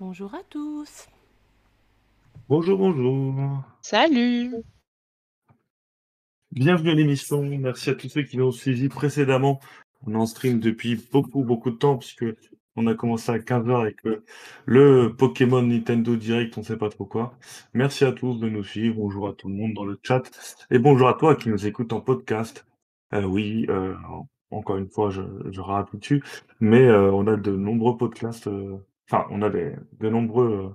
[0.00, 1.08] Bonjour à tous.
[2.48, 3.62] Bonjour, bonjour.
[3.82, 4.50] Salut.
[6.52, 7.42] Bienvenue à l'émission.
[7.42, 9.60] Merci à tous ceux qui l'ont suivi précédemment.
[10.06, 12.24] On est en stream depuis beaucoup, beaucoup de temps puisque
[12.76, 14.24] on a commencé à 15h avec le,
[14.64, 17.38] le Pokémon Nintendo Direct, on sait pas trop quoi.
[17.74, 18.96] Merci à tous de nous suivre.
[18.96, 20.22] Bonjour à tout le monde dans le chat.
[20.70, 22.64] Et bonjour à toi qui nous écoute en podcast.
[23.12, 23.94] Euh, oui, euh,
[24.50, 26.22] encore une fois, je, je dessus,
[26.60, 28.78] mais euh, on a de nombreux podcasts, euh,
[29.10, 30.74] enfin, on a des, de nombreux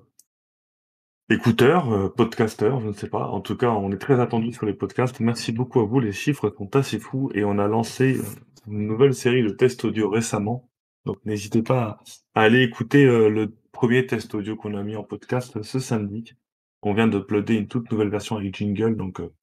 [1.30, 3.28] euh, écouteurs, euh, podcasteurs, je ne sais pas.
[3.28, 5.20] En tout cas, on est très attendu sur les podcasts.
[5.20, 6.00] Merci beaucoup à vous.
[6.00, 8.20] Les chiffres sont assez fous et on a lancé
[8.68, 10.70] une nouvelle série de tests audio récemment.
[11.06, 12.00] Donc, n'hésitez pas
[12.34, 16.34] à aller écouter euh, le premier test audio qu'on a mis en podcast ce samedi.
[16.82, 19.34] On vient de uploader une toute nouvelle version avec jingle, donc euh,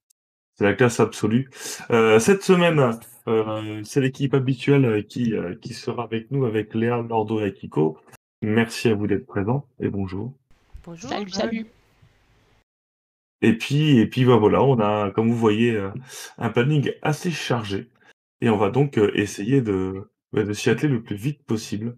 [0.54, 1.50] c'est la classe absolue.
[1.90, 2.92] Euh, cette semaine,
[3.84, 7.98] c'est l'équipe habituelle qui, qui sera avec nous, avec Léa, Lordo et Kiko.
[8.42, 10.32] Merci à vous d'être présents et bonjour.
[10.84, 11.08] Bonjour.
[11.08, 11.66] Salut, salut.
[13.40, 15.90] Et puis, et puis bah, voilà, on a, comme vous voyez, euh,
[16.38, 17.88] un planning assez chargé.
[18.40, 21.96] Et on va donc euh, essayer de, bah, de s'y atteler le plus vite possible.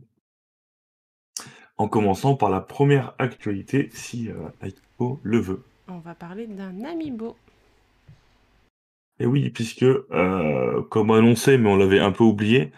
[1.79, 5.63] En commençant par la première actualité, si euh, Aiko le veut.
[5.89, 7.37] On va parler d'un amiibo.
[9.19, 12.71] Et oui, puisque, euh, comme annoncé, mais on l'avait un peu oublié,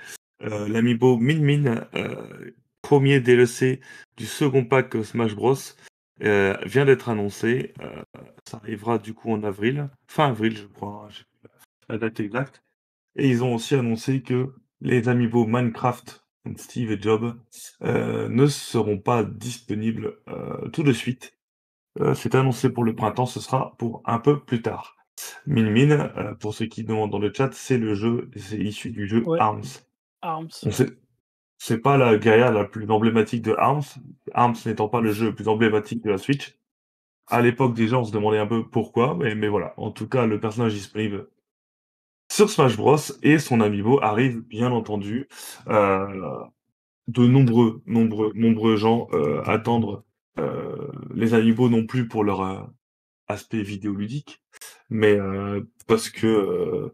[0.42, 2.52] euh, l'amiibo Min Min, euh,
[2.86, 3.80] premier DLC
[4.16, 5.56] du second pack Smash Bros,
[6.22, 7.74] euh, vient d'être annoncé.
[7.82, 8.02] Euh,
[8.48, 11.48] ça arrivera du coup en avril, fin avril, je crois, hein,
[11.88, 12.62] la date exacte.
[13.16, 16.24] Et ils ont aussi annoncé que les amiibo Minecraft,
[16.54, 17.34] Steve et Job,
[17.82, 20.18] euh, ne seront pas disponibles
[20.72, 21.36] tout de suite.
[22.14, 24.94] C'est annoncé pour le printemps, ce sera pour un peu plus tard.
[25.46, 29.08] Min Min, pour ceux qui demandent dans le chat, c'est le jeu, c'est issu du
[29.08, 29.40] jeu Ouais.
[29.40, 29.64] Arms.
[30.22, 30.50] Arms.
[30.64, 30.96] On sait-
[31.58, 33.82] c'est pas la guerrière la plus emblématique de Arms,
[34.34, 36.58] Arms n'étant pas le jeu le plus emblématique de la Switch.
[37.28, 39.74] À l'époque, déjà, on se demandait un peu pourquoi, mais, voilà.
[39.76, 41.28] En tout cas, le personnage disponible
[42.30, 42.96] sur Smash Bros.
[43.22, 45.28] et son amiibo arrive, bien entendu.
[45.68, 46.44] Euh,
[47.08, 50.02] de nombreux, nombreux, nombreux gens euh, attendent
[50.38, 52.62] euh, les amiibo non plus pour leur euh,
[53.28, 54.42] aspect vidéoludique,
[54.90, 56.92] mais euh, parce que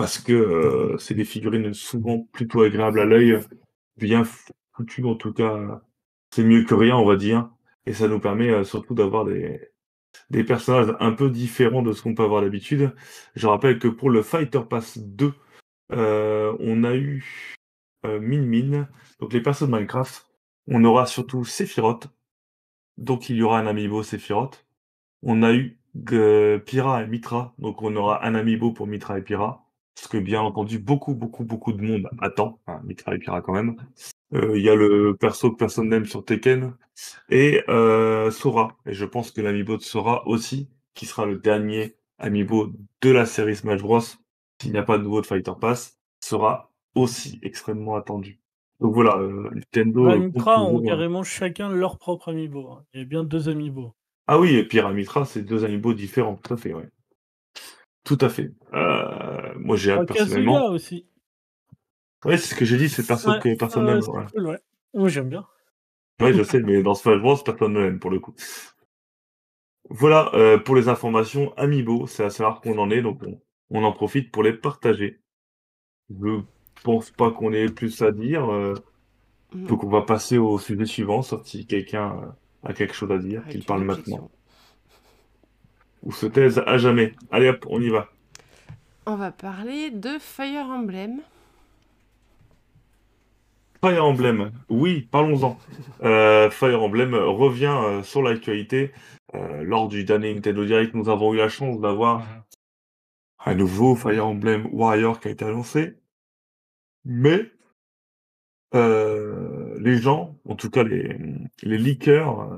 [0.00, 3.38] parce que euh, c'est des figurines souvent plutôt agréables à l'œil,
[3.98, 4.24] bien
[4.72, 5.82] foutues en tout cas.
[6.30, 7.50] C'est mieux que rien, on va dire,
[7.84, 9.60] et ça nous permet euh, surtout d'avoir des
[10.30, 12.94] des personnages un peu différents de ce qu'on peut avoir d'habitude.
[13.36, 15.34] Je rappelle que pour le Fighter Pass 2,
[15.92, 17.56] euh, on a eu
[18.06, 18.88] euh, Min Min,
[19.20, 20.26] donc les persos de Minecraft.
[20.66, 22.08] On aura surtout Sephiroth,
[22.96, 24.66] donc il y aura un amiibo Sephiroth.
[25.22, 25.78] On a eu
[26.12, 30.18] euh, Pyra et Mitra, donc on aura un amiibo pour Mitra et Pyra, ce que
[30.18, 33.76] bien entendu beaucoup, beaucoup, beaucoup de monde attend, hein, Mitra et Pyra quand même.
[34.34, 36.74] Euh, Il y a le perso que personne n'aime sur Tekken,
[37.28, 38.76] et euh, Sora.
[38.86, 43.26] Et je pense que l'amiibo de Sora aussi, qui sera le dernier amiibo de la
[43.26, 47.96] série Smash Bros, s'il n'y a pas de nouveau de Fighter Pass, sera aussi extrêmement
[47.96, 48.40] attendu.
[48.80, 50.04] Donc voilà, euh, Nintendo...
[50.04, 52.70] Bah, euh, Mitra ont carrément chacun leur propre amiibo.
[52.70, 52.84] hein.
[52.94, 53.94] Il y a bien deux amiibo.
[54.26, 56.88] Ah oui, et Pyra et Mitra, c'est deux amiibo différents, tout à fait, ouais.
[58.10, 58.50] Tout à fait.
[58.74, 60.54] Euh, moi j'ai hâte Ah, personnellement.
[60.54, 61.06] Kazuya aussi.
[62.24, 64.58] Ouais, c'est ce que j'ai dit, c'est perso Ouais, cool.
[64.94, 65.46] Moi j'aime bien.
[66.20, 68.34] Ouais, je sais, mais dans Smash Bros, personne ne l'aime pour le coup.
[69.90, 73.40] Voilà, euh, pour les informations Amiibo, c'est assez rare qu'on en ait, donc on,
[73.70, 75.20] on en profite pour les partager.
[76.10, 76.40] Je
[76.82, 78.74] pense pas qu'on ait plus à dire, euh,
[79.54, 82.34] donc on va passer au sujet suivant, sauf si quelqu'un
[82.64, 84.32] a quelque chose à dire, qu'il parle maintenant.
[86.02, 87.14] Ou se taise à jamais.
[87.30, 88.08] Allez hop, on y va.
[89.06, 91.20] On va parler de Fire Emblem.
[93.82, 95.58] Fire Emblem, oui, parlons-en.
[96.02, 98.92] Euh, Fire Emblem revient euh, sur l'actualité.
[99.34, 102.26] Euh, lors du dernier Nintendo Direct, nous avons eu la chance d'avoir
[103.46, 105.96] un nouveau Fire Emblem Warrior qui a été annoncé.
[107.04, 107.50] Mais
[108.72, 111.16] les gens, en tout cas les,
[111.62, 112.48] les leakers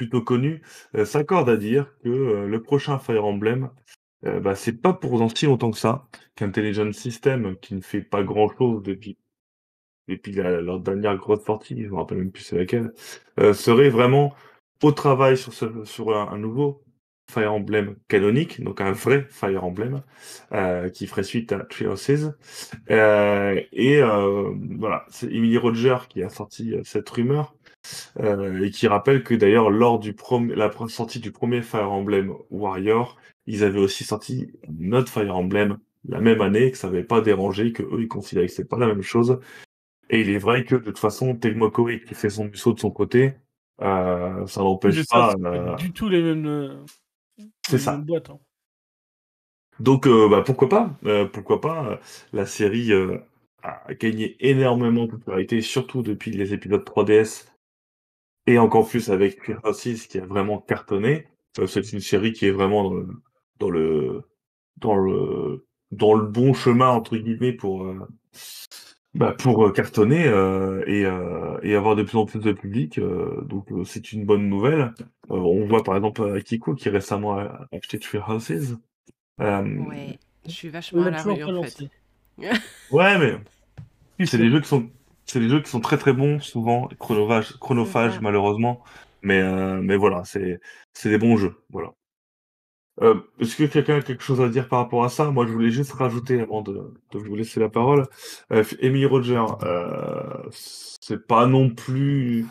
[0.00, 0.62] plutôt connus,
[0.94, 3.68] euh, s'accordent à dire que euh, le prochain Fire Emblem,
[4.24, 8.00] euh, bah, c'est pas pour dans si longtemps que ça, qu'Intelligent System, qui ne fait
[8.00, 9.18] pas grand-chose depuis
[10.08, 12.92] depuis la- leur dernière grosse sortie, je me rappelle même plus c'est laquelle,
[13.52, 14.34] serait vraiment
[14.82, 16.82] au travail sur, ce, sur un, nouveau
[17.30, 20.02] Fire Emblem canonique, donc un vrai Fire Emblem,
[20.94, 22.32] qui ferait suite à Three Houses.
[22.90, 27.54] Euh, et voilà, c'est Emily Roger qui a sorti cette rumeur,
[28.18, 30.14] euh, et qui rappelle que d'ailleurs lors du
[30.54, 33.16] la sortie du premier Fire Emblem Warrior,
[33.46, 35.78] ils avaient aussi sorti notre Fire Emblem
[36.08, 38.78] la même année, que ça n'avait pas dérangé, que eux ils considéraient que c'est pas
[38.78, 39.40] la même chose.
[40.08, 42.80] Et il est vrai que de toute façon, Tegmo Koei qui fait son saut de
[42.80, 43.34] son côté,
[43.82, 46.84] Heu, ça n'empêche pas, pas heu du tout les mêmes,
[47.66, 47.92] C'est ça.
[47.92, 48.38] mêmes boîtes, hein.
[49.78, 50.98] Donc bah, pourquoi pas?
[51.32, 51.98] Pourquoi pas?
[52.34, 52.92] La série,
[53.62, 57.49] a gagné énormément de popularité, surtout depuis les épisodes 3DS
[58.50, 61.26] et encore plus avec Fear Forces qui a vraiment cartonné.
[61.58, 63.08] Heu, c'est une série qui est vraiment dans le
[63.58, 64.22] dans le
[64.78, 67.98] dans le dans le «bon chemin» entre guillemets pour, heu,
[69.14, 70.26] bah, pour, heu, cartonner,
[70.86, 74.94] et avoir de plus en plus de public, donc c'est une bonne nouvelle.
[75.28, 78.78] On voit par exemple, Akiko qui récemment a acheté Fear Houses.
[79.40, 81.84] Ouais, je suis vachement à l'a rue, en fait.
[82.92, 84.88] Ouais, mais c'est des jeux qui sont
[85.26, 88.82] c'est des jeux qui sont très, très bons, souvent chronophages malheureusement,
[89.22, 90.60] mais heu, mais voilà, c'est
[90.94, 91.92] c'est des bons jeux, voilà.
[93.02, 95.30] Heu, est-ce que quelqu'un a quelque chose à dire par rapport à ça?
[95.30, 98.06] Moi, je voulais juste rajouter avant de de vous laisser la parole,
[98.52, 102.46] f Amy Roger, heu, c'est pas non plus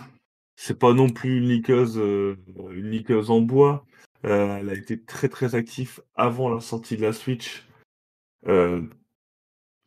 [0.55, 3.85] c'est pas non plus une liqueuse, une liqueuse en bois.
[4.23, 7.65] Elle a été très, très active avant la sortie de la Switch,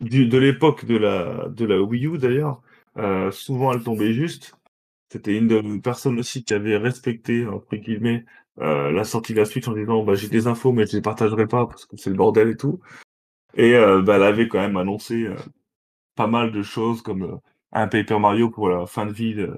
[0.01, 2.63] du de l'époque de la de la Wii U d'ailleurs.
[2.97, 4.55] Heu, souvent elle tombait juste.
[5.11, 8.25] C'était une de personnes aussi qui avait respecté entre guillemets,
[8.61, 11.03] heu, la sortie de la Switch en disant: «Bah, j'ai des infos, mais je les
[11.03, 12.81] partagerai pas parce que c'est le bordel et tout»
[13.57, 15.37] et heu, bah, elle avait quand même annoncé, heu,
[16.17, 17.37] pas mal de choses comme, heu,
[17.73, 19.55] un Paper Mario pour la fin de vie de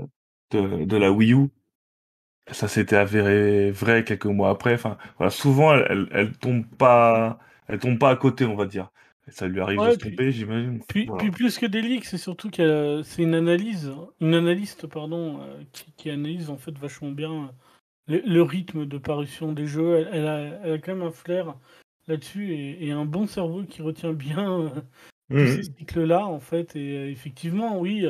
[0.53, 1.49] de de la Wii U.
[2.53, 4.75] Ça s'était avéré vrai quelques mois après.
[4.75, 7.39] Enfin, voilà, souvent elle elle elle tombe pas
[7.69, 8.91] elle tombe pas à côté, on va dire.
[9.29, 10.83] Ça lui arrive de Ouais, se puis tromper, j'imagine.
[10.89, 11.19] puis Voilà.
[11.19, 15.67] puis plus que des leaks, c'est surtout que c'est une analyse, une analyste pardon, heu,
[15.73, 17.53] qui qui analyse en fait vachement bien,
[18.09, 19.97] le le rythme de parution des jeux.
[19.99, 21.57] Elle elle a elle a quand même un flair
[22.09, 24.73] là-dessus et et un bon cerveau qui retient bien,
[25.39, 28.07] tous Mmh ces cycles-là en fait et effectivement oui,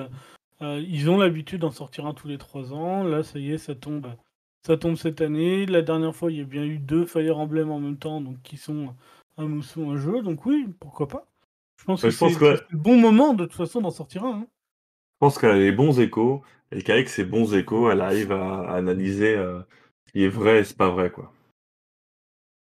[0.63, 3.05] ils ont l'habitude d'en sortir 1 tous les 3 ans.
[3.05, 4.09] Là, ça y est, ça tombe
[4.67, 5.67] ça tombe cette année.
[5.67, 8.41] La dernière fois, il y a bien eu 2 Fire Emblem en même temps, donc
[8.43, 8.95] qui sont
[9.37, 11.27] un mousseau, un jeu, donc oui, pourquoi pas?
[11.79, 14.47] Je pense que c'est que le bon moment de toute façon d'en sortir un, hein.
[15.15, 16.43] Je pense qu'elle a les bons échos
[16.73, 19.65] et qu'avec ces bons échos, elle arrive à analyser, heu,
[20.07, 21.33] ce qui est vrai et c'est pas vrai, quoi.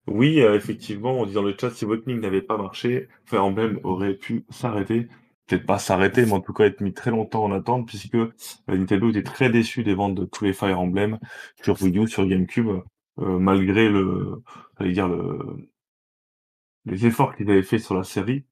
[0.08, 3.80] Oui, heu, effectivement, on dit dans le chat si Awakening n'avait pas marché, Fire Emblem
[3.84, 5.08] aurait pu s'arrêter.
[5.46, 8.34] Peut-être pas s'arrêter, mais en tout cas être mis très longtemps en attente puisque, heu,
[8.68, 11.20] Nintendo était très déçu des ventes de tous les Fire Emblem
[11.62, 12.70] sur Wii U, sur GameCube,
[13.18, 14.42] malgré le
[14.82, 15.70] dire le
[16.86, 18.46] les efforts qu'ils avaient fait sur la série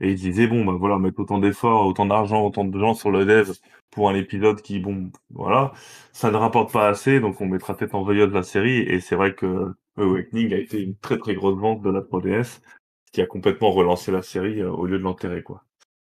[0.00, 3.10] et ils disaient: «Bon, bah, voilà, mettre autant d'efforts, autant d'argent, autant de gens sur
[3.10, 3.52] le dev
[3.90, 5.72] pour un épisode qui, bon, voilà,
[6.12, 9.16] ça ne rapporte pas assez, donc on mettra tête en veilleuse la série» et c'est
[9.16, 12.60] vrai que Awakening a été une très, très grosse vente de la 3DS,
[13.06, 15.64] ce qui a complètement relancé la série, heu, au lieu de l'enterrer, quoi.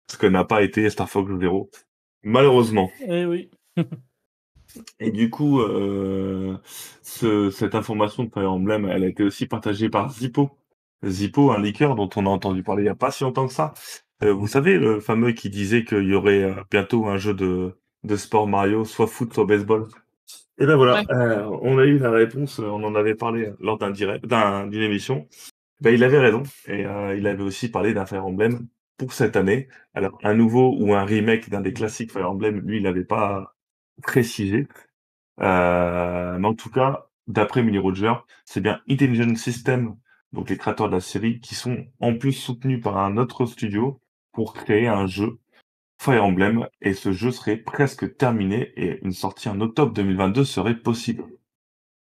[0.10, 1.70] Ce que n'a pas été Star Fox Zero,
[2.24, 2.92] malheureusement.
[3.08, 3.52] Eh oui.
[5.00, 6.58] Et du coup, heu,
[7.04, 10.52] ce cette information de Fire Emblem, elle a été aussi partagée par Zippo.
[11.06, 13.54] Zippo, un leaker dont on a entendu parler il y a pas si longtemps que
[13.54, 13.74] ça.
[14.24, 17.78] Heu, vous savez, le fameux qui disait qu'il y aurait, heu, bientôt un jeu de
[18.04, 19.88] de sport Mario, soit foot, soit baseball?
[20.60, 21.06] Et ben voilà, Ouais.
[21.12, 24.82] heu, on a eu la réponse, on en avait parlé lors d'un direct d'un d'une
[24.84, 25.28] émission.
[25.82, 26.82] Bah, il avait raison et
[27.18, 28.68] il avait aussi parlé d'un Fire Emblem
[28.98, 29.70] pour cette année.
[29.96, 33.56] Alors un nouveau ou un remake d'un des classiques Fire Emblem, lui, il avait pas
[34.04, 34.68] précisé.
[35.40, 38.14] Mais en tout cas, d'après Millie Roger,
[38.46, 39.96] c'est bien Intelligent Systems,
[40.34, 44.02] donc les créateurs de la série, qui sont en plus soutenus par un autre studio
[44.34, 45.40] pour créer un jeu
[46.02, 50.76] Fire Emblem et ce jeu serait presque terminé et une sortie en octobre 2022 serait
[50.76, 51.24] possible.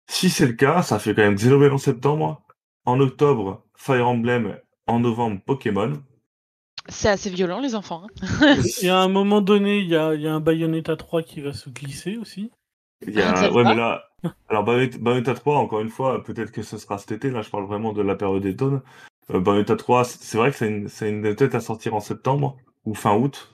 [0.09, 2.43] Si c'est le cas, ça fait quand même Xenoblade en septembre,
[2.85, 5.93] en octobre Fire Emblem, en novembre Pokémon.
[6.89, 8.57] C'est assez violent les enfants, hein.
[8.83, 11.53] Et à un moment donné, il y a y a un Bayonetta 3 qui va
[11.53, 12.51] se glisser aussi.
[13.07, 14.05] Il y a ouais, mais là
[14.49, 17.51] alors Bayonetta Bayonetta 3, encore une fois, peut-être que ce sera cet été, là, je
[17.51, 18.83] parle vraiment de la période d'automne.
[19.33, 22.01] Heu, Bayonetta 3, c c'est vrai que c'est une c'est une tête à sortir en
[22.01, 23.53] septembre ou fin août.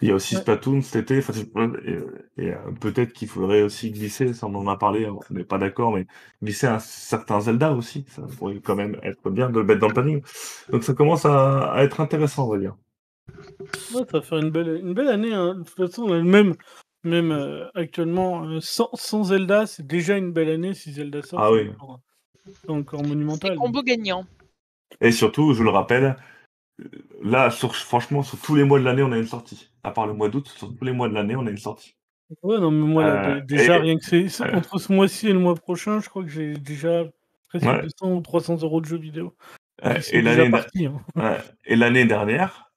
[0.00, 0.40] Il y a aussi Ouais.
[0.42, 1.32] Splatoon cet été, enfin,
[2.36, 5.58] et heu, peut-être qu'il faudrait aussi glisser, ça on en a parlé, on n'est pas
[5.58, 6.06] d'accord, mais
[6.42, 9.88] glisser un certain Zelda aussi, ça pourrait quand même être bien de le mettre dans
[9.88, 10.22] le planning.
[10.70, 12.76] Donc ça commence à à être intéressant, on va dire.
[13.92, 15.54] Ouais, ça va faire une belle une belle année, hein.
[15.54, 16.54] De toute façon, même
[17.04, 20.74] même, heu, actuellement, heu, sans sans Zelda, c'est déjà une belle année.
[20.74, 21.70] Si Zelda sort, Ah c'est oui.
[21.70, 22.00] encore
[22.46, 24.26] c'est encore monumental, combo gagnant.
[25.00, 26.16] Et surtout, je le rappelle,
[27.22, 29.70] là, sur franchement, sur tous les mois de l'année, on a une sortie.
[29.82, 31.96] À part le mois d'août, sur tous les mois de l'année, on a une sortie.
[32.42, 35.38] Ouais, non, mais moi, là, déjà, et rien que c'est entre ce mois-ci et le
[35.38, 37.04] mois prochain, je crois que j'ai déjà
[37.48, 37.80] presque Ouais.
[37.82, 39.36] 200 ou 300 € de jeux vidéo
[40.12, 40.50] et l'année
[40.86, 41.00] hein.
[41.16, 42.72] ouais et l'année dernière,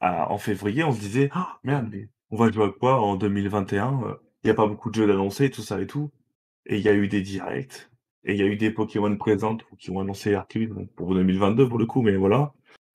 [0.00, 1.30] à en février, on se disait:
[1.64, 4.90] «Merde, mais on va jouer à quoi en 2021, heu, il y a pas beaucoup
[4.90, 6.10] de jeux d'annoncés», tout ça et tout.
[6.66, 7.90] et il y a eu des directs,
[8.24, 10.36] et il y a eu des Pokémon présents qui ont annoncé
[10.68, 12.52] donc pour 2022 pour le coup, mais voilà.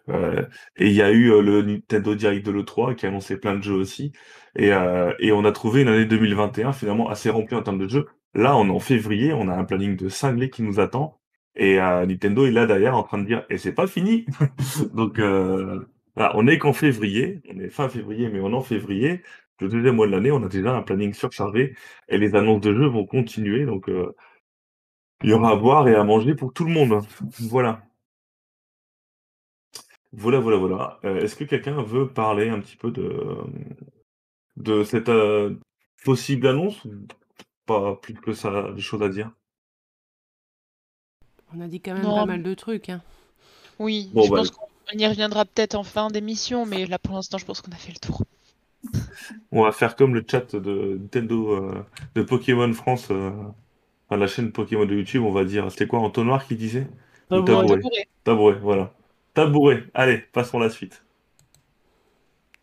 [0.09, 0.45] Euh,
[0.77, 3.55] et il y a eu euh, le Nintendo Direct de l'E3 qui a annoncé plein
[3.55, 4.13] de jeux aussi.
[4.55, 7.87] Et, euh, et on a trouvé une année 2021 finalement assez remplie en termes de
[7.89, 8.07] jeux.
[8.33, 11.19] Là, on est en février, on a un planning de cinglé qui nous attend.
[11.55, 14.25] Et euh, Nintendo est là derrière en train de dire et c'est pas fini.
[14.93, 15.85] Donc euh,
[16.17, 19.23] voilà, on est qu'en février, on est fin février, mais on est en février.
[19.59, 21.75] Le deuxième mois de l'année, on a déjà un planning surchargé
[22.09, 23.65] et les annonces de jeux vont continuer.
[23.65, 24.15] Donc euh,
[25.23, 27.01] il y aura à boire et à manger pour tout le monde.
[27.39, 27.83] Voilà.
[30.11, 30.99] Voilà, voilà, voilà.
[31.05, 33.37] Euh, Est-ce que quelqu'un veut parler un petit peu de,
[34.57, 35.55] de cette euh,
[36.03, 36.91] possible annonce ou
[37.65, 39.31] pas plus que ça, des choses à dire?
[41.55, 42.15] On a dit quand même Non.
[42.15, 42.89] pas mal de trucs.
[42.89, 43.01] Hein.
[43.79, 47.15] Oui, Bon, je bah, pense qu'on y reviendra peut-être en fin d'émission, mais là pour
[47.15, 48.23] l'instant, je pense qu'on a fait le tour.
[49.51, 53.31] On va faire comme le chat de Nintendo euh, de Pokémon France, euh,
[54.07, 55.69] enfin, la chaîne Pokémon de YouTube, on va dire.
[55.71, 56.87] C'était quoi, Entonnoir qui disait?
[57.31, 57.81] Ou Tabouret.
[58.23, 58.59] Tabouret.
[58.61, 58.93] Voilà.
[59.33, 59.83] Tabouret.
[59.93, 61.03] Allez, passons à la suite.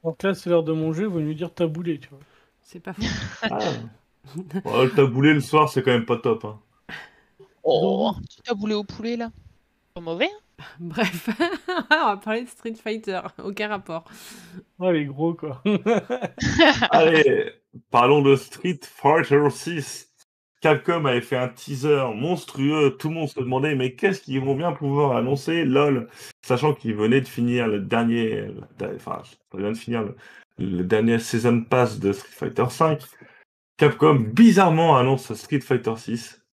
[0.02, 2.20] Donc là, c'est l'heure de manger, vous lui dire taboulé, tu vois.
[2.62, 3.02] C'est pas faux.
[3.50, 3.58] Ah.
[4.64, 6.44] Oh, le taboulé le soir, c'est quand même pas top.
[6.44, 6.58] hein.
[7.62, 9.30] Oh, tu taboulé au poulet là
[9.94, 10.43] Pas mauvais hein
[10.80, 11.28] Bref,
[11.90, 13.20] on va parler de Street Fighter.
[13.42, 14.04] Aucun rapport.
[14.78, 15.62] Ouais, les gros, quoi.
[16.90, 17.52] Allez,
[17.90, 20.10] parlons de Street Fighter 6.
[20.60, 22.96] Capcom avait fait un teaser monstrueux.
[22.98, 26.08] Tout le monde se demandait, mais qu'est-ce qu'ils vont bien pouvoir annoncer LOL,
[26.42, 28.46] sachant qu'ils venaient de finir le dernier,
[28.96, 30.16] enfin, ils de finir le,
[30.58, 33.02] le dernier season pass de Street Fighter 5.
[33.76, 36.43] Capcom bizarrement annonce Street Fighter 6.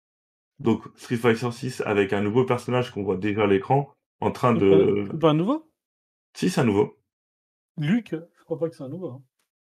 [0.62, 4.54] Donc Street Fighter 6 avec un nouveau personnage qu'on voit déjà à l'écran, en train
[4.54, 5.06] de.
[5.10, 5.70] C'est pas un nouveau?
[6.34, 6.98] Si, c'est un nouveau.
[7.76, 9.10] Luc, je crois pas que c'est un nouveau.
[9.10, 9.22] hein.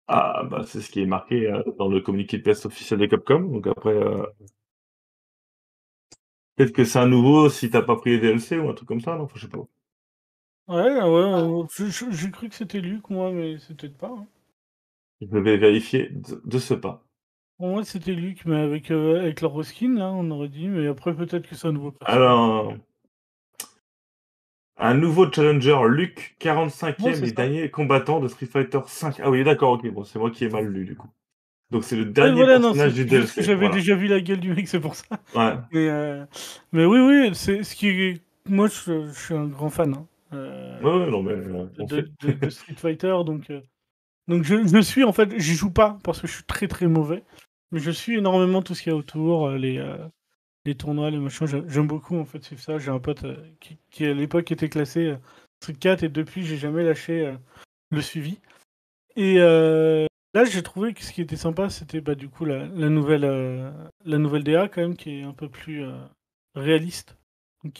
[0.07, 3.05] Ah, bah, c'est ce qui est marqué euh, dans le communiqué de presse officiel de
[3.07, 3.41] Capcom.
[3.41, 4.25] Donc après, euh,
[6.55, 9.01] peut-être que c'est un nouveau si t'as pas pris les DLC ou un truc comme
[9.01, 9.23] ça, non?
[9.23, 9.65] Enfin, Je sais pas.
[10.69, 11.67] Ouais, ouais,
[12.11, 14.07] j'ai cru que c'était Luc, moi, mais c'est peut-être pas.
[14.09, 14.27] hein.
[15.21, 17.06] Je vais vérifier de, de ce pas.
[17.57, 20.87] Pour moi, c'était Luc, mais avec, euh, avec leur reskin, là, on aurait dit, mais
[20.87, 22.21] après, peut-être que c'est un nouveau personnage.
[22.21, 22.73] Alors,
[24.77, 27.33] un nouveau challenger, Luke, 45e Ouais, c'est et ça.
[27.33, 29.19] dernier combattant de Street Fighter 5.
[29.23, 31.07] Ah oui, d'accord, ok, bon, c'est moi qui ai mal lu du coup.
[31.71, 33.41] Donc c'est le dernier voilà, non, personnage c'est du DLC.
[33.43, 33.75] j'avais voilà.
[33.75, 35.05] déjà vu la gueule du mec, c'est pour ça.
[35.35, 35.55] Ouais.
[35.73, 36.25] Mais, euh,
[36.71, 38.21] mais oui, oui, c'est ce qui est...
[38.47, 42.05] Moi, je, je suis un grand fan hein, euh, Ouais, non, mais de, sait.
[42.21, 43.51] de- de Street Fighter, donc,
[44.29, 46.87] donc je, je suis, en fait, j'y joue pas parce que je suis très très
[46.87, 47.23] mauvais,
[47.71, 49.97] je suis énormément tout ce qu'il y a autour, euh, les, euh,
[50.65, 52.77] les tournois, les machins, j'aime beaucoup, en fait, c'est ça.
[52.77, 55.15] J'ai un pote euh, qui, qui, à l'époque, était classé
[55.61, 57.35] Street 4, et depuis, j'ai jamais lâché
[57.89, 58.39] le suivi.
[59.15, 62.89] Et là, j'ai trouvé que ce qui était sympa, c'était bah, du coup la, la
[62.89, 63.73] nouvelle,
[64.05, 65.83] la nouvelle DA, quand même, qui est un peu plus
[66.53, 67.17] réaliste.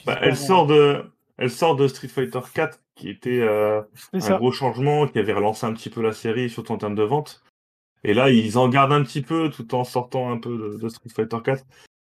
[0.05, 1.03] Bah, elle en- sort de,
[1.37, 3.81] elle sort de Street Fighter 4, qui était euh,
[4.13, 4.37] un ça.
[4.37, 7.43] gros changement, qui avait relancé un petit peu la série, surtout en termes de vente.
[8.03, 10.89] Et là, ils en gardent un petit peu, tout en sortant un peu de, de
[10.89, 11.63] Street Fighter 4.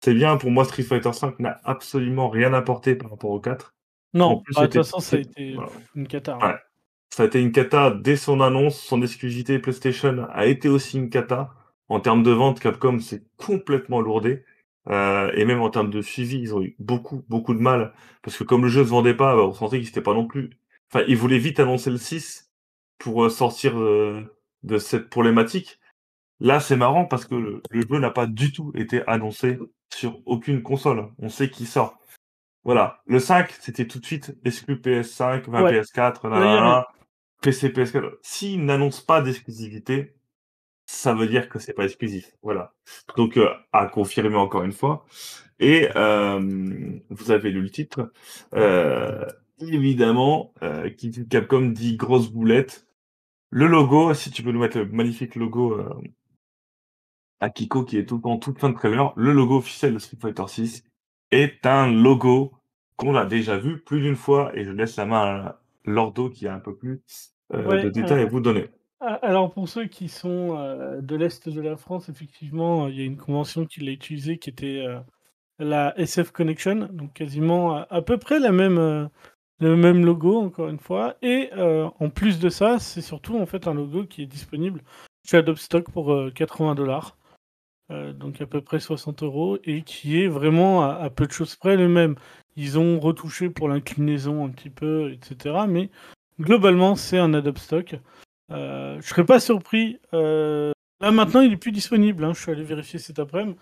[0.03, 3.75] C'est bien, pour moi, Street Fighter 5 n'a absolument rien apporté par rapport au 4.
[4.15, 5.71] En Non, plus, bah, de toute façon, ça a été voilà.
[5.95, 6.39] une cata.
[6.39, 6.55] Ouais.
[7.11, 11.09] Ça a été une cata dès son annonce, son exclusivité PlayStation a été aussi une
[11.09, 11.55] cata.
[11.89, 14.45] En termes de vente, Capcom s'est complètement lourdé.
[14.89, 17.95] Euh, et même en termes de suivi, ils ont eu beaucoup, beaucoup de mal.
[18.23, 20.27] Parce que comme le jeu se vendait pas, bah, on sentait qu'ils étaient pas non
[20.27, 20.51] plus.
[20.93, 22.53] Enfin, ils voulaient vite annoncer le 6
[22.99, 24.23] pour euh, sortir euh,
[24.67, 25.81] de cette problématique.
[26.41, 29.59] Là, c'est marrant parce que le, le jeu n'a pas du tout été annoncé
[29.95, 31.09] sur aucune console.
[31.19, 31.99] On sait qu'il sort.
[32.65, 33.01] Voilà.
[33.07, 35.81] Le 5, c'était tout de suite exclu PS5, 20 Ouais.
[35.81, 36.87] PS4, Là, il y a nanana,
[37.41, 38.11] PC, PS4.
[38.23, 40.15] S'ils n'annoncent pas d'exclusivité,
[40.85, 42.33] ça veut dire que c'est pas exclusif.
[42.43, 42.75] Voilà.
[43.17, 45.07] Donc, euh, à confirmer encore une fois.
[45.59, 48.13] Et euh, vous avez lu le titre.
[48.55, 49.25] Euh,
[49.61, 50.91] évidemment, euh,
[51.31, 52.87] Capcom dit grosse boulette.
[53.51, 55.95] Le logo, si tu peux nous mettre le magnifique logo euh,
[57.41, 60.19] à Kiko qui est tout en toute fin de trailer, le logo officiel de Street
[60.21, 60.85] Fighter 6
[61.31, 62.53] est un logo
[62.97, 66.47] qu'on a déjà vu plus d'une fois et je laisse la main à Lordo qui
[66.49, 67.03] a un peu plus
[67.53, 68.69] euh, Ouais, de détails euh, à vous donner.
[69.01, 73.05] Alors, pour ceux qui sont euh, de l'Est de la France, effectivement, il y a
[73.05, 74.99] une convention qui l'a utilisée qui était euh,
[75.59, 79.07] la SF Connection, donc quasiment à, à peu près la même, euh,
[79.61, 81.17] le même logo, encore une fois.
[81.23, 84.83] Et euh, en plus de ça, c'est surtout en fait un logo qui est disponible
[85.27, 87.17] chez Adobe Stock pour euh, 80 dollars.
[87.91, 91.77] donc à peu près 60 euros, et qui est vraiment à, peu de choses près
[91.77, 92.17] le même.
[92.57, 95.67] Ils ont retouché pour l'inclinaison un petit peu, etc.
[95.69, 95.91] Mais
[96.41, 97.97] globalement, c'est un Adobe Stock.
[98.51, 99.99] Euh, je serais pas surpris.
[100.15, 102.25] euh, Là maintenant, il est plus disponible.
[102.25, 103.59] hein, Je suis allé vérifier cet après-midi.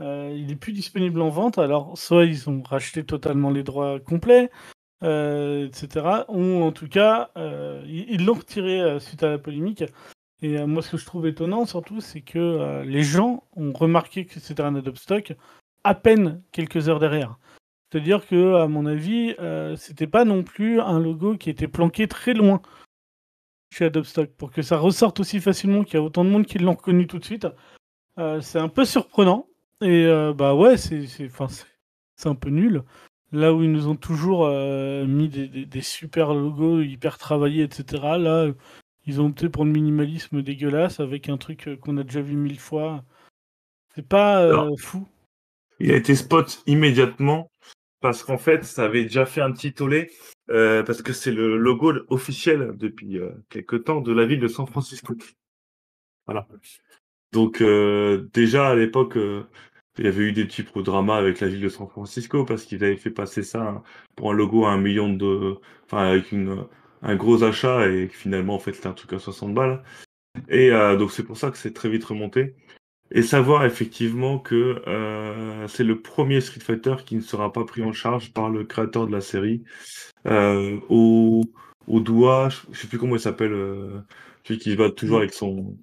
[0.00, 1.58] Euh, il est plus disponible en vente.
[1.58, 4.50] Alors, soit ils ont racheté totalement les droits complets,
[5.02, 6.24] euh, etc.
[6.28, 9.84] Ou en tout cas, euh, ils l'ont retiré euh, suite à la polémique.
[10.42, 14.38] Et moi, ce que je trouve étonnant surtout, c'est que les gens ont remarqué que
[14.38, 15.32] c'était un Adobe Stock
[15.82, 17.38] à peine quelques heures derrière.
[17.90, 19.34] C'est-à-dire que, à mon avis,
[19.76, 22.62] c'était pas non plus un logo qui était planqué très loin
[23.74, 26.46] chez Adobe Stock pour que ça ressorte aussi facilement qu'il y a autant de monde
[26.46, 27.48] qui l'ont reconnu tout de suite.
[28.40, 29.48] C'est un peu surprenant.
[29.80, 32.84] Et bah ouais, c'est- c'est un peu nul.
[33.32, 37.62] Là où ils nous ont toujours euh, mis des, des- des super logos hyper travaillés,
[37.64, 38.16] etc.
[38.18, 38.50] Là,
[39.06, 42.36] ils ont opté pour le minimalisme dégueulasse avec un truc euh, qu'on a déjà vu
[42.36, 43.04] mille fois.
[43.94, 44.80] C'est pas euh, Alors.
[44.80, 45.06] fou.
[45.80, 47.50] Il a été spot immédiatement
[48.00, 50.10] parce qu'en fait, ça avait déjà fait un petit tollé
[50.50, 54.48] euh, parce que c'est le logo officiel depuis euh, quelque temps de la ville de
[54.48, 55.14] San Francisco.
[56.26, 56.46] Voilà.
[57.32, 57.62] Donc
[58.32, 59.18] déjà à l'époque,
[59.98, 62.84] il y avait eu des petits pro-dramas avec la ville de San Francisco parce qu'ils
[62.84, 63.82] avaient fait passer ça
[64.16, 66.66] pour un logo à un million de, enfin avec une
[67.02, 69.82] un gros achat et que finalement en fait c'était un truc à 60 balles.
[70.48, 72.54] Et euh, donc c'est pour ça que c'est très vite remonté.
[73.10, 77.82] Et savoir effectivement que euh, c'est le premier Street Fighter qui ne sera pas pris
[77.82, 79.64] en charge par le créateur de la série.
[80.26, 81.42] Euh, au,
[81.86, 84.00] au doigt, je, sais plus comment il s'appelle, euh,
[84.44, 85.76] celui qui se bat toujours avec son.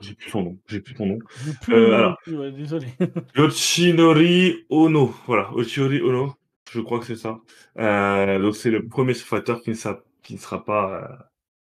[0.00, 0.58] J'ai plus son nom.
[0.66, 1.18] J'ai plus son nom.
[1.62, 2.16] Plus Euh, alors.
[2.24, 2.86] plus, ouais, désolé.
[3.36, 5.14] Yoshinori Ono.
[5.26, 6.34] Voilà, Yoshinori Ono.
[6.72, 7.40] Je crois que c'est ça.
[7.78, 11.16] Euh, donc c'est le premier Fighter qui ne, sera- qui ne sera pas euh,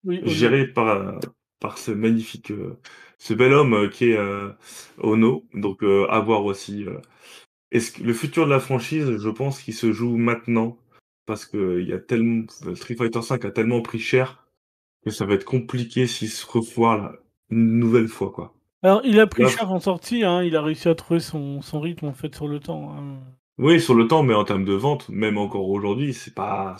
[0.04, 1.18] Oui, géré par, euh,
[1.60, 2.78] par ce magnifique, euh,
[3.18, 4.50] ce bel homme euh, qui est euh,
[4.98, 5.44] Ono.
[5.54, 6.86] Donc euh, à voir aussi.
[7.70, 10.78] est-ce que le futur de la franchise, je pense qu'il se joue maintenant
[11.26, 14.46] parce que il y a tellement Street Fighter V a tellement pris cher
[15.04, 17.12] que ça va être compliqué s'il se refoire là,
[17.54, 18.54] une nouvelle fois quoi.
[18.82, 21.62] Alors, il a pris Là, cher en sortie, hein, il a réussi à trouver son,
[21.62, 22.94] son rythme en fait sur le temps.
[22.94, 23.16] hein.
[23.58, 26.76] oui, sur le temps, mais en termes de vente, même encore aujourd'hui, c'est pas,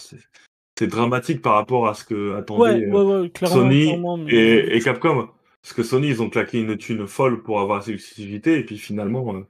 [0.79, 4.33] c'est dramatique par rapport à ce que attendait ouais, euh, ouais, clairement, Sony clairement, mais-
[4.33, 5.29] et, et Capcom.
[5.63, 8.77] Parce que Sony, ils ont claqué une thune folle pour avoir cette exclusivité, et puis
[8.77, 9.47] finalement, euh,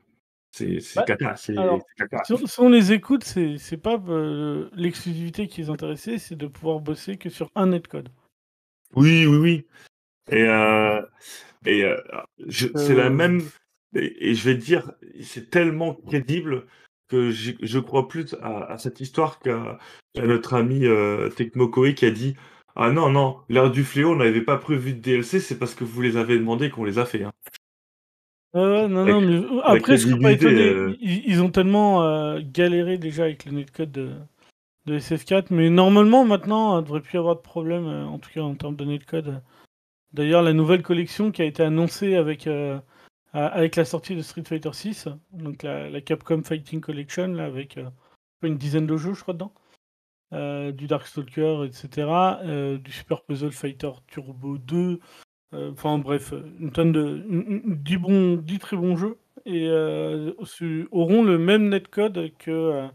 [0.53, 1.57] c'est Bah, caca, c'est
[1.99, 2.23] caca.
[2.25, 6.37] Si on, si on les écoute, c'est c'est pas euh, l'exclusivité qui les intéressait, c'est
[6.37, 8.11] de pouvoir bosser que sur un netcode.
[8.95, 9.67] Oui, oui, oui.
[10.31, 11.01] Et, euh,
[11.67, 11.97] et euh,
[12.47, 13.11] je- c'est la Euh.
[13.11, 13.43] même.
[13.97, 16.67] Et, et je vais te dire, c'est tellement crédible
[17.09, 19.79] que je crois plus à, à cette histoire qu'à
[20.17, 22.35] notre ami euh, Tecmo Koei qui a dit
[22.75, 25.85] Ah non, non, l'ère du fléau, on n'avait pas prévu de DLC, c'est parce que
[25.85, 27.23] vous les avez demandé qu'on les a fait.
[27.25, 27.33] hein.
[28.57, 30.69] Euh, non, Avec- non, mais euh, après, je serais pas crédibilité, étonné.
[30.69, 30.97] euh.
[31.01, 34.13] Ils, ils ont tellement euh, galéré déjà avec le netcode de,
[34.87, 38.19] de SF4, mais normalement, maintenant, il ne devrait plus y avoir de problème, euh, en
[38.19, 39.41] tout cas en termes de netcode.
[40.15, 42.79] D'ailleurs, la nouvelle collection qui a été annoncée avec, euh,
[43.33, 47.91] avec la sortie de Street Fighter 6, donc la, Capcom Fighting Collection, avec euh,
[48.43, 49.53] une dizaine de jeux, je crois, dedans.
[50.33, 52.09] euh, du Darkstalker, etc.
[52.45, 55.01] euh, du Super Puzzle Fighter Turbo 2.
[55.55, 57.25] euh, Enfin bref, une tonne de.
[58.59, 59.19] très bons jeux.
[59.47, 59.69] Et
[60.93, 62.89] auront le même netcode que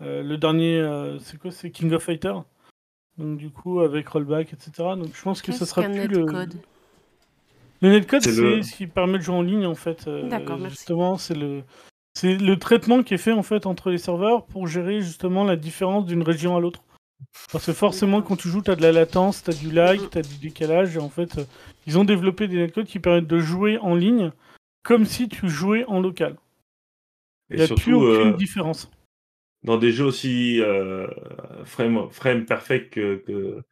[0.00, 1.18] le dernier.
[1.20, 2.34] c'est quoi C'est King of Fighter
[3.18, 4.70] donc du coup avec rollback etc.
[4.96, 6.54] Donc je pense que ça sera plus le, netcode
[7.82, 10.06] le netcode, C'est le- ce qui permet de jouer en ligne en fait.
[10.06, 10.76] euh, D'accord, merci.
[10.78, 11.62] Justement, c'est le
[12.14, 15.56] c'est le traitement qui est fait en fait entre les serveurs pour gérer justement la
[15.56, 16.82] différence d'une région à l'autre.
[17.50, 20.08] Parce que forcément, quand tu joues, t'as de la latence, t'as du lag, Mhm.
[20.10, 20.96] t'as du décalage.
[20.96, 21.44] Et en fait, euh,
[21.86, 24.30] ils ont développé des netcodes qui permettent de jouer en ligne
[24.82, 26.36] comme si tu jouais en local.
[27.50, 28.90] Il n'y a plus aucune euh, différence.
[29.64, 31.06] Dans des jeux aussi euh,
[31.64, 33.62] frame, frame perfect que,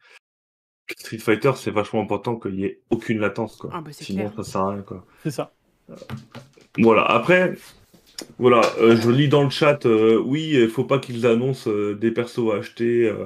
[0.97, 3.55] Street Fighter, c'est vachement important qu'il y ait aucune latence.
[3.55, 3.69] Quoi.
[3.73, 4.43] Ah bah c'est Sinon, clair.
[4.45, 4.81] ça sert à rien.
[4.81, 5.05] Quoi.
[5.23, 5.53] C'est ça.
[6.77, 7.53] Voilà, après,
[8.37, 11.95] voilà, euh, je lis dans le chat, euh, oui, il faut pas qu'ils annoncent euh,
[11.95, 13.25] des persos à acheter, euh,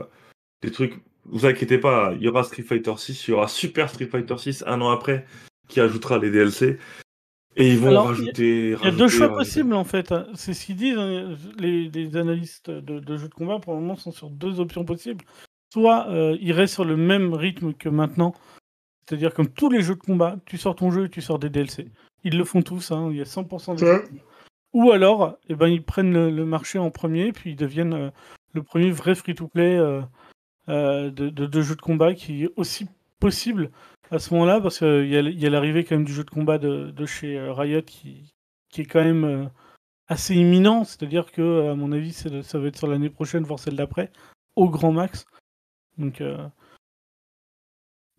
[0.62, 1.02] des trucs.
[1.26, 4.38] Vous inquiétez pas, il y aura Street Fighter 6, il y aura Super Street Fighter
[4.38, 5.26] 6 un an après,
[5.68, 6.78] qui ajoutera les DLC.
[7.58, 8.72] Et ils vont Alors, rajouter.
[8.72, 9.36] Il y a deux choix rajouter.
[9.46, 10.12] possibles en fait.
[10.12, 10.28] hein.
[10.34, 10.98] C'est ce qu'ils disent.
[10.98, 11.36] hein.
[11.58, 14.84] Les, les analystes de, de jeux de combat pour le moment sont sur deux options
[14.86, 15.24] possibles.
[15.74, 18.34] Soit euh, ils restent sur le même rythme que maintenant,
[19.08, 21.50] c'est-à-dire comme tous les jeux de combat, tu sors ton jeu et tu sors des
[21.50, 21.88] DLC.
[22.24, 23.10] Ils le font tous, hein.
[23.12, 24.04] il y a 100% de Ouais.
[24.74, 28.10] Ou alors, eh ben, ils prennent le, le marché en premier, puis ils deviennent euh,
[28.54, 30.02] le premier vrai free-to-play euh,
[30.70, 32.88] euh, de, de- de jeux de combat qui est aussi
[33.20, 33.70] possible
[34.12, 37.06] à ce moment-là, parce qu'il y a, l'arrivée quand même du jeu de combat de,
[37.06, 38.34] chez euh, Riot qui,
[38.78, 39.46] est quand même euh,
[40.08, 43.76] assez imminent, c'est-à-dire que, à mon avis, ça va être sur l'année prochaine, voire celle
[43.76, 44.12] d'après,
[44.56, 45.26] au grand max.
[45.98, 46.48] Donc, euh,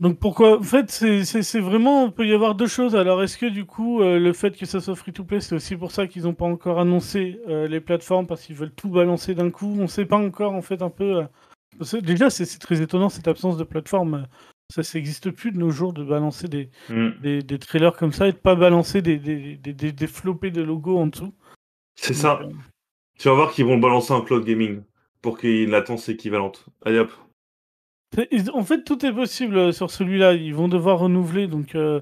[0.01, 2.97] Donc pourquoi En fait, c'est vraiment, il peut y avoir deux choses.
[2.97, 5.77] Alors, est-ce que du coup, le fait que ça soit free to play, c'est aussi
[5.77, 9.51] pour ça qu'ils n'ont pas encore annoncé les plateformes parce qu'ils veulent tout balancer d'un
[9.51, 9.75] coup?
[9.79, 11.27] On ne sait pas encore en fait un peu.
[12.03, 14.27] Déjà, c'est très étonnant cette absence de plateforme.
[14.75, 17.11] Ça, ça n'existe plus de nos jours de balancer des, Mm.
[17.23, 20.99] des, des trailers comme ça et de pas balancer des, des, des, des, de logos
[20.99, 21.33] en dessous.
[21.95, 22.41] C'est ça.
[22.43, 22.51] euh,
[23.19, 24.83] Tu vas voir qu'ils vont le balancer en cloud gaming
[25.23, 26.67] pour qu'il y ait une latence équivalente.
[26.85, 27.13] Allez hop.
[28.55, 30.35] En fait, tout est possible euh, sur celui-là.
[30.35, 32.01] Ils vont devoir renouveler, donc euh,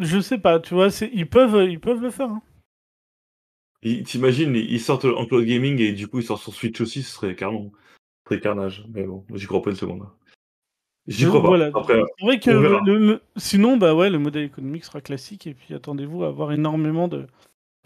[0.00, 0.60] je sais pas.
[0.60, 2.30] Tu vois, ils peuvent, ils peuvent le faire.
[2.30, 2.42] hein.
[3.82, 7.12] T'imagines, ils sortent en cloud gaming et du coup ils sortent sur Switch aussi, ce
[7.12, 7.70] serait carrément
[8.24, 8.84] ce serait carnage.
[8.92, 10.06] Mais bon, j'y crois pas une seconde.
[11.08, 11.48] J'y crois pas.
[11.48, 11.66] Voilà.
[11.74, 12.80] Après, C'est vrai que on verra.
[12.84, 16.52] le- le- sinon, bah ouais, le modèle économique sera classique et puis attendez-vous à avoir
[16.52, 17.26] énormément de,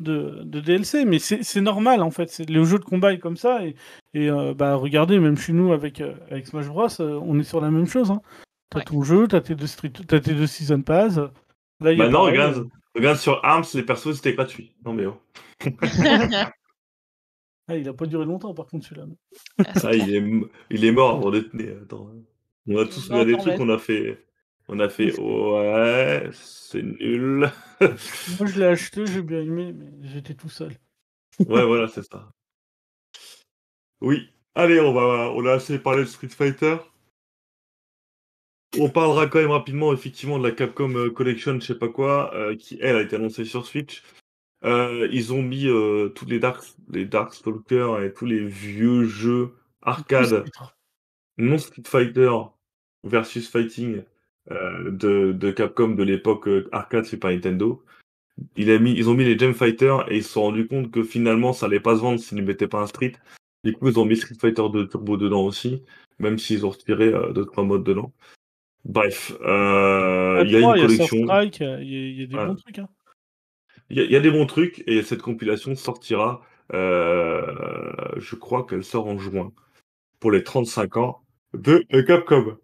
[0.00, 1.04] de, de DLC.
[1.04, 2.28] Mais c'est c'est normal en fait.
[2.30, 3.76] C'est le jeu de combat est comme ça et,
[4.14, 7.44] et euh, bah regardez, même chez nous avec euh, avec Smash Bros, euh, on est
[7.44, 8.10] sur la même chose.
[8.10, 8.20] Hein.
[8.70, 8.84] T'as Ouais.
[8.84, 11.16] ton jeu, t'as tes deux street, t'as tes deux season pass.
[11.16, 14.74] Là, il y a maintenant, pareil, regarde, euh, regarde sur ARMS, les persos c'était gratuit.
[14.84, 15.16] Non mais oh.
[17.68, 19.06] ah, il a pas duré longtemps par contre celui-là.
[19.84, 20.24] Ah, il, est,
[20.70, 21.70] il est mort avant d'être né.
[21.82, 22.08] Attends.
[22.68, 24.24] On a tous regardé des trucs qu'on a fait.
[24.68, 27.50] On a fait ouais, c'est nul.
[27.80, 30.72] Moi, je l'ai acheté, j'ai bien aimé, mais j'étais tout seul.
[31.40, 32.30] Ouais, voilà, c'est ça.
[34.00, 34.28] Oui.
[34.54, 36.76] Allez, on va, on a assez parlé de Street Fighter.
[38.78, 42.34] On parlera quand même rapidement, effectivement, de la Capcom euh, Collection, je sais pas quoi,
[42.34, 44.02] euh, qui elle a été annoncée sur Switch.
[44.64, 49.56] Euh, ils ont mis euh, tous les Dark, les Darkstalkers et tous les vieux jeux
[49.82, 50.44] arcade
[51.38, 52.30] non Street Fighter
[53.04, 54.02] versus Fighting
[54.50, 57.82] euh, de, de Capcom de l'époque euh, arcade Super Nintendo.
[58.56, 60.90] Il a mis, ils ont mis les Gem Fighter et ils se sont rendus compte
[60.90, 63.12] que finalement ça allait pas se vendre s'ils ne mettaient pas un Street.
[63.64, 65.82] Du coup, ils ont mis Street Fighter 2 Turbo dedans aussi,
[66.18, 68.12] même s'ils ont retiré euh, deux trois modes dedans.
[68.84, 71.24] Bref, euh, il y a une collection.
[71.24, 72.48] Strike, il y a, il y a des Voilà.
[72.48, 72.78] bons trucs.
[72.80, 72.88] Hein.
[73.90, 76.42] Il y, a- il y a des bons trucs et cette compilation sortira.
[76.72, 79.52] je crois qu'elle sort en juin
[80.22, 81.20] pour les 35 ans
[81.52, 82.56] de Capcom.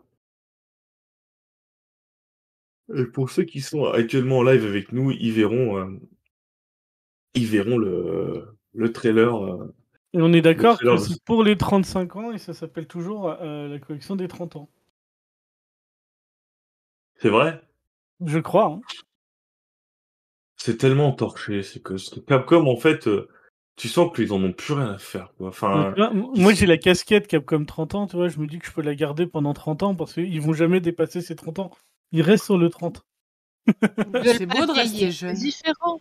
[2.96, 5.98] Et pour ceux qui sont actuellement en live avec nous, ils verront, euh,
[7.34, 9.44] ils verront le, le trailer.
[9.44, 9.74] euh,
[10.14, 13.66] Et on est d'accord que c'est pour les 35 ans et ça s'appelle toujours euh,
[13.66, 14.70] la collection des 30 ans.
[17.16, 17.60] C'est vrai?
[18.24, 18.66] Je crois.
[18.66, 18.80] Hein.
[20.56, 21.64] C'est tellement torché.
[21.64, 23.28] C'est que c'est que Capcom, en fait, euh,
[23.78, 25.32] tu sens qu'ils en ont plus rien à faire.
[25.38, 25.48] Quoi.
[25.48, 28.72] Enfin, moi, j'ai la casquette Capcom 30 ans, tu vois, je me dis que je
[28.72, 31.70] peux la garder pendant 30 ans parce qu'ils vont jamais dépasser ces 30 ans.
[32.10, 33.06] Ils restent sur le 30.
[33.68, 33.74] Ils
[34.12, 35.36] veulent C'est pas beau de rester vieillir, jeune.
[35.36, 36.00] C'est différent.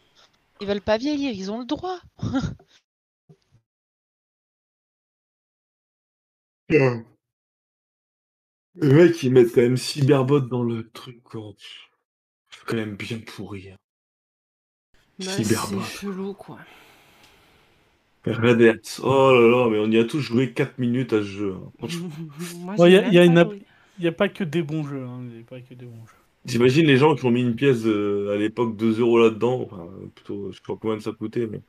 [0.59, 1.99] Ils veulent pas vieillir, ils ont le droit.
[6.69, 7.03] les
[8.75, 11.21] mecs, ils mettent quand même Cyberbot dans le truc.
[11.21, 11.53] quoi.
[12.49, 13.69] C'est quand même bien pourri.
[13.69, 13.77] hein.
[15.19, 15.81] Bah, Cyberbot.
[15.83, 16.57] c'est chelou, quoi.
[18.31, 18.99] Red Hat.
[19.03, 21.53] Oh là là, mais on y a tous joué 4 minutes à ce jeu.
[21.55, 21.71] hein.
[21.79, 22.09] Franchement,
[22.59, 23.61] Moi, Ouais, j'ai y a- même y a pas une app- joué.
[23.99, 25.03] Il n'y a pas que des bons jeux.
[25.03, 25.21] Hein.
[25.31, 26.13] Il y a pas que des bons jeux.
[26.45, 29.87] T'imagines les gens qui ont mis une pièce euh, à l'époque 2 euros là-dedans, enfin,
[30.15, 31.59] plutôt, je sais pas combien ça coûtait, mais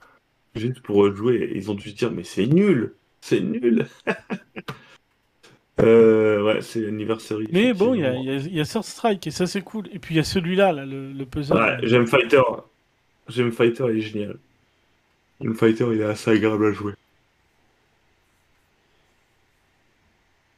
[0.54, 3.86] juste pour euh, jouer, ils ont dû se dire, mais c'est nul, c'est nul.
[5.80, 7.38] euh, ouais, c'est l'anniversaire.
[7.52, 8.22] Mais bon, il y a, effectivement.
[8.22, 9.88] il y a- il y a Third Strike et ça, c'est cool.
[9.92, 11.56] Et puis, il y a celui-là, là, le, le puzzle.
[11.56, 12.42] Ouais, J'aime Fighter.
[13.28, 14.36] J'aime Fighter, il est génial.
[15.40, 16.92] J'aime Fighter, il est assez agréable à jouer.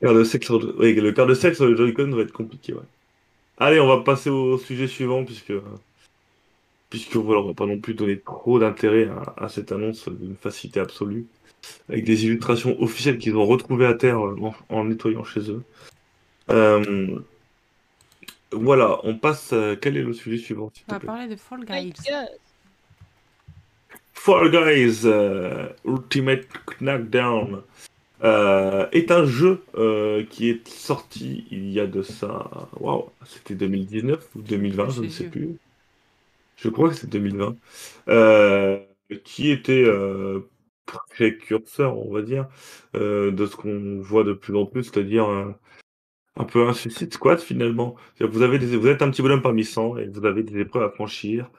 [0.03, 0.75] De sexe le...
[0.79, 2.81] Oui, le quart de sexe sur le Joy-Con va être compliqué, ouais.
[3.59, 5.53] Allez, on va passer au sujet suivant, puisque...
[6.89, 10.37] Puisque voilà, on va pas non plus donner trop d'intérêt à, à cette annonce d'une
[10.37, 11.27] facilité absolue.
[11.89, 15.63] Avec des illustrations officielles qu'ils ont retrouvées à terre euh, en, en nettoyant chez eux.
[16.49, 17.21] Euh,
[18.51, 19.53] Voilà, on passe...
[19.53, 21.93] à- Quel est le sujet suivant, On va parler de Fall Guys.
[24.23, 26.47] Fall Guys euh, Ultimate
[26.81, 27.63] Knockdown
[28.23, 32.51] euh, est un jeu euh, qui est sorti il y a de ça.
[32.79, 35.57] Waouh, c'était 2019 ou 2020, je ne sais plus.
[36.57, 37.57] Je crois que c'est 2020.
[38.09, 38.79] Euh,
[39.25, 39.87] qui était
[41.09, 42.47] précurseur, on va dire,
[42.95, 45.53] euh, de ce qu'on voit de plus en plus, c'est-à-dire euh,
[46.37, 47.97] un peu un Suicide Squad finalement.
[48.21, 50.85] Vous, avez des, vous êtes un petit bonhomme parmi 100 et vous avez des épreuves
[50.85, 51.51] à franchir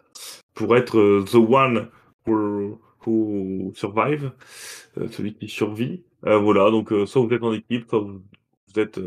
[0.54, 1.88] pour être euh, the one
[2.28, 4.32] who, who survive,
[4.98, 6.04] euh, celui qui survit.
[6.26, 8.22] Euh, voilà, donc euh, soit vous êtes en équipe, soit vous,
[8.68, 9.00] vous êtes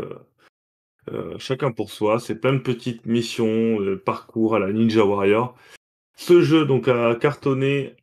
[1.39, 2.19] chacun pour soi.
[2.19, 5.55] C'est plein de petites missions, parcours à la Ninja Warrior.
[6.17, 7.97] Ce jeu donc a cartonné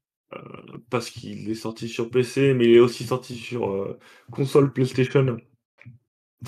[0.89, 3.97] parce qu'il est sorti sur PC, mais il est aussi sorti sur
[4.31, 5.37] console PlayStation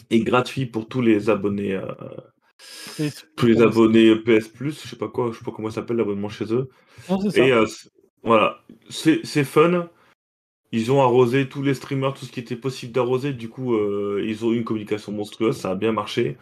[0.10, 1.80] et gratuit pour tous les abonnés
[3.36, 5.98] tous les abonnés PS Plus, je sais pas quoi, je sais pas comment ça s'appelle
[5.98, 6.70] l'abonnement chez eux.
[7.10, 7.30] Non.
[7.32, 7.66] Et euh,
[8.24, 9.90] voilà, c'est fun.
[10.72, 13.34] Ils ont arrosé tous les streamers, tout ce qui était possible d'arroser.
[13.34, 16.38] Du coup, euh, ils ont eu une communication monstrueuse, ça a bien marché.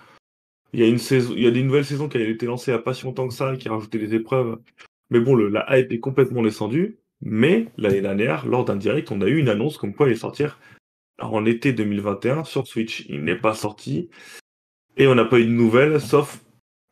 [0.74, 2.72] Il y a une saison, il y a des nouvelles saisons qui avaient été y
[2.72, 4.58] a pas si longtemps que ça, qui a rajouté des épreuves.
[5.10, 6.98] Mais bon, le, la hype est complètement descendue.
[7.22, 10.60] Mais l'année dernière, lors d'un direct, on a eu une annonce comme quoi il sortir
[11.20, 13.06] en été 2021 sur Switch.
[13.10, 14.10] Il n'est pas sorti.
[14.98, 16.41] Et on n'a pas eu de nouvelles, sauf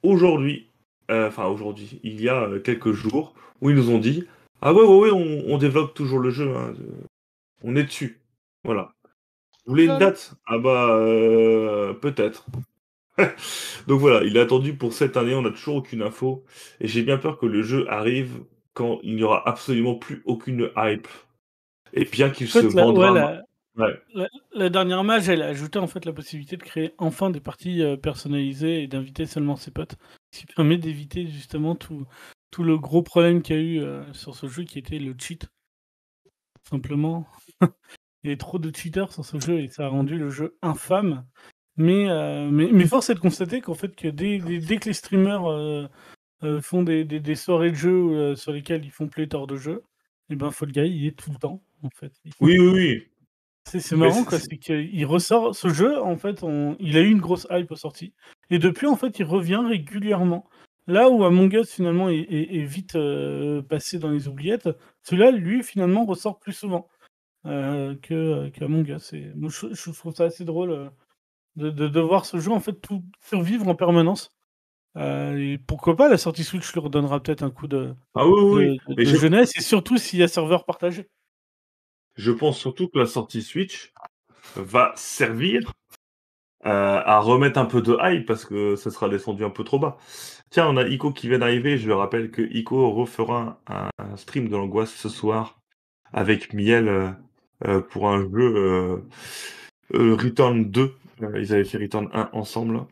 [0.04, 0.69] aujourd'hui.
[1.10, 4.25] Euh, Enfin, aujourd'hui, il y a euh, quelques jours, où ils nous ont dit
[4.62, 6.56] Ah ouais, ouais, ouais, on, on développe toujours le jeu.
[6.56, 6.74] hein.
[7.63, 8.19] On est dessus.
[8.63, 8.93] Voilà.
[9.65, 10.34] Vous voulez une date?
[10.45, 12.45] Ah bah, euh, peut-être.
[13.88, 16.43] Donc voilà, il est attendu pour cette année, on n'a toujours aucune info.
[16.80, 18.41] Et j'ai bien peur que le jeu arrive
[18.74, 21.08] quand il n'y aura absolument plus aucune hype.
[21.93, 23.12] Et bien qu'il En se fait, vendra.
[23.13, 23.43] ouais, la,
[23.78, 24.02] Ouais.
[24.13, 27.39] la- la dernière mage, elle a ajouté en fait la possibilité de créer enfin des
[27.39, 29.95] parties euh, personnalisées et d'inviter seulement ses potes,
[30.32, 32.06] ce qui permet d'éviter justement tout,
[32.51, 35.15] tout le gros problème qu'il y a eu euh, sur ce jeu qui était le
[35.17, 35.47] cheat.
[36.69, 37.25] Simplement,
[37.62, 37.67] il
[38.25, 41.25] y avait trop de cheaters sur ce jeu et ça a rendu le jeu infâme.
[41.77, 44.85] Mais, euh, mais, mais force est de constater qu'en fait, que dès, dès, dès que
[44.89, 45.88] les streamers euh,
[46.62, 49.83] font des, des, des soirées de jeu euh, sur lesquelles ils font pléthore de jeux,
[50.29, 52.12] et ben Fall Guy, il est tout le temps, en fait.
[52.41, 53.07] Oui, oui, oui.
[53.65, 54.38] c'est marrant, quoi.
[54.39, 57.71] c'est- C'est qu'il ressort ce jeu, en fait, on- il a eu une grosse hype
[57.71, 58.13] aux sorties.
[58.49, 60.49] Et depuis, en fait, il revient régulièrement.
[60.89, 64.69] Là où Among Us, finalement, est, est- est vite euh, passé dans les oubliettes,
[65.04, 66.88] celui-là, lui, finalement, ressort plus souvent
[67.45, 69.13] euh, que, que Among Us.
[69.13, 70.89] Et moi, je, je trouve ça assez drôle euh,
[71.56, 74.32] de, de, de voir ce jeu, en fait, tout survivre en permanence.
[74.97, 78.41] Euh, et pourquoi pas, la sortie Switch lui redonnera peut-être un coup de, Ah oui,
[78.41, 78.78] oui, de- oui.
[78.88, 81.08] de- Mais de je- jeunesse, et surtout s'il y a serveur partagé.
[82.15, 83.93] Je pense surtout que la sortie Switch
[84.56, 85.71] va servir
[86.65, 89.80] euh, à remettre un peu de hype parce que ça sera descendu un peu trop
[89.80, 89.97] bas.
[90.49, 91.77] Tiens, on a Ico qui vient d'arriver.
[91.77, 95.59] Je rappelle que Ico refera un, un stream de l'angoisse ce soir
[96.12, 97.12] avec Miel euh,
[97.67, 98.97] euh, pour un jeu euh,
[99.93, 100.93] euh, Return 2.
[101.21, 102.85] Euh, ils avaient fait Return 1 ensemble.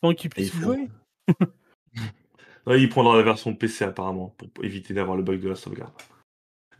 [0.00, 0.88] Tant qu'il Et puisse ils y font- jouer.
[2.78, 5.92] Il prendra la version PC apparemment pour éviter d'avoir le bug de la sauvegarde.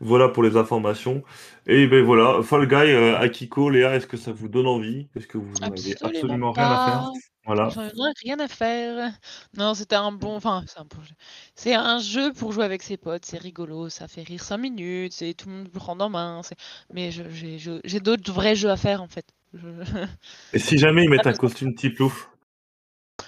[0.01, 1.23] Voilà pour les informations.
[1.65, 5.07] Et ben voilà, Fall Guy, euh, Akiko, Léa, est-ce que ça vous donne envie?
[5.15, 7.11] Est-ce que vous n'avez Absolument absolument rien à faire?
[7.47, 7.69] Voilà.
[7.69, 9.11] J'en ai rien à faire.
[9.57, 10.35] Non, c'était un bon.
[10.35, 11.15] Enfin, c'est un bon jeu.
[11.55, 13.25] C'est un jeu pour jouer avec ses potes.
[13.25, 13.89] C'est rigolo.
[13.89, 15.13] Ça fait rire 5 minutes.
[15.13, 16.41] C'est tout le monde le prend en main.
[16.43, 16.57] c'est-
[16.93, 19.25] Mais je- j'ai je- j'ai d'autres vrais jeux à faire en fait.
[19.53, 19.59] Je-
[20.53, 22.13] Et si jamais ils mettent un costume type loup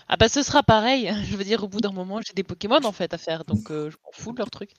[0.07, 1.11] Ah bah ce sera pareil.
[1.29, 3.45] Je veux dire, au bout d'un moment, j'ai des Pokémon en fait à faire.
[3.45, 4.71] Donc euh, je m'en fous de leur truc.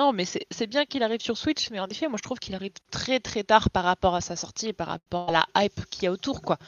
[0.00, 1.70] Non, mais c'est bien qu'il arrive sur Switch.
[1.70, 4.34] Mais en effet, moi je trouve qu'il arrive très très tard par rapport à sa
[4.34, 6.40] sortie et par rapport à la hype qu'il y a autour.
[6.40, 6.58] quoi.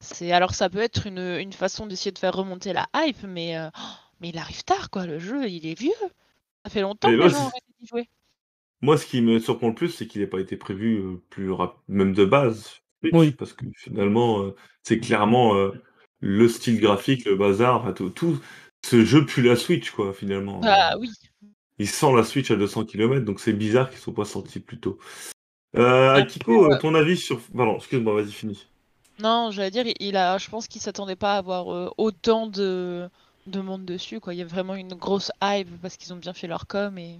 [0.00, 3.22] C'est Alors ça peut être une, une façon d'essayer de faire remonter la hype.
[3.24, 3.80] Mais, euh, oh,
[4.20, 5.04] mais il arrive tard quoi.
[5.04, 5.92] Le jeu, il est vieux.
[6.64, 8.08] Ça fait longtemps Et que moi, les gens c'est- ont arrêté d'y jouer.
[8.80, 11.50] Moi, ce qui me surprend le plus, c'est qu'il n'ait pas été prévu euh, plus
[11.88, 12.80] même de base.
[13.02, 13.32] Switch, Oui.
[13.32, 15.72] Parce que finalement, euh, c'est clairement euh,
[16.20, 18.40] le style graphique, le bazar, enfin, tout, tout-
[18.82, 20.60] Ce jeu pue la Switch, quoi, finalement.
[20.60, 21.10] Bah oui.
[21.78, 24.60] Il sent la Switch à 200 km, donc c'est bizarre qu'ils ne soient pas sortis
[24.60, 24.98] plus tôt.
[25.76, 27.40] Euh, Après, Akiko, euh, ton avis sur.
[27.56, 28.66] Pardon, excuse-moi, vas-y, finis.
[29.20, 33.08] Non, j'allais dire, il a, je pense qu'il s'attendait pas à avoir euh, autant de,
[33.46, 34.18] de monde dessus.
[34.20, 34.34] Quoi.
[34.34, 36.96] Il y a vraiment une grosse hype parce qu'ils ont bien fait leur com.
[36.98, 37.18] Et...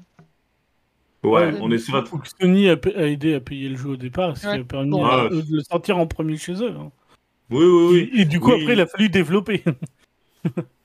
[1.25, 2.09] Ouais, Ouais, on essaiera de.
[2.09, 4.61] Faut que Sony a, aidé à payer le jeu au départ, ce qui Ouais.
[4.61, 5.31] a permis Bon, à ouais.
[5.33, 6.71] eux de le sortir en premier chez eux.
[6.71, 6.90] hein.
[7.51, 8.11] Oui, oui, oui.
[8.14, 8.62] Et, et du coup, Oui.
[8.62, 9.62] après, il a fallu développer.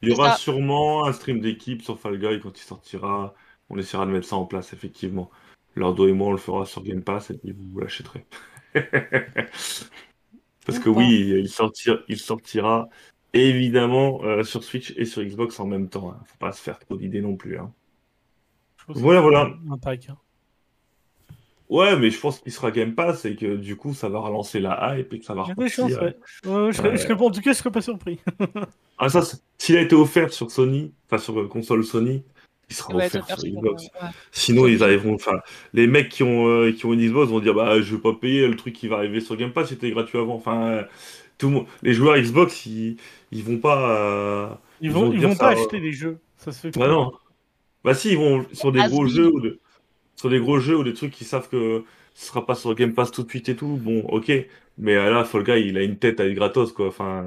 [0.01, 0.37] Il y aura ça.
[0.37, 3.33] sûrement un stream d'équipe sur Fall Guy quand il sortira.
[3.69, 5.29] On essaiera de mettre ça en place, effectivement.
[5.75, 8.25] Lordo et moi, on le fera sur Game Pass et puis vous l'achèterez.
[10.65, 12.87] Parce que oui, il sortira, il sortira
[13.33, 16.11] évidemment euh, sur Switch et sur Xbox en même temps.
[16.11, 16.19] hein.
[16.25, 17.57] Faut pas se faire trop d'idées non plus.
[17.57, 17.71] hein.
[18.87, 19.49] Voilà, voilà.
[19.71, 20.09] Un pack.
[20.09, 20.17] hein.
[21.69, 24.59] Ouais, mais je pense qu'il sera Game Pass et que du coup, ça va relancer
[24.59, 26.01] la hype et que ça va chances, repartir.
[26.03, 26.15] ouais.
[26.45, 28.19] Ouais, je en tout cas, je serais pas surpris.
[28.99, 29.21] Ah, ça,
[29.57, 32.23] s'il a été offert sur Sony, enfin sur euh, console Sony,
[32.73, 33.83] il sera offert offert sur Xbox.
[33.83, 34.07] ouais.
[34.31, 35.13] Sinon, ils arriveront.
[35.13, 35.39] Enfin,
[35.73, 38.13] les mecs qui ont, euh, qui ont une Xbox vont dire Bah, je vais pas
[38.13, 40.35] payer le truc qui va arriver sur Game Pass, c'était gratuit avant.
[40.35, 40.83] Enfin, euh,
[41.37, 41.65] tout le monde.
[41.83, 42.97] Les joueurs Xbox, ils,
[43.31, 43.89] ils vont pas.
[43.97, 44.47] euh,
[44.81, 46.17] Ils Ils vont, ils vont ça, pas euh, acheter des jeux.
[46.37, 46.91] Ça se fait Bah, pas.
[46.91, 47.11] non.
[47.83, 49.15] Bah, si, ils vont sur des gros Has-been.
[49.15, 49.59] jeux ou de-
[50.15, 51.83] sur des gros jeux ou des trucs qui savent que
[52.13, 53.77] ce sera pas sur Game Pass tout de suite et tout.
[53.81, 54.31] Bon, ok.
[54.77, 56.87] Mais là, Fall Guy, il a une tête à être gratos, quoi.
[56.87, 57.25] Enfin.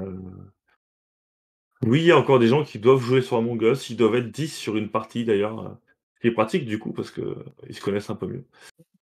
[1.85, 3.89] Oui, il y a encore des gens qui doivent jouer sur Among Us.
[3.89, 5.59] Ils doivent être 10 sur une partie, d'ailleurs.
[5.59, 5.69] euh,
[6.15, 8.43] Ce qui est pratique, du coup, parce que euh, se connaissent un peu mieux.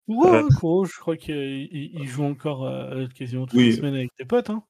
[0.08, 0.84] Ouais, Euh.
[0.86, 3.68] je crois qu'il il- il joue encore euh, quasiment toutes Oui.
[3.68, 4.50] les semaines avec tes potes.
[4.50, 4.64] Hein.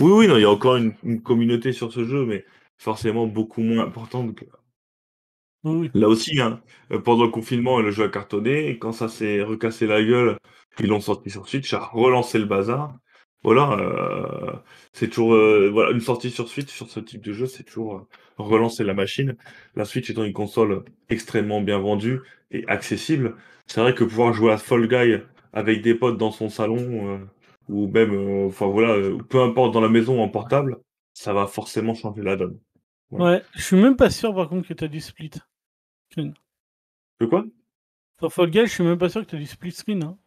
[0.00, 2.44] Oui, oui, non, il y a encore une, une communauté sur ce jeu, mais
[2.78, 4.44] forcément beaucoup moins importante que
[5.64, 5.90] Oui.
[5.94, 6.60] Là aussi, hein,
[7.04, 10.36] pendant le confinement, le jeu a cartonné et quand ça s'est recassé la gueule,
[10.80, 12.96] ils l'ont sorti sur Switch, ça a relancé le bazar.
[13.42, 14.58] Voilà, heu,
[14.92, 17.94] c'est toujours, heu, voilà, une sortie sur Switch, sur ce type de jeu, c'est toujours,
[17.96, 18.00] heu,
[18.36, 19.36] relancer la machine.
[19.76, 24.52] La Switch étant une console extrêmement bien vendue et accessible, c'est vrai que pouvoir jouer
[24.52, 25.22] à Fall Guy
[25.52, 27.20] avec des potes dans son salon, heu,
[27.68, 28.96] ou même, enfin voilà,
[29.28, 30.76] peu importe dans la maison en portable,
[31.14, 32.58] ça va forcément changer la donne.
[33.10, 33.20] Ouais.
[33.22, 35.30] Ouais, je suis même pas sûr par contre que tu as du split
[36.10, 36.34] screen.
[37.20, 37.44] De quoi?
[38.18, 40.18] Sur Fall Guys, je suis même pas sûr que tu as du split screen, hein.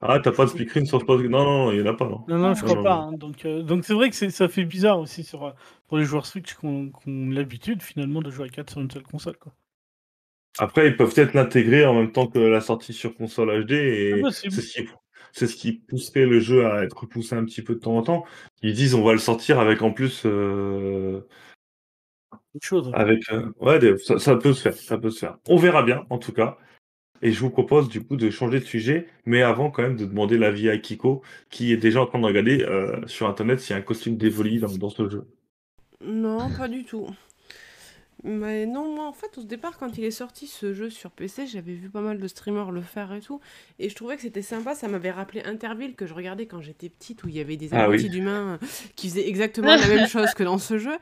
[0.00, 1.94] Ah, tu as pas de screen sur Fall non, non, non, il y en a
[1.94, 2.24] pas, non.
[2.28, 5.00] Non, non, je crois pas, hein, donc heu, donc c'est vrai que ça fait bizarre
[5.00, 5.52] aussi sur, heu,
[5.88, 9.02] pour les joueurs Switch qui ont l'habitude finalement de jouer à 4 sur une seule
[9.02, 9.54] console, quoi.
[10.58, 14.20] Après, ils peuvent peut-être l'intégrer en même temps que la sortie sur console HD C'est
[14.20, 14.88] et c'est ce qui
[15.32, 18.02] c'est ce qui pousserait le jeu à être repoussé un petit peu de temps en
[18.02, 18.24] temps.
[18.62, 21.28] Ils disent: «On va le sortir avec en plus, heu»
[22.54, 22.88] Autre chose.
[22.92, 23.78] avec, heu, ouais,
[24.18, 25.36] ça peut se faire, ça peut se faire.
[25.48, 26.56] On verra bien en tout cas
[27.22, 30.04] et je vous propose du coup de changer de sujet, mais avant quand même de
[30.04, 33.72] demander l'avis à Kiko, qui est déjà en train de regarder, heu, sur internet s'il
[33.72, 35.24] y a un costume dans dans ce jeu.
[36.04, 37.06] Non, pas du tout.
[38.24, 41.46] Mais non, moi en fait, au départ, quand il est sorti ce jeu sur PC,
[41.46, 43.40] j'avais vu pas mal de streamers le faire et tout.
[43.78, 44.74] Et je trouvais que c'était sympa.
[44.74, 47.68] Ça m'avait rappelé Interville que je regardais quand j'étais petite, où il y avait des
[47.72, 48.08] Ah oui.
[48.08, 50.96] d'humains euh, qui faisaient exactement la même chose que dans ce jeu,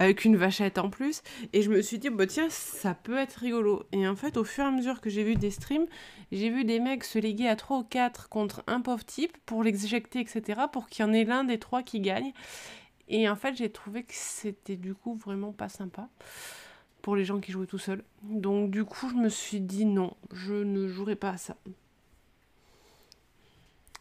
[0.00, 1.22] avec une vachette en plus.
[1.52, 3.84] Et je me suis dit, bah tiens, ça peut être rigolo.
[3.92, 5.86] Et en fait, au fur et à mesure que j'ai vu des streams,
[6.32, 9.62] j'ai vu des mecs se léguer à 3 ou 4 contre un pauvre type pour
[9.62, 12.32] l'éjecter, etc., pour qu'il y en ait l'un des trois qui gagne.
[13.08, 16.08] Et en fait, j'ai trouvé que c'était du coup vraiment pas sympa
[17.02, 18.02] pour les gens qui jouaient tout seuls.
[18.22, 21.56] Donc du coup, je me suis dit non, je ne jouerai pas à ça.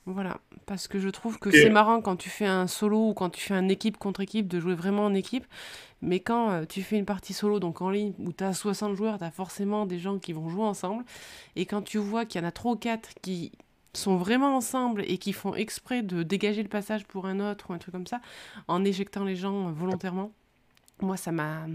[0.05, 3.29] Voilà, parce que je trouve que c'est marrant quand tu fais un solo ou quand
[3.29, 5.45] tu fais un équipe contre équipe de jouer vraiment en équipe,
[6.01, 8.95] mais quand euh, tu fais une partie solo, donc en ligne, où tu as 60
[8.95, 11.03] joueurs, tu as forcément des gens qui vont jouer ensemble,
[11.57, 13.51] et quand tu vois qu'il y en a 3 ou 4 qui
[13.97, 17.73] sont vraiment ensemble et qui font exprès de dégager le passage pour un autre ou
[17.73, 18.21] un truc comme ça,
[18.67, 20.31] en éjectant les gens euh, volontairement,
[21.01, 21.67] moi ça m'a...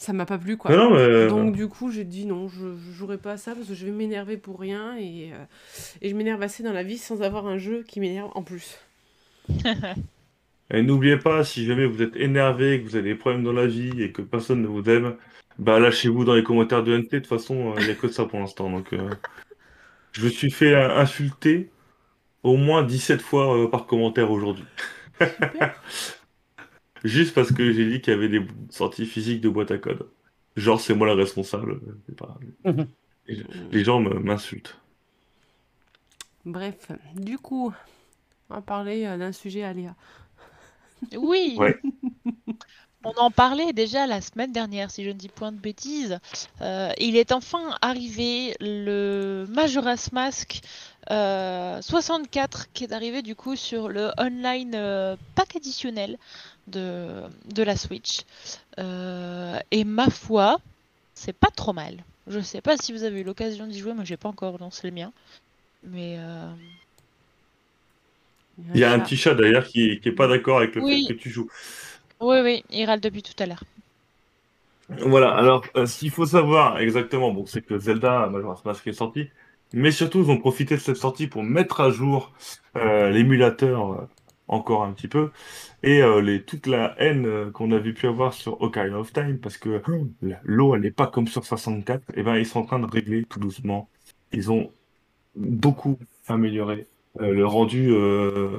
[0.00, 0.76] Ça m'a pas plu quoi.
[0.76, 3.66] Non, mais Donc du coup, j'ai dit non, je, je jouerai pas à ça parce
[3.66, 5.44] que je vais m'énerver pour rien et, euh,
[6.00, 8.78] et je m'énerve assez dans la vie sans avoir un jeu qui m'énerve en plus.
[10.70, 13.66] Et n'oubliez pas, si jamais vous êtes énervé, que vous avez des problèmes dans la
[13.66, 15.16] vie et que personne ne vous aime,
[15.58, 17.10] bah lâchez-vous dans les commentaires de NT.
[17.10, 18.70] De toute façon, il n'y a que ça pour l'instant.
[18.70, 19.10] Donc, euh,
[20.18, 21.70] je me suis fait euh, insulter
[22.42, 24.64] au moins 17 fois euh, par commentaire aujourd'hui.
[25.20, 25.80] Super.
[27.04, 30.10] Juste parce que j'ai dit qu'il y avait des sorties physiques de boîte à code.
[30.56, 31.80] Genre, c'est moi la responsable.
[32.16, 32.36] pas...
[32.64, 32.88] Mhm.
[33.28, 34.80] les, les gens m'insultent.
[36.44, 37.72] Bref, du coup,
[38.50, 39.94] on va parler euh, d'un sujet aléa.
[41.16, 41.54] Oui.
[41.58, 41.80] Ouais.
[43.04, 46.18] On en parlait déjà la semaine dernière, si je ne dis point de bêtises.
[46.60, 50.60] Euh, il est enfin arrivé le Majora's Mask
[51.10, 56.18] euh, 64 qui est arrivé du coup sur le online euh, pack additionnel
[56.66, 58.22] de, de la Switch.
[58.78, 60.58] Euh, et ma foi,
[61.14, 62.04] c'est pas trop mal.
[62.26, 64.88] Je sais pas si vous avez eu l'occasion d'y jouer, moi j'ai pas encore lancé
[64.88, 65.12] le mien.
[65.84, 66.50] Mais euh,
[68.74, 71.04] Il y a un petit chat d'ailleurs qui, qui est pas d'accord avec le Oui.
[71.06, 71.48] fait que tu joues.
[72.20, 73.64] Oui, oui, il râle depuis tout à l'heure.
[74.88, 78.92] Voilà, alors euh, ce qu'il faut savoir exactement, bon, c'est que Zelda Majora's Mask est
[78.94, 79.28] sorti,
[79.74, 82.32] mais surtout ils ont profité de cette sortie pour mettre à jour
[82.76, 84.08] euh, l'émulateur euh,
[84.48, 85.30] encore un petit peu
[85.82, 89.58] et euh, toute la haine euh, qu'on avait pu avoir sur Ocarina of Time parce
[89.58, 89.82] que
[90.44, 93.24] l'eau elle n'est pas comme sur 64, et ben ils sont en train de régler
[93.26, 93.90] tout doucement.
[94.32, 94.72] Ils ont
[95.36, 95.98] beaucoup
[96.28, 96.86] amélioré
[97.20, 98.50] euh, le rendu euh,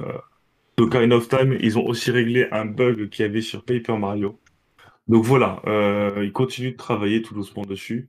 [0.80, 1.58] d'Ocarina of Time.
[1.60, 4.40] Ils ont aussi réglé un bug qu'il y avait sur Paper Mario.
[5.08, 8.08] Donc voilà, euh, ils continuent de travailler tout doucement dessus.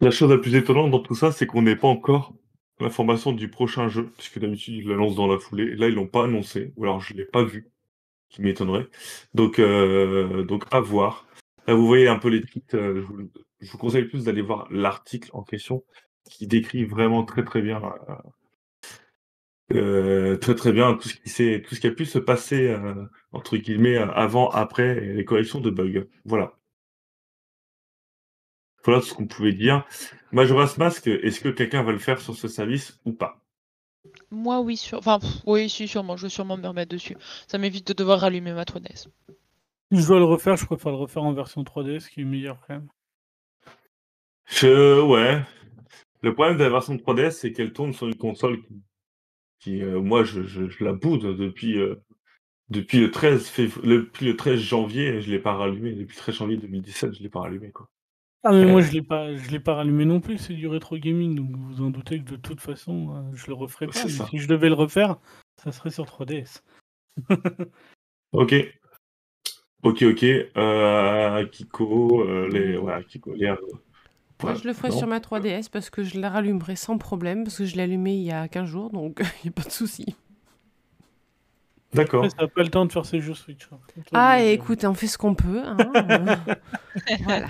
[0.00, 2.34] La chose la plus étonnante dans tout ça, c'est qu'on n'est pas encore
[2.80, 5.74] l'information du prochain jeu, puisque d'habitude ils l'annoncent dans la foulée.
[5.76, 7.70] Là, ils l'ont pas annoncé, ou alors je l'ai pas vu,
[8.28, 8.88] qui m'étonnerait.
[9.32, 11.26] Donc, euh, donc à voir.
[11.66, 12.74] Là, vous voyez un peu les tweets.
[12.74, 13.06] euh,
[13.60, 15.84] je vous conseille plus d'aller voir l'article en question,
[16.28, 17.80] qui décrit vraiment très très bien,
[19.72, 22.68] euh, très très bien tout ce qui s'est, tout ce qui a pu se passer
[22.68, 26.04] euh, entre guillemets avant, après et les corrections de bugs.
[26.24, 26.54] Voilà.
[28.84, 29.86] Voilà ce qu'on pouvait dire.
[30.32, 33.40] Majora's Mask, est-ce que quelqu'un va le faire sur ce service ou pas?
[34.30, 34.98] Moi, oui, sur...
[34.98, 36.16] enfin, pff, oui, si, sûrement.
[36.16, 37.16] Je vais sûrement me remettre dessus.
[37.46, 39.06] Ça m'évite de devoir rallumer ma 3DS.
[39.92, 42.24] Si je dois le refaire, je préfère le refaire en version 3D, ce qui est
[42.24, 42.88] meilleur quand même.
[44.46, 45.00] Je...
[45.00, 45.42] Ouais.
[46.22, 48.82] Le problème de la version 3DS, c'est qu'elle tourne sur une console qui,
[49.62, 51.94] qui, euh, moi, je, je, je la boude depuis, euh,
[52.68, 55.92] depuis le 13 fév depuis le 13 janvier, je l'ai pas rallumé.
[55.92, 57.88] Depuis le 13 janvier 2017, je l'ai pas rallumé, quoi.
[58.44, 60.98] Ah mais moi je l'ai pas je l'ai pas rallumé non plus, c'est du rétro
[60.98, 63.92] gaming, donc vous vous en doutez que de toute façon, heu, je le referai pas.
[64.02, 65.20] Mais si je devais le refaire,
[65.62, 66.62] ça serait sur 3DS.
[68.32, 68.52] OK.
[69.84, 70.24] OK, OK,
[70.56, 72.92] Akiko, les ouais.
[72.92, 73.54] Akiko, les,
[74.44, 74.98] ouais, je le ferai non.
[74.98, 78.14] sur ma 3DS parce que je la rallumerai sans problème, parce que je l'ai allumée
[78.14, 80.16] il y a 15 jours, donc il y a pas de souci.
[81.94, 82.24] D'accord.
[82.30, 83.78] ça a pas le temps de faire ses jeux Switch, hein.
[84.12, 86.54] Ah écoute, on fait ce qu'on peut, hein, heu,
[87.24, 87.48] voilà.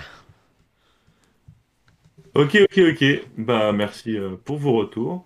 [2.35, 3.05] OK, OK, OK.
[3.37, 5.25] Bah, merci, heu, pour vos retours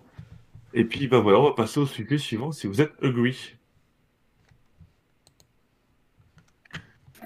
[0.74, 3.54] et puis, bah, voilà, on va passer au sujet suivant si vous êtes agree.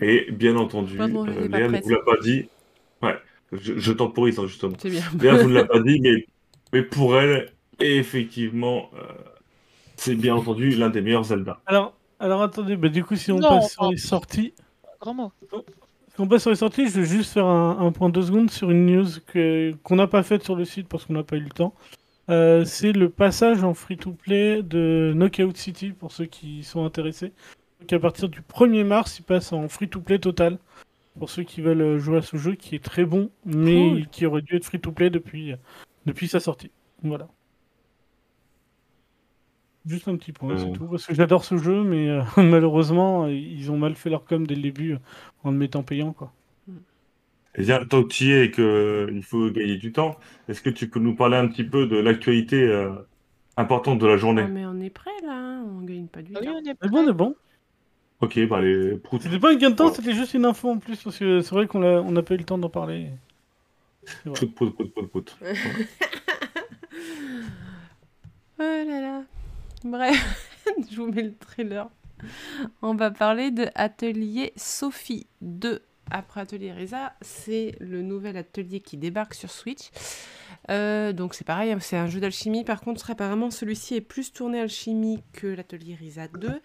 [0.01, 2.49] Et bien entendu, pas Léa ne vous l'a pas dit
[3.03, 3.17] ouais,
[3.53, 4.75] je je temporise, hein, justement.
[4.79, 5.37] C'est bien.
[5.37, 6.27] Vous ne l'a pas dit, mais
[6.73, 9.03] mais pour elle, effectivement, heu,
[9.97, 11.61] c'est bien entendu l'un des meilleurs Zelda.
[11.67, 14.55] Alors alors attendez, bah, du coup si on Non, passe sur les sorties
[15.01, 15.33] Grand mot.
[15.51, 18.51] si on passe sur les sorties, je veux juste faire un un point 2 secondes
[18.51, 21.37] sur une news que qu'on n'a pas faite sur le site parce qu'on n'a pas
[21.37, 21.75] eu le temps.
[22.31, 26.85] Heu, c'est le passage en free to play de Knockout City pour ceux qui sont
[26.85, 27.33] intéressés.
[27.81, 30.59] Donc à partir du 1er mars, il passe en free to play total
[31.19, 34.07] pour ceux qui veulent, jouer à ce jeu qui est très bon, mais Cool.
[34.09, 35.55] qui aurait dû être free to play depuis,
[36.29, 36.71] sa sortie.
[37.03, 37.29] Voilà.
[39.85, 43.27] Juste un petit point, c'est Heu tout, parce que j'adore ce jeu, mais heu, malheureusement,
[43.27, 44.97] ils ont mal fait leur com dès le début,
[45.43, 46.33] en le mettant payant, quoi.
[47.55, 50.71] Eh bien, tant que tu y es et qu'il faut gagner du temps, est-ce que
[50.71, 52.89] tu peux nous parler un petit peu de l'actualité,
[53.57, 54.45] importante de la Ah journée?
[54.49, 56.55] mais on est prêt là, hein, on gagne pas du Ah oui, temps.
[56.55, 57.35] on est bon, on est bon.
[58.23, 59.21] OK, bah, allez, prout.
[59.21, 59.97] C'était pas un gain de temps, Voilà.
[59.97, 62.39] c'était juste une info en plus, parce que c'est vrai qu'on on n'a pas eu
[62.39, 63.09] le temps d'en parler.
[64.25, 65.37] Prout, prout, prout, prout, prout.
[68.59, 69.23] Oh là là.
[69.85, 71.89] Bref, je vous mets le trailer.
[72.81, 75.83] On va parler de Atelier Sophie 2.
[76.15, 79.91] Après Atelier Risa, c'est le nouvel atelier qui débarque sur Switch.
[80.71, 82.65] Euh, donc c'est pareil, c'est un jeu d'alchimie.
[82.65, 86.61] Par contre, apparemment, celui-ci est plus tourné alchimie que l'Atelier Risa 2.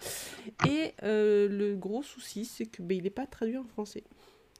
[0.67, 4.03] Et euh, le gros souci, c'est que ben, il n'est pas traduit en français.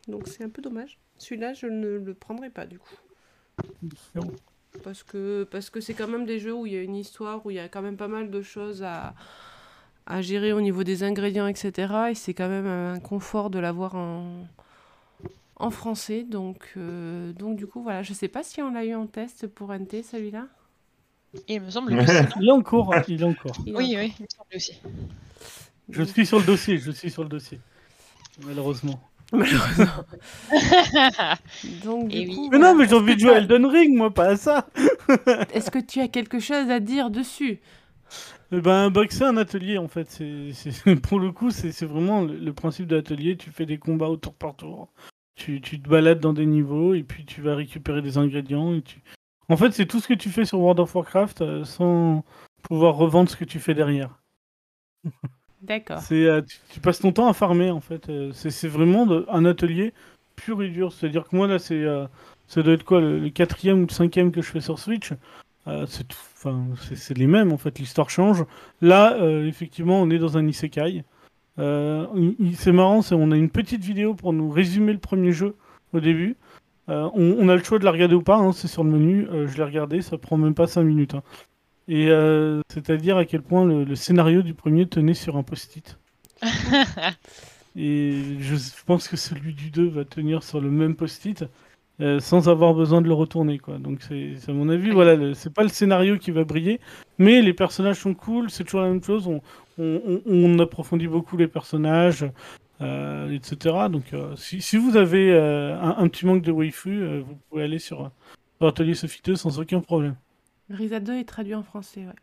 [0.07, 0.97] Donc c'est un peu dommage.
[1.17, 2.95] Celui-là, je ne le prendrai pas du coup.
[4.85, 7.45] Parce que parce que c'est quand même des jeux où il y a une histoire,
[7.45, 9.15] où il y a quand même pas mal de choses à,
[10.05, 11.93] à gérer au niveau des ingrédients, etc.
[12.11, 14.45] Et c'est quand même un confort de l'avoir en,
[15.59, 16.23] en français.
[16.23, 18.03] Donc, euh, donc du coup, voilà.
[18.03, 20.47] Je sais pas si on l'a eu en test pour NT, celui-là.
[21.47, 22.39] Il me semble que.
[22.41, 23.51] Il est en cours, hein, il est en cours.
[23.65, 24.03] Il est Oui, encore.
[24.05, 24.79] oui, il me semble aussi.
[25.89, 27.59] Je suis sur le dossier, je suis sur le dossier.
[28.45, 28.99] Malheureusement.
[29.31, 30.03] malheureusement.
[31.83, 32.35] Donc, du Eh oui.
[32.35, 34.67] coup, Mais non, mais j'ai envie de jouer à Elden Ring, moi, pas à ça
[35.53, 37.59] Est-ce que tu as quelque chose à dire dessus?
[38.51, 40.09] Eh ben, bah, c'est un atelier en fait.
[40.09, 43.35] C'est, pour le coup, c'est, c'est vraiment le, le principe de l'atelier.
[43.37, 44.89] Tu fais des combats au tour par tour.
[45.37, 48.73] Tu, tu te balades dans des niveaux et puis tu vas récupérer des ingrédients.
[48.73, 48.99] Et tu...
[49.49, 52.25] En fait, c'est tout ce que tu fais sur World of Warcraft euh, sans
[52.63, 54.19] pouvoir revendre ce que tu fais derrière.
[55.61, 55.99] D'accord.
[55.99, 58.09] C'est, euh, tu, tu passes ton temps à farmer en fait.
[58.09, 59.93] Euh, c'est, c'est vraiment de- un atelier
[60.35, 60.91] pur et dur.
[60.91, 61.85] C'est-à-dire que moi là, c'est,
[62.47, 65.13] ça doit être quoi, le, le quatrième ou le cinquième que je fais sur Switch.
[65.67, 67.77] Euh, c'est, tout- enfin, c'est, c'est les mêmes en fait.
[67.77, 68.43] L'histoire change.
[68.81, 71.03] Là, euh, effectivement, on est dans un isekai.
[71.59, 72.05] Euh,
[72.55, 75.55] c'est marrant, on a une petite vidéo pour nous résumer le premier jeu
[75.93, 76.35] au début.
[76.89, 78.91] Euh, on, on a le choix de la regarder ou pas, hein, c'est sur le
[78.91, 79.27] menu.
[79.29, 81.15] Euh, je l'ai regardé, ça prend même pas 5 minutes.
[81.15, 81.23] hein.
[81.89, 82.07] Et
[82.69, 85.97] c'est-à-dire à quel point le, le scénario du premier tenait sur un post-it.
[87.75, 91.45] Et je, je pense que celui du 2 va tenir sur le même post-it
[91.99, 93.57] euh, sans avoir besoin de le retourner.
[93.59, 93.77] Quoi.
[93.79, 96.79] Donc c'est c'est à mon avis, voilà, le- c'est pas le scénario qui va briller,
[97.17, 99.27] mais les personnages sont cool, c'est toujours la même chose.
[99.27, 99.41] On,
[99.79, 102.25] on, on- on approfondit beaucoup les personnages,
[102.81, 103.75] euh, etc.
[103.91, 107.37] Donc euh, si, si vous avez euh, un, un petit manque de waifu, euh, vous
[107.49, 108.11] pouvez aller sur,
[108.59, 110.15] sur Atelier Sophie 2 sans aucun problème.
[110.69, 112.13] Risa 2 est traduit en français, ouais.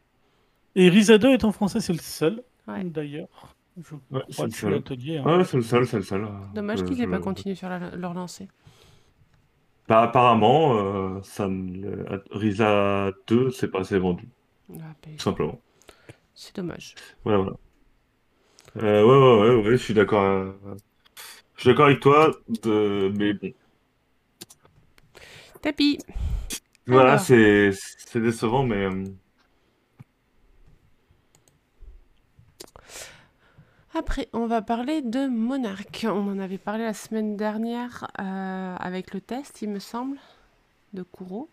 [0.77, 2.85] Et Risa 2 est en français, c'est le seul, Ouais.
[2.85, 3.29] d'ailleurs.
[3.77, 5.39] Je Ouais, c'est crois le hein.
[5.39, 6.29] Ouais, c'est le seul, c'est le seul.
[6.55, 8.47] Dommage Euh, qu'ils aient je- pas continué sur la- leur lancée.
[9.89, 10.77] Bah, apparemment,
[11.19, 14.29] euh, ça, ne- Risa 2, c'est pas assez vendu,
[14.81, 15.61] Ah, ben, tout simplement.
[16.35, 16.95] c'est dommage.
[17.25, 17.57] Voilà, voilà.
[18.77, 20.23] Euh, ouais, ouais, ouais, ouais, je suis d'accord.
[20.25, 20.53] euh,
[21.57, 22.31] Je suis d'accord avec toi,
[22.65, 23.13] de...
[23.17, 23.53] mais bon.
[25.63, 25.99] Tapis.
[26.87, 27.19] Voilà, Alors.
[27.19, 29.05] c'est c'est décevant, mais euh,
[33.97, 36.05] Après, on va parler de Monarch.
[36.09, 40.17] On en avait parlé la semaine dernière euh, avec le test, il me semble,
[40.95, 41.49] de Kuro.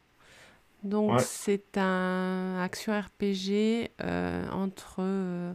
[0.84, 1.20] Donc, Ouais.
[1.20, 5.54] c'est un action RPG euh, entre euh,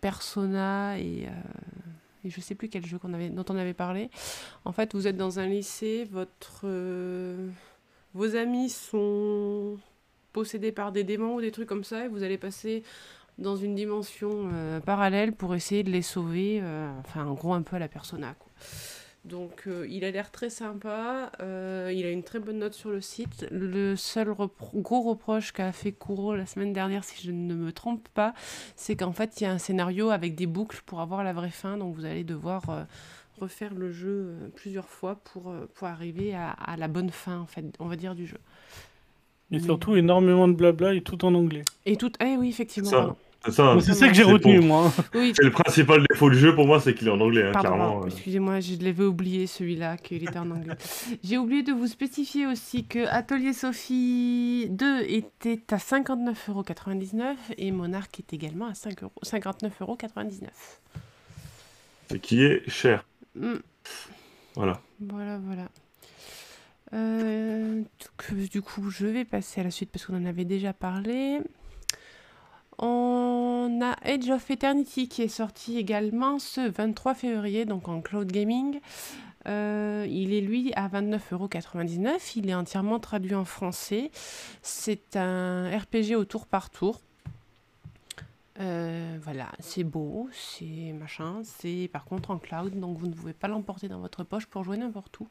[0.00, 1.28] Persona et,
[2.24, 4.10] et je sais plus quel jeu qu'on avait, dont on avait parlé.
[4.64, 6.66] En fait, vous êtes dans un lycée, votre,
[8.14, 9.78] vos amis sont
[10.32, 12.82] possédés par des démons ou des trucs comme ça, et vous allez passer
[13.38, 17.62] dans une dimension euh, parallèle pour essayer de les sauver, euh, enfin en gros un
[17.62, 18.34] peu à la Persona.
[18.38, 18.50] Quoi.
[19.24, 22.90] Donc euh, il a l'air très sympa, euh, il a une très bonne note sur
[22.90, 23.46] le site.
[23.50, 27.72] Le seul repro- gros reproche qu'a fait Kuro la semaine dernière, si je ne me
[27.72, 28.34] trompe pas,
[28.76, 31.50] c'est qu'en fait il y a un scénario avec des boucles pour avoir la vraie
[31.50, 32.84] fin, donc vous allez devoir euh,
[33.40, 37.66] refaire le jeu plusieurs fois pour, pour arriver à, à la bonne fin, en fait,
[37.80, 38.38] on va dire, du jeu.
[39.50, 41.62] Et surtout énormément de blabla et tout en anglais.
[41.84, 42.10] Et tout...
[42.20, 42.96] Eh oui, effectivement, Ça.
[42.96, 43.16] pardon.
[43.46, 43.76] C'est ça.
[43.80, 44.92] C'est ça que j'ai retenu, pour- moi.
[45.14, 47.52] Oui, C'est le principal défaut du jeu pour moi, c'est qu'il est en anglais, hein,
[47.52, 47.90] Pardon, clairement.
[47.92, 48.10] pardon, euh.
[48.10, 50.74] excusez-moi, je l'avais oublié celui-là, qu'il était en anglais.
[51.24, 58.18] J'ai oublié de vous spécifier aussi que Atelier Sophie 2 était à 59,99€ et Monarch
[58.18, 60.50] est également à 5 euros- 59,99€.
[62.14, 63.04] Et qui est cher.
[63.34, 63.54] Mm,
[64.54, 64.80] Voilà.
[65.00, 65.68] Voilà, voilà.
[66.94, 70.72] Euh, donc, du coup, je vais passer à la suite parce qu'on en avait déjà
[70.72, 71.40] parlé.
[72.78, 78.30] On a Age of Eternity qui est sorti également ce 23 février, donc en cloud
[78.30, 78.80] gaming.
[79.46, 82.32] Euh, il est lui à 29,99€.
[82.36, 84.10] Il est entièrement traduit en français.
[84.62, 87.00] C'est un RPG au tour par tour.
[88.58, 93.34] Euh, voilà, c'est beau, c'est machin, c'est par contre en cloud, donc vous ne pouvez
[93.34, 95.28] pas l'emporter dans votre poche pour jouer n'importe où.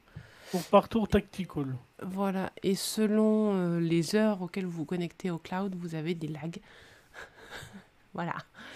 [0.52, 1.74] Pour partour tactical.
[2.02, 6.28] Voilà, et selon euh, les heures auxquelles vous vous connectez au cloud, vous avez des
[6.28, 6.60] lags.
[8.14, 8.34] voilà.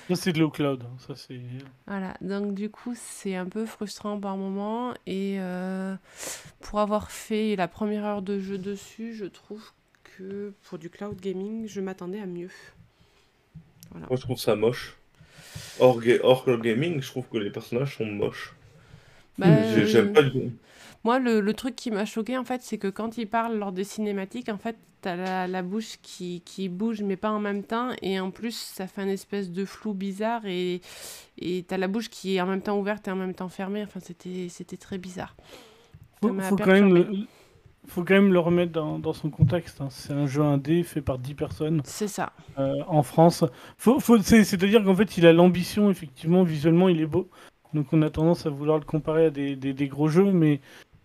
[0.08, 0.82] Ça, c'est de l'eau cloud.
[0.84, 1.40] hein, Ça, c'est...
[1.86, 5.96] Voilà, donc du coup c'est un peu frustrant par moment et euh,
[6.60, 9.72] pour avoir fait la première heure de jeu dessus, je trouve
[10.04, 12.50] que pour du cloud gaming, je m'attendais à mieux.
[13.94, 14.96] Moi, je trouve ça moche.
[15.80, 18.54] Hors, ga- hors cloud gaming, je trouve que les personnages sont moches.
[19.38, 20.52] Bah, J'ai- J'aime pas du tout.
[21.04, 23.72] Moi, le, le truc qui m'a choqué, en fait, c'est que quand il parle lors
[23.72, 27.62] des cinématiques, en fait, t'as la, la bouche qui, qui bouge, mais pas en même
[27.64, 27.90] temps.
[28.02, 30.42] Et en plus, ça fait une espèce de flou bizarre.
[30.46, 30.80] Et
[31.38, 33.82] et t'as la bouche qui est en même temps ouverte et en même temps fermée.
[33.82, 35.34] Enfin, c'était c'était très bizarre.
[36.22, 37.06] Ça Faut, quand même le...
[37.86, 39.80] faut quand même le remettre dans, dans son contexte.
[39.80, 39.88] hein.
[39.90, 42.32] C'est un jeu indé fait par 10 personnes C'est ça.
[42.58, 43.44] euh, en France.
[43.78, 47.28] Faut, faut, c'est- C'est-à-dire qu'en fait, il a l'ambition, effectivement, visuellement, il est beau.
[47.72, 50.60] Donc on a tendance à vouloir le comparer à des, des, des gros jeux, mais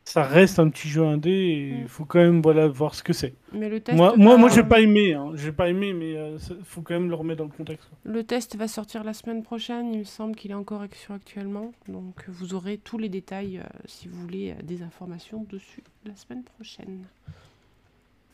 [0.08, 1.88] ça reste un petit jeu indé et il Mm.
[1.88, 3.34] faut quand même voilà, voir ce que c'est.
[3.53, 4.16] Mais le test, Moi, va...
[4.18, 5.14] moi, moi j'ai pas aimé.
[5.14, 5.32] Hein.
[5.34, 7.89] J'ai pas aimé, mais il faut quand même le remettre dans le contexte.
[7.89, 7.97] quoi.
[8.14, 9.91] le test va sortir la semaine prochaine.
[9.93, 11.72] Il me semble qu'il est en correction actuellement.
[11.88, 16.16] Donc, vous aurez tous les détails, euh, si vous voulez, euh, des informations dessus la
[16.16, 16.99] semaine prochaine.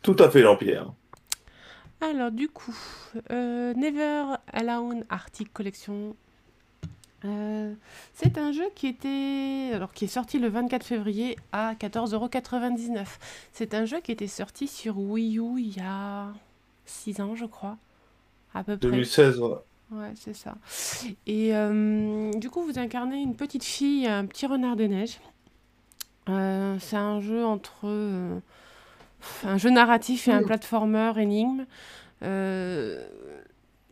[0.02, 0.92] Tout à fait, Jean-Pierre.
[2.02, 2.76] Alors du coup,
[3.32, 6.16] euh, Never Alone Arctic Collection.
[7.24, 7.74] Euh,
[8.14, 13.06] c'est un jeu qui était alors qui est sorti le 24 février à 14,99€.
[13.52, 16.34] C'est un jeu qui était sorti sur Wii U il y a
[16.86, 17.78] 6 ans, je crois,
[18.54, 18.90] à peu près.
[18.90, 19.56] 2016, ouais.
[19.92, 20.56] Ouais, c'est ça.
[21.28, 25.20] Et euh, du coup, vous incarnez une petite fille, un petit renard des neiges.
[26.30, 28.40] Euh, c'est un jeu entre euh,
[29.44, 31.66] un jeu narratif et un platformer énigme.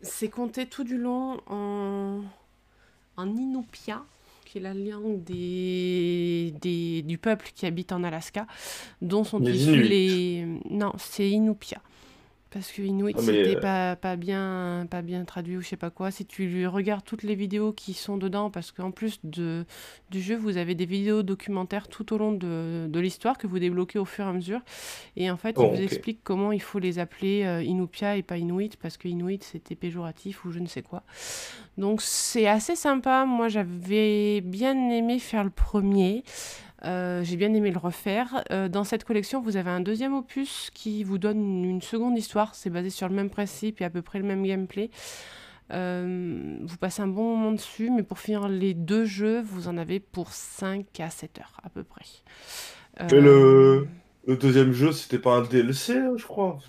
[0.02, 2.22] C'est compté tout du long en,
[3.20, 4.04] en Inupia,
[4.46, 8.48] qui est la langue des, des- du peuple qui habite en Alaska,
[9.02, 10.46] dont sont issus les...
[10.70, 11.82] Non, c'est Inupia.
[12.52, 15.78] Parce que Inuit, Ah, c'était euh, pas, pas, bien, pas bien traduit ou je sais
[15.78, 16.10] pas quoi.
[16.10, 19.66] Si tu lui regardes toutes les vidéos qui sont dedans, parce qu'en plus de,
[20.10, 23.60] du jeu, vous avez des vidéos documentaires tout au long de, de l'histoire que vous
[23.60, 24.62] débloquez au fur et à mesure.
[25.16, 28.24] Et en fait, Oh, il vous explique comment il faut les appeler euh, Inupia et
[28.24, 31.04] pas Inuit, parce que Inuit c'était péjoratif ou je ne sais quoi.
[31.78, 33.26] Donc c'est assez sympa.
[33.26, 36.24] Moi j'avais bien aimé faire le premier.
[36.86, 38.44] Euh, J'ai bien aimé le refaire.
[38.52, 42.56] Euh, dans cette collection, vous avez un deuxième opus qui vous donne une, seconde histoire.
[42.56, 44.90] C'est basé sur le même principe et à peu près le même gameplay.
[45.72, 49.78] Euh, vous passez un bon moment dessus, mais pour finir les deux jeux, vous en
[49.78, 52.06] avez pour 5 à 7 heures à peu près.
[53.00, 53.88] Et Euh, le-
[54.30, 56.60] Le deuxième jeu, c'était pas un DLC, hein, je crois.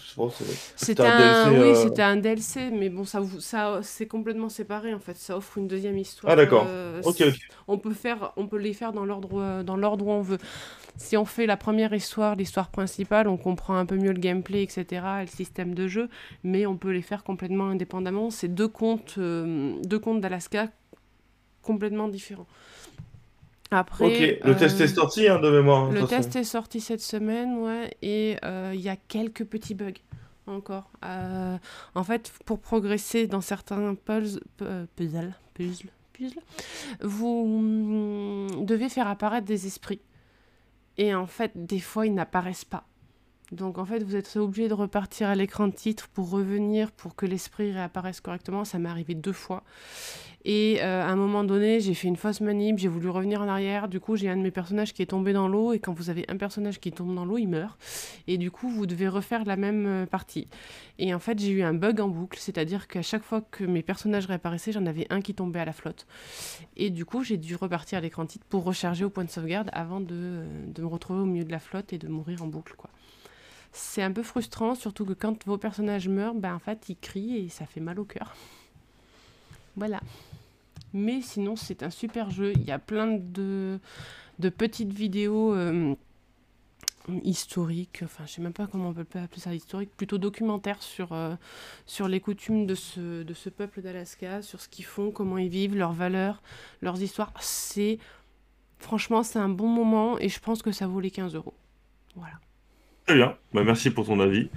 [0.77, 4.95] C'était un un, DLC, oui, euh, c'était un DLC, mais bon, ça, c'est complètement séparé
[4.95, 5.15] en fait.
[5.19, 6.33] Ça offre une deuxième histoire.
[6.33, 6.65] Ah, d'accord.
[6.67, 7.23] euh, Ok.
[7.69, 10.39] On peut faire, on peut les faire dans l'ordre, euh, dans l'ordre où on veut.
[10.97, 14.63] Si on fait la première histoire, l'histoire principale, on comprend un peu mieux le gameplay,
[14.63, 16.09] etc., et le système de jeu,
[16.43, 18.31] mais on peut les faire complètement indépendamment.
[18.31, 20.69] C'est deux contes, euh, deux contes d'Alaska
[21.63, 22.47] complètement différents.
[23.71, 24.05] Après,
[24.41, 25.91] Ok, le test euh, est sorti hein, de mémoire.
[25.91, 26.09] le façon.
[26.09, 29.93] test est sorti cette semaine, ouais, et euh, il y a quelques petits bugs.
[30.47, 30.91] encore.
[31.05, 31.57] Euh,
[31.95, 34.65] en fait, pour progresser dans certains puzzles, pu-
[34.97, 36.43] puzzles, puzzles, puzzles,
[37.01, 40.01] vous mm, devez faire apparaître des esprits.
[40.99, 42.85] Et en fait, des fois, ils n'apparaissent pas.
[43.53, 47.17] Donc en fait, vous êtes obligé de repartir à l'écran de titre pour revenir, pour
[47.17, 48.65] que l'esprit réapparaisse correctement.
[48.65, 49.65] Ça m'est arrivé deux fois.
[50.45, 53.49] Et euh, à un moment donné, j'ai fait une fausse manip, j'ai voulu revenir en
[53.49, 53.89] arrière.
[53.89, 55.73] Du coup, j'ai un de mes personnages qui est tombé dans l'eau.
[55.73, 57.79] Et quand vous avez un personnage qui tombe dans l'eau, il meurt.
[58.27, 60.49] Et du coup, vous devez refaire la même euh, partie.
[60.99, 63.83] Et en fait, j'ai eu un bug en boucle, c'est-à-dire qu'à chaque fois que mes
[63.83, 66.07] personnages réapparaissaient, j'en avais un qui tombait à la flotte.
[66.77, 69.69] Et du coup, j'ai dû repartir à l'écran titre pour recharger au point de sauvegarde
[69.73, 72.47] avant de, euh, de me retrouver au milieu de la flotte et de mourir en
[72.47, 72.75] boucle.
[73.73, 77.37] C'est un peu frustrant, surtout que quand vos personnages meurent, ben en fait, ils crient
[77.37, 78.35] et ça fait mal au cœur.
[79.77, 80.01] Voilà.
[80.93, 82.53] Mais sinon, c'est un super jeu.
[82.57, 83.79] Il y a plein de,
[84.39, 85.95] de petites vidéos euh,
[87.25, 91.13] historiques, enfin, je sais même pas comment on peut appeler ça historique, plutôt documentaires sur,
[91.13, 91.35] euh,
[91.87, 95.49] sur les coutumes de ce, de ce peuple d'Alaska, sur ce qu'ils font, comment ils
[95.49, 96.43] vivent, leurs valeurs,
[96.83, 97.33] leurs histoires.
[97.41, 97.99] C'est.
[98.79, 101.53] Franchement, c'est un bon moment et je pense que ça vaut les 15 euros.
[102.17, 102.35] Voilà.
[103.07, 104.49] Très bien, bah, merci pour ton avis.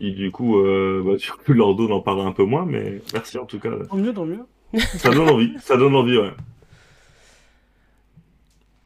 [0.00, 3.38] Et du coup, euh, bah, sur plus Lordo d'en parler un peu moins, mais merci
[3.38, 3.70] en tout cas.
[3.88, 4.46] Tant mieux, tant mieux.
[4.96, 6.32] Ça donne envie, ça donne envie, ouais.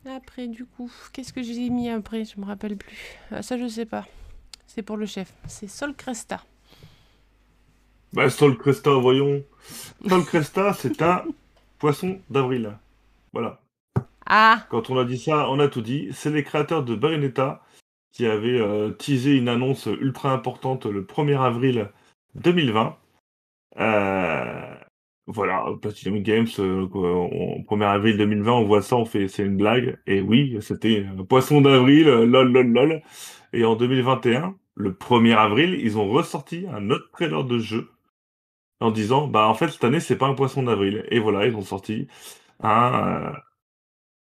[0.06, 2.24] Après, du coup, qu'est-ce que j'ai mis après?
[2.24, 2.96] Je me rappelle plus.
[3.30, 4.06] Ah, ça, je sais pas.
[4.66, 5.32] C'est pour le chef.
[5.46, 6.42] C'est Sol Cresta.
[8.12, 9.42] Bah, Sol Cresta, voyons.
[10.06, 11.24] Sol Cresta, c'est un
[11.78, 12.76] poisson d'avril.
[13.32, 13.60] Voilà.
[14.26, 16.08] Ah Quand on a dit ça, on a tout dit.
[16.12, 17.63] C'est les créateurs de Bayonetta
[18.14, 21.90] qui avaient euh, teasé une annonce ultra importante le 1er avril
[22.36, 22.98] 2020.
[23.78, 24.74] Euh,
[25.26, 29.44] voilà, Platinum Games, euh, quoi, on- 1er avril 2020, on voit ça, on fait c'est
[29.44, 29.98] une blague.
[30.06, 33.02] Et oui, c'était poisson d'avril, euh, lol lol lol.
[33.54, 37.90] Et en 2021, le 1er avril, ils ont ressorti un autre trailer de jeu
[38.80, 41.04] en disant bah en fait cette année c'est pas un poisson d'avril.
[41.10, 42.08] Et voilà, ils ont sorti
[42.62, 43.32] un, euh,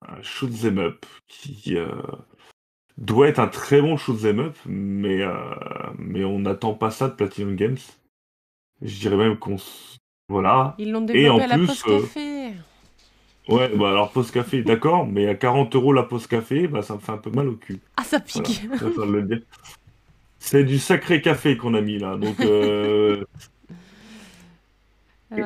[0.08, 1.76] un shoot 'em up qui
[2.98, 5.34] doit être un très bon shoot 'em up, mais euh,
[5.98, 7.78] mais on n'attend pas ça de Platinum Games.
[8.82, 10.74] Je dirais même qu'on s- voilà.
[10.78, 12.52] Ils l'ont Et en développé à la plus, Poste euh, Café.
[13.48, 16.94] Ouais, bah alors pause café, d'accord, mais à 40 euros la pause café, bah ça
[16.94, 17.80] me fait un peu mal au cul.
[17.96, 18.62] Ah, ça pique.
[20.38, 23.24] C'est du sacré café qu'on a mis là, donc euh,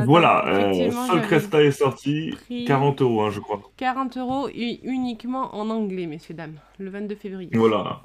[0.04, 0.46] Voilà.
[0.48, 3.60] Euh, Sol Cresta est sorti, pris 40 euros, hein, je crois.
[3.76, 6.56] 40 euros uniquement en anglais, messieurs, dames.
[6.78, 7.50] Le 22 février.
[7.54, 8.02] Voilà.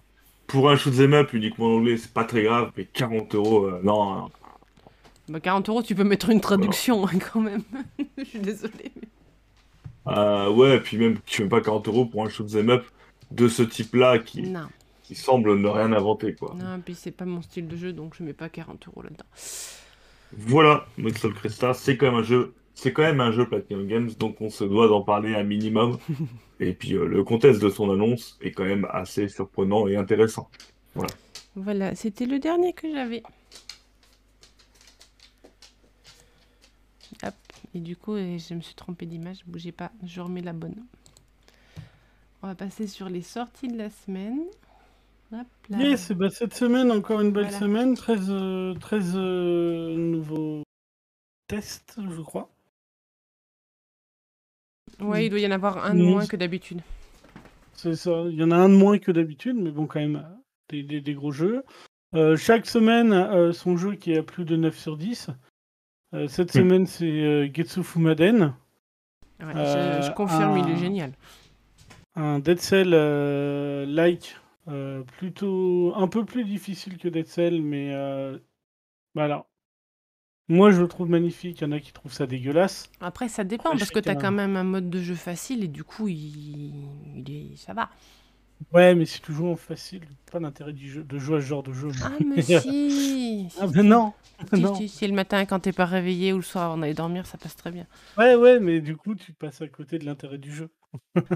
[0.47, 3.79] Pour un shoot'em up uniquement en anglais, c'est pas très grave, mais 40 euros, euh,
[3.84, 4.29] non.
[5.29, 7.63] Bah, 40 euros, tu peux mettre une traduction hein, quand même.
[8.17, 8.91] Je suis désolée.
[10.07, 12.86] Euh, ouais, puis même, tu mets pas 40 euros pour un shoot'em up
[13.32, 14.67] de ce type-là qui, Non,
[15.03, 16.53] qui semble ne rien inventer, quoi.
[16.57, 19.25] non, puis c'est pas mon style de jeu, donc je mets pas 40 euros là-dedans.
[20.34, 20.86] Voilà,
[21.17, 24.39] Sol Cresta, c'est quand même un jeu, c'est quand même un jeu Platinum Games, donc
[24.41, 25.97] on se doit d'en parler un minimum.
[26.59, 30.49] et puis euh, le contexte de son annonce est quand même assez surprenant et intéressant.
[31.55, 33.23] Voilà, c'était le dernier que j'avais.
[37.23, 37.34] Hop,
[37.75, 40.75] et du coup, euh, je me suis trompée d'image, bougez pas, je remets la bonne.
[42.43, 44.39] On va passer sur les sorties de la semaine.
[45.69, 47.59] Yes, et bah, cette semaine, encore une belle Voilà.
[47.59, 47.95] semaine.
[47.95, 50.63] 13, euh, 13 euh, nouveaux
[51.47, 52.49] tests, je crois.
[54.99, 56.09] Ouais, il doit y en avoir un de Onze.
[56.09, 56.82] moins que d'habitude.
[57.73, 58.23] C'est ça.
[58.29, 60.27] Il y en a un de moins que d'habitude, mais bon, quand même,
[60.69, 61.63] des, des- des gros jeux.
[62.13, 65.29] Euh, chaque semaine, euh, son jeu qui est à plus de 9 sur 10.
[66.13, 66.59] Euh, cette Hmm.
[66.59, 68.53] semaine, c'est euh, Getsu Fumaden,
[69.39, 71.13] Ouais, Euh, je, je confirme, il est génial.
[72.15, 72.93] un Dead Cell
[74.72, 78.38] euh, plutôt un peu plus difficile que Dead Cell, mais euh,
[79.15, 79.47] voilà.
[80.49, 81.61] Moi, je le trouve magnifique.
[81.61, 82.91] Il y en a qui trouvent ça dégueulasse.
[83.01, 85.63] Après, ça dépend, Après, parce que t'as chacun- quand même un mode de jeu facile,
[85.63, 86.76] et du coup, il,
[87.17, 87.55] il est...
[87.57, 87.89] ça va.
[88.74, 90.03] Ouais, mais c'est toujours facile.
[90.32, 90.39] Pas
[90.88, 91.89] jeu, de jouer à ce genre de jeu.
[92.03, 94.13] Ah, mais si Ah ben non,
[94.53, 94.76] Si, non.
[94.76, 97.38] si, si, le matin, quand t'es pas réveillé, ou le soir, on allait dormir, ça
[97.38, 97.86] passe très bien.
[98.17, 100.69] Ouais, ouais, mais du coup, tu passes à côté de l'intérêt du jeu.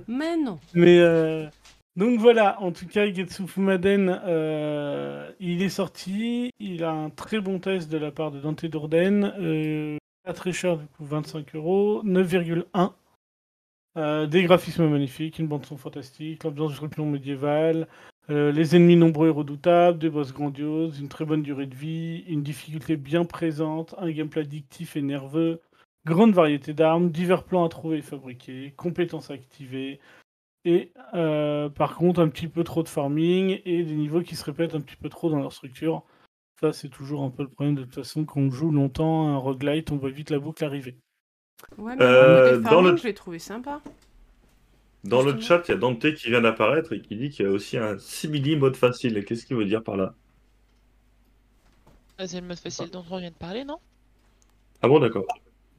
[0.08, 1.48] Mais non Mais euh,
[1.96, 6.52] donc voilà, en tout cas, Getsu Fumaden, euh, il est sorti.
[6.60, 9.34] Il a un très bon test de la part de Dante Dourden.
[9.40, 12.94] euh, pas très cher, du coup, 25 euros, 9,1.
[13.98, 17.88] Euh, des graphismes magnifiques, une bande son fantastique, l'ambiance du scorpion médiéval,
[18.28, 22.44] les ennemis nombreux et redoutables, des boss grandioses, une très bonne durée de vie, une
[22.44, 25.62] difficulté bien présente, un gameplay addictif et nerveux,
[26.06, 30.00] grande variété d'armes, divers plans à trouver et fabriquer, compétences activées,
[30.66, 34.44] et euh, par contre un petit peu trop de farming et des niveaux qui se
[34.44, 36.04] répètent un petit peu trop dans leur structure.
[36.60, 39.38] Ça, c'est toujours un peu le problème de toute façon quand on joue longtemps un
[39.38, 40.98] roguelite, on voit vite la boucle arriver.
[41.78, 43.82] Ouais, mais Euh, le côté dans farming, le- je l'ai trouvé sympa.
[45.06, 47.48] Dans le chat, il y a Dante qui vient d'apparaître et qui dit qu'il y
[47.48, 49.24] a aussi un simili mode facile.
[49.24, 50.16] Qu'est-ce qu'il veut dire par là?
[52.18, 53.80] Ah, C'est le mode facile dont on vient de parler, non?
[54.82, 55.26] Ah bon, d'accord.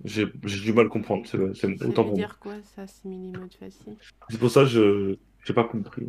[0.04, 1.26] J'ai du mal à comprendre.
[1.26, 3.96] C'est autant veut dire quoi, ça, facile?
[4.28, 6.06] C'est pour ça que je j'ai pas compris.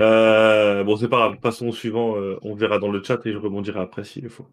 [0.00, 1.40] Euh, bon, c'est pas grave.
[1.40, 2.16] Passons au suivant.
[2.16, 4.46] euh, on verra dans le chat et je rebondirai après s'il le faut.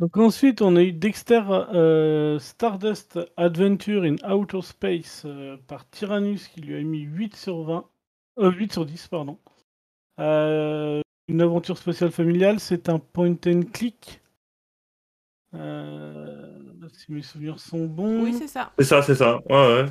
[0.00, 6.48] Donc ensuite, on a eu Dexter euh, Stardust Adventure in Outer Space euh, par Tyrannus
[6.48, 7.84] qui lui a mis 8 sur 20.
[8.38, 9.38] Euh, 8 sur 10, pardon.
[10.20, 14.20] Euh, une aventure spatiale familiale, c'est un point and click.
[15.54, 16.47] Euh,
[16.92, 18.22] si mes souvenirs sont bons.
[18.24, 18.72] Oui, c'est ça.
[18.78, 19.38] C'est ça, c'est ça.
[19.48, 19.86] Ouais, ouais.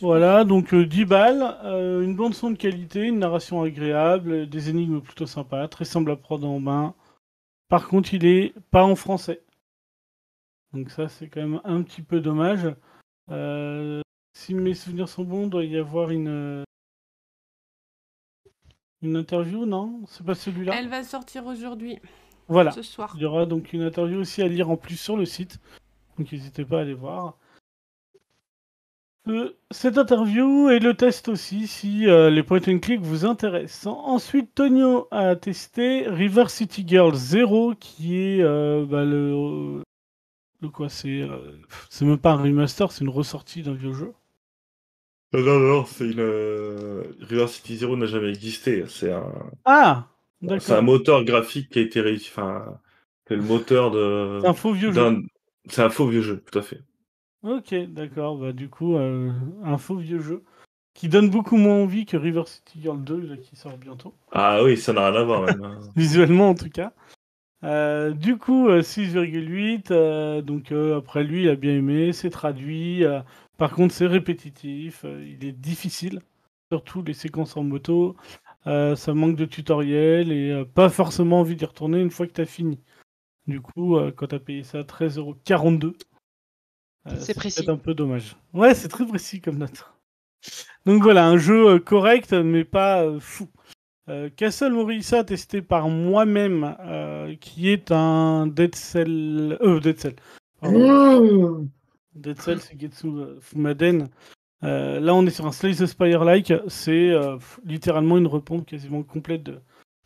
[0.00, 4.46] Voilà, donc euh, 10 balles, euh, une bande son de qualité, une narration agréable, euh,
[4.46, 6.94] des énigmes plutôt sympas, très simple à prendre en main.
[7.68, 9.42] Par contre, il est pas en français.
[10.72, 12.74] Donc ça, c'est quand même un petit peu dommage.
[13.30, 14.00] Euh,
[14.36, 16.64] si mes souvenirs sont bons, il doit y avoir une euh,
[19.02, 20.00] une interview, non?
[20.06, 20.74] C'est pas celui-là?
[20.76, 21.98] Elle va sortir aujourd'hui,
[22.48, 22.70] Voilà.
[22.70, 23.12] ce soir.
[23.16, 25.58] Il y aura donc une interview aussi à lire en plus sur le site.
[26.18, 27.36] Donc n'hésitez pas à aller voir.
[29.28, 33.86] Euh, cette interview et le test aussi, si euh, les point and click vous intéressent.
[33.86, 39.80] En- Ensuite, Tonio a testé River City Girl 0, qui est euh, bah, le,
[40.60, 41.22] le quoi C'est
[41.88, 44.12] c'est même pas un remaster, c'est une ressortie d'un vieux jeu.
[45.32, 47.14] Non, non, non, c'est une.
[47.20, 48.84] River City Zero n'a jamais existé.
[48.88, 49.32] C'est un.
[49.64, 50.08] Ah
[50.40, 50.82] C'est un D'accord.
[50.82, 52.28] moteur graphique qui a été réussi.
[52.32, 52.78] Enfin,
[53.28, 54.40] c'est le moteur de.
[54.42, 55.00] C'est un faux vieux jeu.
[55.68, 56.80] C'est un faux vieux jeu, tout à fait.
[57.42, 58.36] Ok, d'accord.
[58.38, 59.30] Bah, du coup, euh,
[59.64, 60.42] un faux vieux jeu
[60.94, 64.14] qui donne beaucoup moins envie que River City Girl 2, là, qui sort bientôt.
[64.32, 65.62] Ah oui, ça n'a rien à voir même.
[65.64, 65.78] hein.
[65.96, 66.92] visuellement en tout cas.
[67.64, 69.90] Euh, du coup, euh, 6,8.
[69.90, 73.04] euh, donc euh, après lui, il a bien aimé, c'est traduit.
[73.56, 76.20] par contre, c'est répétitif, il est difficile,
[76.72, 78.16] surtout les séquences en moto.
[78.66, 82.46] ça manque de tutoriel et pas forcément envie d'y retourner une fois que tu as
[82.46, 82.80] fini.
[83.46, 85.94] Du coup, euh, quand tu as payé ça 13,42€,
[87.08, 87.68] euh, C'est précis.
[87.68, 88.36] un peu dommage.
[88.52, 89.84] Ouais, c'est très précis comme note.
[90.86, 93.48] Donc voilà, un jeu euh, correct, mais pas euh, fou.
[94.08, 99.58] Euh, Castle Morissa, testé par moi-même, euh, qui est un Dead Cell.
[99.60, 100.16] Euh, Dead Cell.
[100.60, 101.68] Pardon.
[102.14, 103.08] Dead Cell, c'est Getsu
[103.40, 104.08] Fumaden.
[104.64, 106.52] Euh, là, on est sur un Slay the Spire-like.
[106.68, 109.60] C'est euh, littéralement une repompe quasiment complète de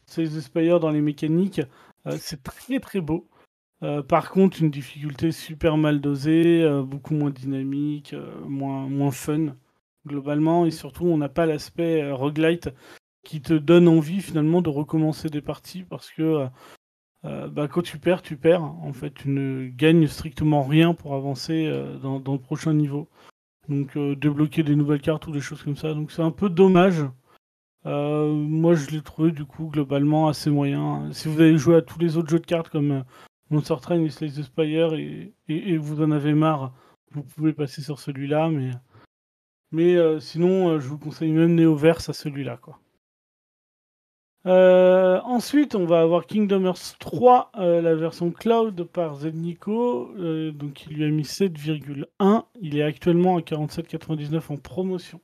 [0.06, 1.60] Slay the Spire dans les mécaniques.
[2.06, 3.28] Euh, c'est très très beau.
[3.82, 8.14] Euh, par contre, une difficulté super mal dosée, euh, beaucoup moins dynamique,
[8.46, 9.56] moins, fun
[10.06, 10.66] globalement.
[10.66, 12.70] Et surtout, on n'a pas l'aspect roguelite
[13.24, 16.46] qui te donne envie finalement de recommencer des parties parce que
[17.24, 18.62] bah, quand tu perds, tu perds.
[18.62, 21.68] En fait, tu ne gagnes strictement rien pour avancer
[22.00, 23.08] dans, le prochain niveau.
[23.68, 25.92] Donc, débloquer des nouvelles cartes ou des choses comme ça.
[25.92, 27.02] Donc, c'est un peu dommage.
[27.86, 31.12] Euh, moi, je l'ai trouvé du coup globalement assez moyen.
[31.12, 33.02] Si vous avez joué à tous les autres jeux de cartes comme euh,
[33.50, 36.72] Monster Train et Slay the Spire et, vous en avez marre,
[37.12, 38.50] vous pouvez passer sur celui-là.
[39.70, 42.56] Mais, euh, sinon, je vous conseille même Neoverse à celui-là.
[42.56, 42.80] quoi.
[45.24, 50.12] Ensuite, on va avoir Kingdom Hearts 3, euh, la version cloud par Zednico,
[50.52, 52.44] donc il lui a mis 7,1.
[52.60, 55.20] Il est actuellement à 47,99 en promotion.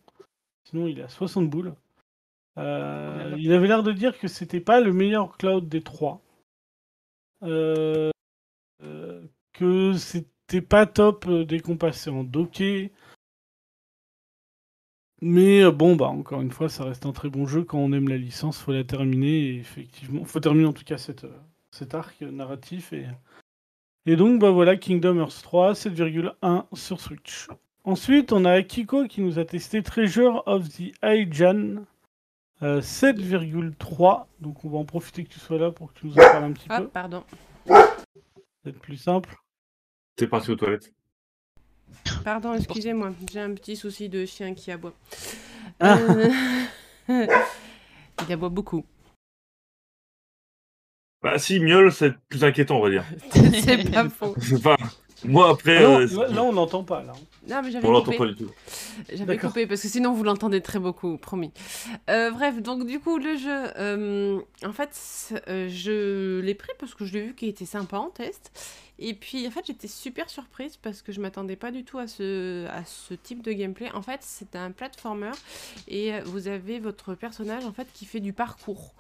[0.65, 1.75] Sinon, il est à 60 boules.
[2.59, 6.21] Euh, il avait l'air de dire que c'était pas le meilleur cloud des trois.
[7.43, 8.11] Euh,
[8.83, 9.23] euh,
[9.53, 12.93] que c'était pas top dès qu'on passait en docké.
[15.21, 17.65] Mais bon, bah encore une fois, ça reste un très bon jeu.
[17.65, 19.51] Quand on aime la licence, faut la terminer.
[19.51, 21.27] Et effectivement, faut terminer en tout cas cette,
[21.71, 22.93] cet arc narratif.
[22.93, 23.07] Et,
[24.05, 27.47] et donc, bah voilà, Kingdom Hearts 3, 7,1 sur Switch.
[27.85, 31.85] Ensuite, on a Akiko qui nous a testé Treasure of the Aijan.
[32.63, 34.27] Euh, 7,3.
[34.41, 36.45] Donc, on va en profiter que tu sois là pour que tu nous en parles
[36.45, 36.89] un petit Ah, peu.
[36.89, 37.25] pardon.
[37.67, 39.35] Peut-être plus simple.
[40.17, 40.93] T'es parti aux toilettes.
[42.25, 43.13] Pardon, excusez-moi.
[43.33, 44.95] J'ai un petit souci de chien qui aboie.
[45.81, 45.99] Ah.
[45.99, 46.31] Euh,
[48.27, 48.85] Il aboie beaucoup.
[51.23, 53.05] Bah si, miaule, c'est plus inquiétant, on va dire.
[53.33, 54.35] C'est pas faux.
[54.55, 54.77] Enfin,
[55.25, 57.03] moi après, Ah non, euh, là, là, on n'entend pas.
[57.03, 57.13] Là.
[57.49, 58.51] Non, mais j'avais on l'entend pas du tout.
[59.13, 61.53] J'avais coupé parce que sinon vous l'entendez très beaucoup, promis.
[62.09, 66.95] Euh, bref, donc du coup le jeu, euh, en fait, euh, je l'ai pris parce
[66.95, 68.53] que je l'ai vu qu'il était sympa en test.
[68.99, 72.07] Et puis en fait j'étais super surprise parce que je m'attendais pas du tout à
[72.07, 73.91] ce, à ce type de gameplay.
[73.93, 75.33] En fait c'est un platformer
[75.89, 78.95] et vous avez votre personnage en fait qui fait du parcours.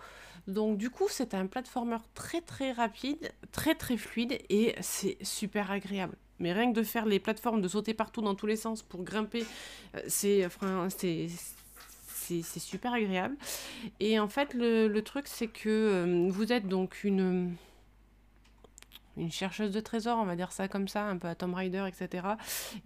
[0.49, 5.71] Donc du coup, c'est un platformer très très rapide, très très fluide et c'est super
[5.71, 6.17] agréable.
[6.39, 9.05] Mais rien que de faire les plateformes, de sauter partout dans tous les sens pour
[9.05, 9.45] grimper,
[9.95, 10.49] euh, c'est
[12.43, 13.37] super agréable.
[14.01, 17.55] Et en fait, le, le truc, c'est que euh, vous êtes donc une
[19.19, 21.87] une chercheuse de trésors, on va dire ça comme ça, un peu à Tomb Raider,
[21.87, 22.27] etc.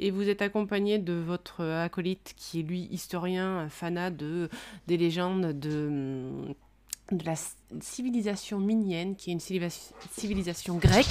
[0.00, 4.48] Et vous êtes accompagné de votre acolyte qui est lui historien, fanat de,
[4.88, 6.54] des légendes de,
[7.12, 7.34] de la
[7.80, 11.06] civilisation minienne, qui est une civilisation grecque.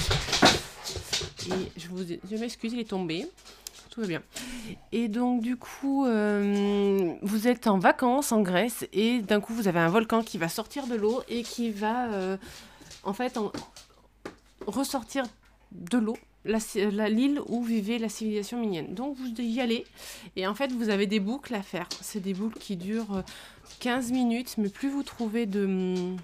[1.47, 3.27] Et je, vous, je m'excuse, il est tombé.
[3.89, 4.21] Tout va bien.
[4.91, 9.69] Et donc, du coup, euh, vous êtes en vacances en Grèce et d'un coup, vous
[9.69, 12.35] avez un volcan qui va sortir de l'eau et qui va, euh,
[13.03, 13.39] en fait,
[14.67, 15.23] ressortir
[15.71, 18.93] de l'eau la, l'île où vivait la civilisation minienne.
[18.93, 19.85] Donc vous y allez
[20.35, 21.87] et en fait vous avez des boucles à faire.
[22.01, 23.23] C'est des boucles qui durent
[23.79, 26.17] 15 euh, minutes, mais plus vous trouvez de hum,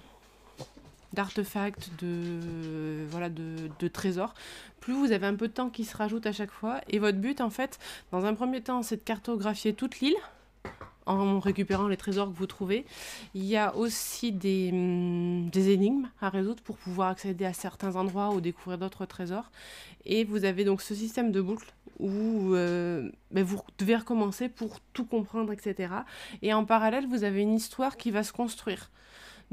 [1.12, 4.32] d'artefacts, de voilà de, de, trésors,
[4.80, 6.80] plus vous avez un peu de temps qui se rajoute à chaque fois.
[6.88, 7.78] Et votre but en fait,
[8.12, 10.16] dans un premier temps, c'est de cartographier toute l'île
[11.06, 12.84] en récupérant les trésors que vous trouvez.
[13.34, 17.96] Il y a aussi des, hum, des, énigmes à résoudre pour pouvoir accéder à certains
[17.96, 19.50] endroits ou découvrir d'autres trésors.
[20.04, 24.80] Et vous avez donc ce système de boucle où euh, ben, vous devez recommencer pour
[24.92, 25.92] tout comprendre, etc.
[26.42, 28.90] Et en parallèle, vous avez une histoire qui va se construire.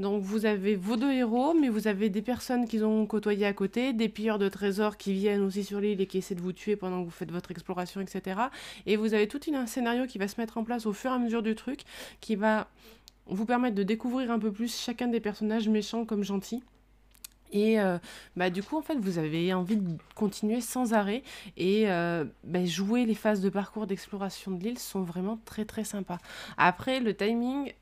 [0.00, 3.52] Donc vous avez vos deux héros, mais vous avez des personnes qu'ils ont côtoyées à
[3.52, 6.54] côté, des pilleurs de trésors qui viennent aussi sur l'île et qui essaient de vous
[6.54, 8.40] tuer pendant que vous faites votre exploration, etc.
[8.86, 11.14] Et vous avez tout un scénario qui va se mettre en place au fur et
[11.14, 11.82] à mesure du truc,
[12.22, 12.68] qui va
[13.26, 16.62] vous permettre de découvrir un peu plus chacun des personnages méchants comme gentils.
[17.52, 17.98] Et euh,
[18.36, 21.22] bah, du coup, en fait, vous avez envie de continuer sans arrêt.
[21.56, 25.84] Et euh, bah, jouer les phases de parcours d'exploration de l'île sont vraiment très très
[25.84, 26.18] sympas.
[26.56, 27.72] Après, le timing,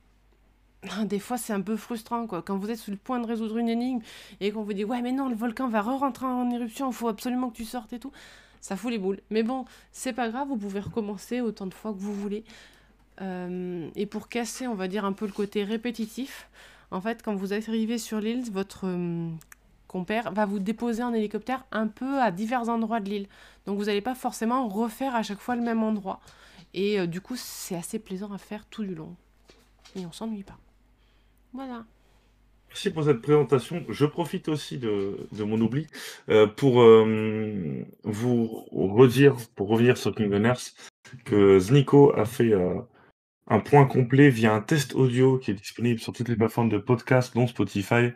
[1.05, 2.43] des fois c'est un peu frustrant quoi.
[2.43, 4.01] Quand vous êtes sur le point de résoudre une énigme
[4.41, 7.09] et qu'on vous dit ouais mais non le volcan va re-rentrer en éruption, il faut
[7.09, 8.12] absolument que tu sortes et tout,
[8.61, 9.20] ça fout les boules.
[9.31, 12.45] Mais bon, c'est pas grave, vous pouvez recommencer autant de fois que vous voulez.
[13.20, 16.49] Euh, et pour casser, on va dire un peu le côté répétitif,
[16.91, 19.29] en fait quand vous arrivez sur l'île, votre euh,
[19.89, 23.26] compère va vous déposer en hélicoptère un peu à divers endroits de l'île.
[23.66, 26.20] Donc vous n'allez pas forcément refaire à chaque fois le même endroit.
[26.74, 29.16] Et euh, du coup c'est assez plaisant à faire tout du long.
[29.97, 30.59] Et on s'ennuie pas.
[31.53, 31.84] Voilà.
[32.68, 33.82] Merci pour cette présentation.
[33.88, 35.86] Je profite aussi de, mon oubli
[36.28, 40.53] euh, pour euh, vous redire, pour revenir sur Kingdom
[41.24, 42.74] que Zniko a fait euh,
[43.46, 46.78] un point complet via un test audio qui est disponible sur toutes les plateformes de
[46.78, 48.11] podcast, dont Spotify,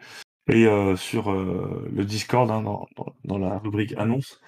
[0.51, 0.66] et
[0.97, 2.62] sur le Discord, hein,
[3.24, 4.41] dans, la rubrique annonce.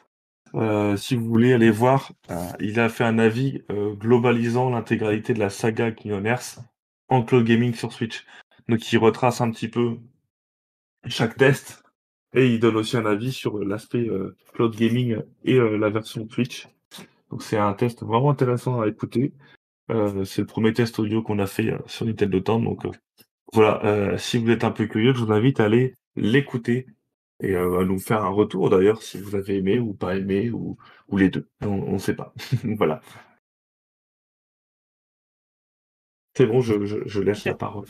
[0.96, 2.12] si vous voulez aller voir,
[2.60, 6.36] il a fait un avis globalisant l'intégralité de la saga Kingdom
[7.08, 8.26] en cloud gaming sur Switch.
[8.68, 9.98] Donc il retrace un petit peu
[11.06, 11.82] chaque test
[12.34, 16.26] et il donne aussi un avis sur l'aspect euh, cloud gaming et euh, la version
[16.26, 16.68] Twitch.
[17.30, 19.32] Donc c'est un test vraiment intéressant à écouter.
[19.90, 22.60] Euh, c'est le premier test audio qu'on a fait sur Nintendo Temps.
[22.60, 22.86] Donc
[23.52, 26.86] voilà, si vous êtes un peu curieux, je vous invite à aller l'écouter
[27.40, 30.76] et à nous faire un retour d'ailleurs si vous avez aimé ou pas aimé ou,
[31.08, 31.48] ou les deux.
[31.60, 32.32] On ne sait pas.
[32.64, 33.00] voilà.
[36.36, 37.86] C'est bon, je, je laisse la parole.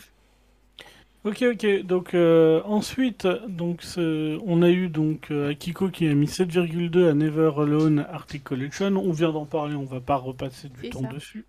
[1.25, 1.87] Ok, ok.
[1.87, 7.15] Donc euh, ensuite, donc on a eu donc euh, Akiko qui a mis 7,2 à
[7.15, 8.95] Never Alone Arctic Collection.
[8.97, 11.47] On vient d'en parler, on va pas repasser du temps dessus.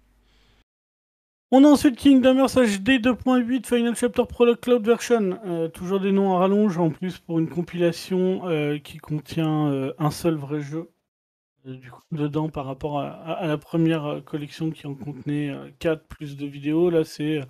[1.51, 5.39] On a ensuite Kingdom Hearts HD 2.8 Final Chapter Prologue Cloud Version.
[5.45, 8.43] Euh, toujours des noms à rallonge en plus pour une compilation
[8.81, 10.89] qui contient un seul vrai jeu.
[11.65, 16.37] Du coup, dedans par rapport à, à, la première collection qui en contenait 4 plus
[16.37, 17.41] de vidéos, là c'est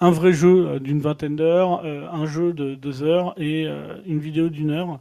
[0.00, 4.00] un vrai jeu euh, d'une vingtaine d'heures, euh, un jeu de deux heures et euh,
[4.06, 5.00] une vidéo d'une heure.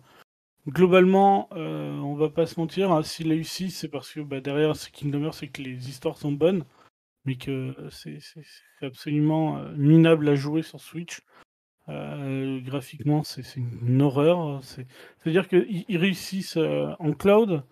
[0.67, 4.89] Globalement, on va pas se mentir, hein, s'il eu c'est parce que bah, derrière ce
[4.91, 6.63] Kingdom Hearts, c'est que les histoires sont bonnes,
[7.25, 8.19] mais que c'est
[8.83, 11.21] absolument minable à jouer sur Switch.
[11.87, 14.61] graphiquement, c'est une horreur.
[14.63, 17.63] C'est-à-dire qu'ils réussissent en cloud,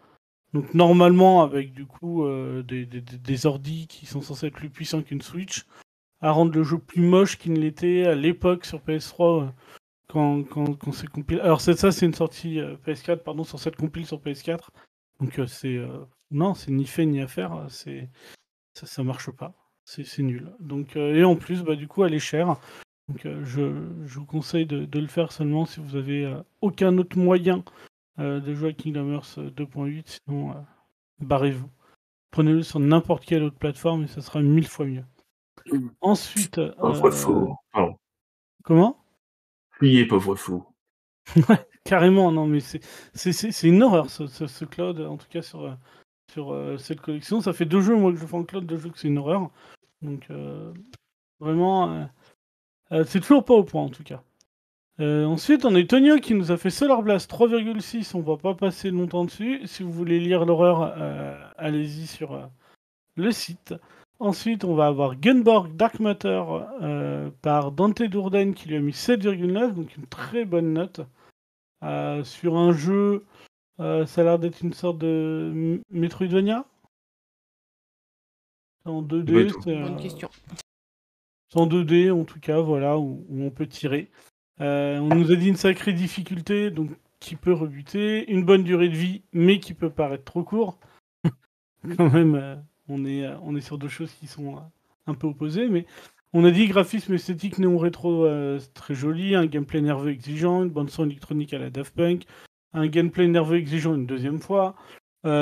[0.53, 2.25] donc normalement avec du coup
[2.63, 5.67] des, des, qui sont censés être plus puissants qu'une Switch,
[6.21, 9.47] à rendre le jeu plus moche qu'il ne l'était à l'époque sur PS3 euh,
[10.07, 11.39] quand, quand, quand c'est compilé.
[11.41, 14.69] Alors c'est ça, c'est une sortie euh, PS4, pardon, sur cette compile sur PS4.
[15.19, 15.79] Donc euh, c'est
[16.31, 17.65] non, c'est ni fait ni à faire.
[17.69, 18.09] C'est
[18.73, 19.53] ça, ça marche pas.
[19.85, 20.51] C'est nul.
[20.59, 22.57] Donc et en plus, bah du coup, elle est chère.
[23.07, 27.17] Donc je, je, vous conseille de, de, le faire seulement si vous avez aucun autre
[27.17, 27.63] moyen
[28.17, 30.19] de jouer à Kingdom Hearts 2.8.
[30.27, 30.55] Sinon,
[31.19, 31.69] barrez-vous.
[32.31, 35.05] Prenez-le sur n'importe quelle autre plateforme et ça sera mille fois mieux.
[36.01, 36.57] Ensuite.
[36.57, 36.73] Euh...
[38.63, 38.97] Comment?
[39.71, 40.65] Fuyez, pauvre fou.
[41.83, 45.73] Carrément, non, mais c'est une horreur ce, ce- ce cloud, en tout cas sur, euh,
[46.31, 47.39] sur euh, cette collection.
[47.41, 49.17] Ça fait deux jeux, moi, que je fais en cloud, deux jeux que c'est une
[49.17, 49.49] horreur.
[50.01, 50.73] Donc, euh,
[51.39, 52.09] vraiment,
[53.05, 54.21] c'est toujours pas au point, en tout cas.
[54.99, 58.15] Ensuite, on a Tonio qui nous a fait Solar Blast 3,6.
[58.15, 59.61] On va pas passer longtemps dessus.
[59.67, 60.81] Si vous voulez lire l'horreur,
[61.57, 62.49] allez-y sur
[63.15, 63.73] le site.
[64.19, 66.43] Ensuite, on va avoir Gunborg Dark Matter
[66.81, 71.01] euh, par Dante Dourden qui lui a mis 7,9, donc une très bonne note.
[71.83, 73.25] Euh, sur un jeu,
[73.79, 76.65] euh, ça a l'air d'être une sorte de Metroidvania
[78.85, 79.61] En 2D, Oui, tout.
[79.61, 80.29] c'est, Bonne question.
[81.49, 84.09] c'est en 2D en tout cas, voilà, où, où on peut tirer.
[84.59, 86.89] Euh, on nous a dit une sacrée difficulté, donc
[87.19, 90.79] qui peut rebuter, une bonne durée de vie, mais qui peut paraître trop court.
[91.97, 92.55] Quand même, euh,
[92.87, 94.59] on, est, euh, on est sur deux choses qui sont euh,
[95.07, 95.85] un peu opposées, mais
[96.33, 100.69] on a dit graphisme esthétique néon rétro euh, très joli, un gameplay nerveux exigeant, une
[100.69, 102.25] bande son électronique à la Daft Punk,
[102.73, 104.75] un gameplay nerveux exigeant une deuxième fois,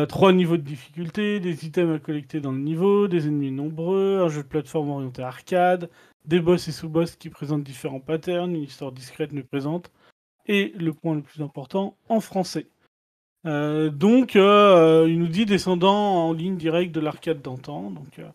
[0.08, 4.30] trois niveaux de difficulté, des items à collecter dans le niveau, des ennemis nombreux, un
[4.30, 5.90] jeu de plateforme orienté arcade,
[6.26, 9.92] des boss et sous-boss qui présentent différents patterns, une histoire discrète mais présente,
[10.48, 12.68] et le point le plus important, en français.
[13.46, 17.92] Euh, donc, euh, il nous dit descendant en ligne directe de l'arcade d'antan.
[17.92, 18.28] Donc, euh,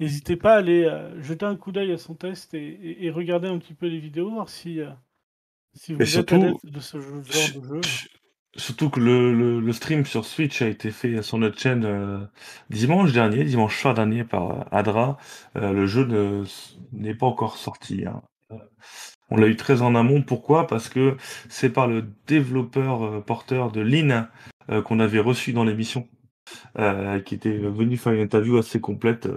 [0.00, 0.88] n'hésitez pas à aller
[1.20, 3.98] jeter un coup d'œil à son test et, et- et regarder un petit peu les
[3.98, 4.80] vidéos, voir si,
[5.74, 7.80] si vous Et êtes surtout, de ce genre de jeu.
[8.56, 12.28] Surtout que le, le, le stream sur Switch a été fait sur notre chaîne
[12.68, 15.18] dimanche dernier, dimanche soir dernier par Adra.
[15.54, 16.44] Le jeu ne-
[16.92, 18.04] n'est pas encore sorti.
[18.06, 18.22] hein.
[19.30, 20.22] On l'a eu très en amont.
[20.22, 20.66] Pourquoi?
[20.66, 21.16] Parce que
[21.48, 24.26] c'est par le développeur euh, porteur de Lean
[24.70, 26.08] euh, qu'on avait reçu dans l'émission,
[26.78, 29.28] euh, qui était venu faire une interview assez complète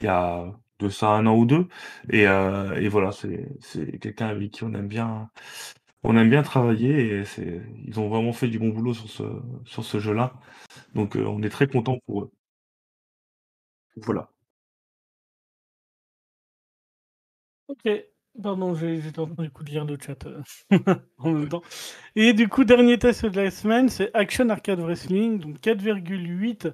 [0.00, 1.68] il y a de ça un an ou deux.
[2.10, 2.26] Et,
[2.88, 5.30] voilà, c'est quelqu'un avec qui on aime bien
[6.04, 7.24] on aime bien travailler et
[7.86, 10.34] ils ont vraiment fait du bon boulot sur ce, jeu-là.
[10.94, 12.32] Donc on est très content pour eux.
[13.96, 14.30] Voilà.
[17.68, 17.86] Ok,
[18.42, 20.40] pardon, j'ai- j'étais en train du coup de lire le chat euh,
[21.18, 21.62] en même temps.
[22.16, 26.72] Et du coup, dernier test de la semaine, c'est Action Arcade Wrestling, donc 4,8.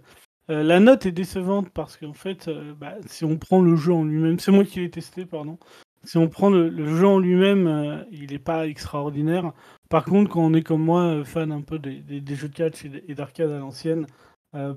[0.51, 3.93] Euh, la note est décevante parce qu'en fait, euh, bah, si on prend le jeu
[3.93, 5.59] en lui-même, c'est moi qui l'ai testé, pardon.
[6.03, 9.55] Si on prend le, jeu en lui-même, il n'est pas extraordinaire.
[9.89, 13.15] Par contre, quand on est comme moi, fan un peu des, jeux de catch et
[13.15, 14.05] d'arcade à l'ancienne,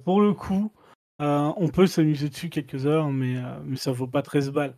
[0.05, 0.71] pour le coup,
[1.19, 3.35] on peut s'amuser dessus quelques heures, mais,
[3.65, 4.73] mais ça vaut pas 13 balles.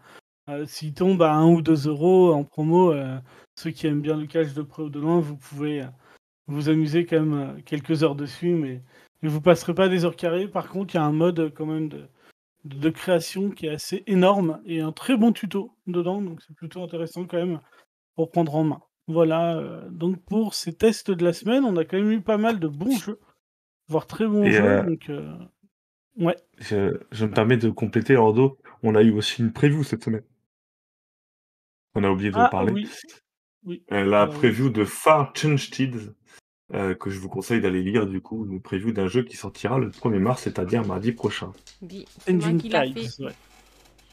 [0.50, 3.18] Euh, S'il tombe à 1 ou 2 euros en promo, euh,
[3.56, 5.88] ceux qui aiment bien le catch de près ou de loin, vous pouvez euh,
[6.48, 8.82] vous amuser quand même quelques heures dessus, mais,
[9.22, 10.48] mais vous passerez pas des heures carrées.
[10.48, 12.08] Par contre, il y a un mode quand même de,
[12.66, 16.56] de, de création qui est assez énorme et un très bon tuto dedans, donc c'est
[16.56, 17.60] plutôt intéressant quand même
[18.16, 18.82] pour prendre en main.
[19.08, 22.38] Voilà, euh, donc pour ces tests de la semaine, on a quand même eu pas
[22.38, 23.20] mal de bons jeux,
[23.88, 24.64] voire très bons Et, jeux.
[24.64, 25.36] euh, Donc, euh,
[26.18, 28.58] ouais, Je, je me permets de compléter, Ordo.
[28.84, 30.24] On a eu aussi une preview cette semaine.
[31.96, 32.72] On a oublié de ah parler.
[32.72, 32.90] oui,
[33.66, 33.84] oui.
[33.92, 36.14] Euh, la preview de Far Changed,
[36.74, 39.80] euh, que je vous conseille d'aller lire du coup, une preview d'un jeu qui sortira
[39.80, 41.52] le 1er mars, c'est-à-dire mardi prochain.
[41.82, 43.34] C'est ouais.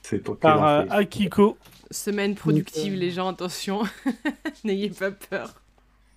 [0.03, 0.91] C'est toi qui par euh, fait.
[0.93, 1.59] Akiko.
[1.91, 3.83] Semaine productive, euh, les gens, attention.
[4.65, 5.55] N'ayez pas peur.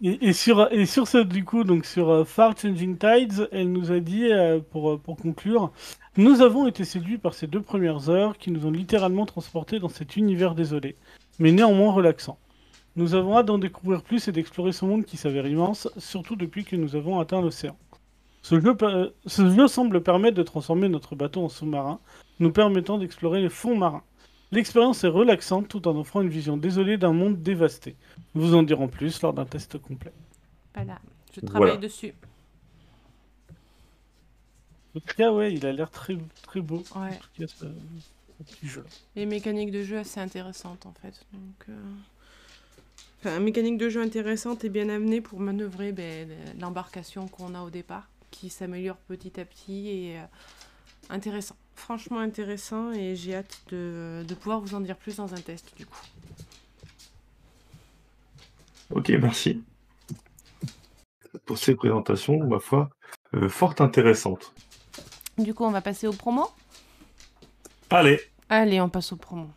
[0.01, 3.71] Et, et sur, et sur ce, du coup, donc sur euh, Far Changing Tides, elle
[3.71, 5.71] nous a dit, euh, pour, pour conclure,
[6.15, 9.89] nous avons été séduits par ces deux premières heures qui nous ont littéralement transportés dans
[9.89, 10.95] cet univers désolé,
[11.39, 12.37] mais néanmoins relaxant.
[12.95, 16.65] Nous avons hâte d'en découvrir plus et d'explorer ce monde qui s'avère immense, surtout depuis
[16.65, 17.77] que nous avons atteint l'océan.
[18.41, 18.75] Ce jeu,
[19.25, 21.99] ce jeu semble permettre de transformer notre bateau en sous-marin,
[22.39, 24.03] nous permettant d'explorer les fonds marins.
[24.51, 27.95] L'expérience est relaxante tout en offrant une vision désolée d'un monde dévasté.
[28.33, 30.11] Nous vous en dirons plus lors d'un test complet.
[30.73, 30.99] Voilà,
[31.35, 31.81] je travaille Voilà.
[31.81, 32.13] dessus.
[34.95, 36.83] En tout cas, ouais, il a l'air très, très beau.
[36.95, 37.19] Ouais.
[38.39, 38.85] Petit jeu.
[39.15, 41.25] Les mécaniques de jeu assez intéressantes en fait.
[41.33, 41.81] Donc, euh,
[43.19, 46.29] enfin, mécanique de jeu intéressante et bien amenée pour manœuvrer ben,
[46.59, 50.23] l'embarcation qu'on a au départ, qui s'améliore petit à petit et euh,
[51.09, 51.55] intéressant.
[51.75, 55.73] Franchement intéressant et j'ai hâte de, de pouvoir vous en dire plus dans un test
[55.77, 56.01] du coup.
[58.91, 59.61] Ok, merci.
[61.45, 62.89] Pour ces présentations, ma foi,
[63.35, 64.53] euh, fort intéressantes.
[65.37, 66.49] Du coup, on va passer aux promos.
[67.89, 68.19] Allez,
[68.49, 69.49] Allez, on passe aux promos.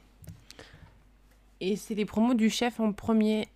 [1.61, 3.49] Et c'est les promos du chef en premier.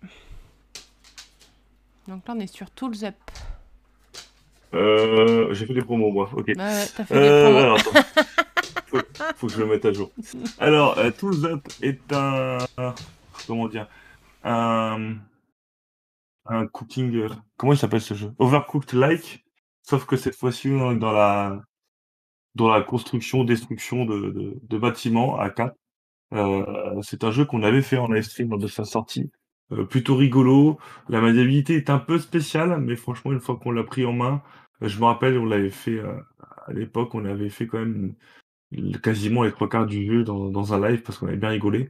[2.07, 3.15] Donc là, on est sur Tools Up.
[4.73, 6.47] euh, j'ai fait les promos moi, ok.
[6.47, 7.91] Ouais, t'as fait des Euh, alors, attends.
[8.87, 8.99] faut,
[9.35, 10.11] faut que je le mette à jour.
[10.59, 12.57] Alors, euh, Tools Up est un.
[13.45, 13.87] Comment dire
[14.43, 15.15] Un,
[16.45, 17.13] un cooking.
[17.15, 18.33] euh, comment il s'appelle ce jeu?
[18.39, 19.43] Overcooked Like,
[19.83, 21.61] sauf que cette fois-ci on est dans la
[22.57, 25.75] dans la construction, destruction de, de, bâtiments à 4.
[26.33, 29.29] Euh, c'est un jeu qu'on avait fait en live stream lors de sa sortie.
[29.71, 30.77] Euh, plutôt rigolo.
[31.09, 34.41] La maniabilité est un peu spéciale, mais franchement, une fois qu'on l'a pris en main,
[34.81, 38.15] euh, je me rappelle, on l'avait fait à l'époque, on avait fait quand même
[39.01, 41.89] quasiment les trois quarts du jeu dans, dans un live parce qu'on avait bien rigolé.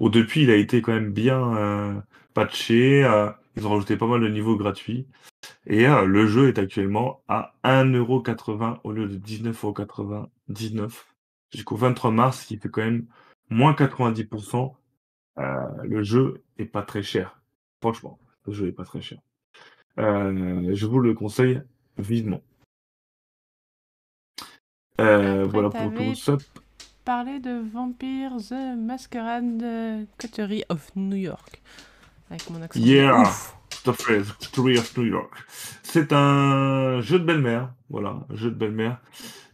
[0.00, 2.02] Bon, depuis, il a été quand même bien
[2.34, 3.04] patché.
[3.56, 5.06] Ils ont rajouté pas mal de niveaux gratuits.
[5.66, 11.04] Et euh, le jeu est actuellement à 1,80€ au lieu de 19,99€
[11.52, 13.06] jusqu'au 23 mars, ce qui fait quand même
[13.48, 14.74] moins 90%.
[15.38, 15.42] Euh,
[15.84, 17.40] le jeu est pas très cher.
[17.80, 19.18] Franchement, le jeu est pas très cher.
[19.98, 21.62] Euh, je vous le conseille
[21.98, 22.42] vivement.
[24.98, 26.36] Après, voilà pour ça.
[27.04, 31.62] Parler de Vampire The Masquerade Coterie of New York.
[32.30, 32.80] Avec mon accent.
[32.80, 33.20] de Yeah.
[33.20, 33.56] ouf.
[33.84, 35.32] Tout à fait, The Story of New York.
[35.82, 39.00] C'est un jeu de belle-mère, voilà, un jeu de belle-mère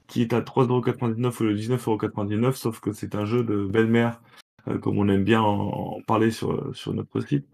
[0.06, 4.20] qui est à 3,99€ au lieu de 19,99€, sauf que c'est un jeu de belle-mère,
[4.68, 7.46] euh, comme on aime bien en, en parler sur, sur notre site,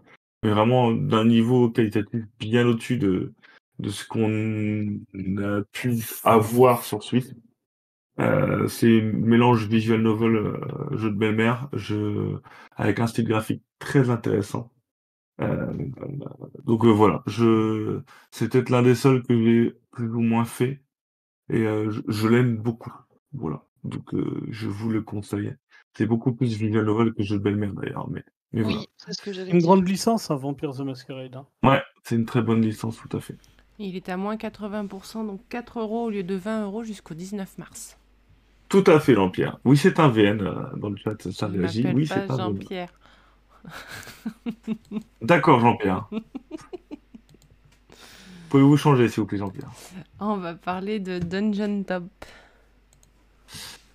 [0.43, 3.33] mais vraiment d'un niveau qualitatif bien au-dessus de,
[3.79, 4.99] de ce qu'on
[5.41, 7.27] a pu avoir sur Switch.
[8.19, 12.41] Euh, c'est un mélange visual novel, euh, jeu de belle-mère, jeu
[12.75, 14.69] avec un style graphique très intéressant.
[15.41, 15.73] Euh,
[16.65, 20.81] donc euh, voilà, je c'est peut-être l'un des seuls que j'ai plus ou moins fait
[21.49, 22.93] et euh, je, je l'aime beaucoup.
[23.33, 25.55] Voilà, donc euh, je vous le conseille.
[25.97, 29.21] C'est beaucoup plus visual novel que jeu de belle-mère d'ailleurs, mais mais Oui, c'est ce
[29.21, 31.35] que j'allais Une grande licence, hein, Vampire the Masquerade.
[31.35, 31.45] hein.
[31.61, 31.77] voilà.
[31.77, 33.37] Ouais, c'est une très bonne licence tout à fait.
[33.77, 37.57] Il est à moins 80%, donc 4 euros au lieu de 20 euros jusqu'au 19
[37.59, 37.97] mars.
[38.67, 39.59] Tout à fait, Jean-Pierre.
[39.65, 41.85] Oui, c'est un VN euh, dans le chat, ça réagit.
[41.93, 42.87] Oui, pas c'est un VN.
[45.21, 46.07] D'accord, Jean-Pierre.
[48.49, 49.71] Pouvez-vous changer, s'il vous plaît, Jean-Pierre?
[50.19, 52.03] On va parler de Dungeon Top.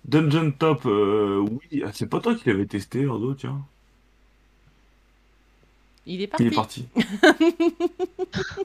[0.05, 3.67] Dungeon Top, euh, oui, ah, c'est pas toi qui l'avais testé, Ordo, tiens.
[6.05, 6.51] Il est Il parti.
[6.51, 6.89] est parti.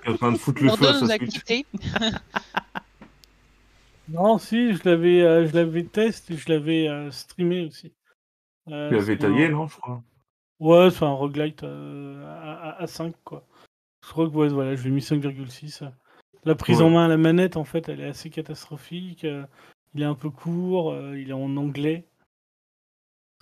[0.05, 1.41] Il est en train de foutre le feu à sa Switch.
[4.09, 7.93] Non, si, je l'avais, euh, je l'avais testé, je l'avais euh, streamé aussi.
[8.69, 10.03] Euh, Tu l'avais taillé, non, je crois
[10.61, 13.47] Ouais, c'est un roguelite euh, à, à- à 5, quoi.
[14.05, 15.83] Je crois que ouais, voilà, je l'ai mis 5,6.
[16.45, 16.85] La prise Ouais.
[16.85, 19.25] en main à la manette, en fait, elle est assez catastrophique.
[19.25, 19.45] euh,
[19.95, 22.07] il est un peu court, euh, il est en anglais.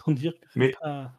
[0.04, 1.12] Sans dire que c'est Mais- pas...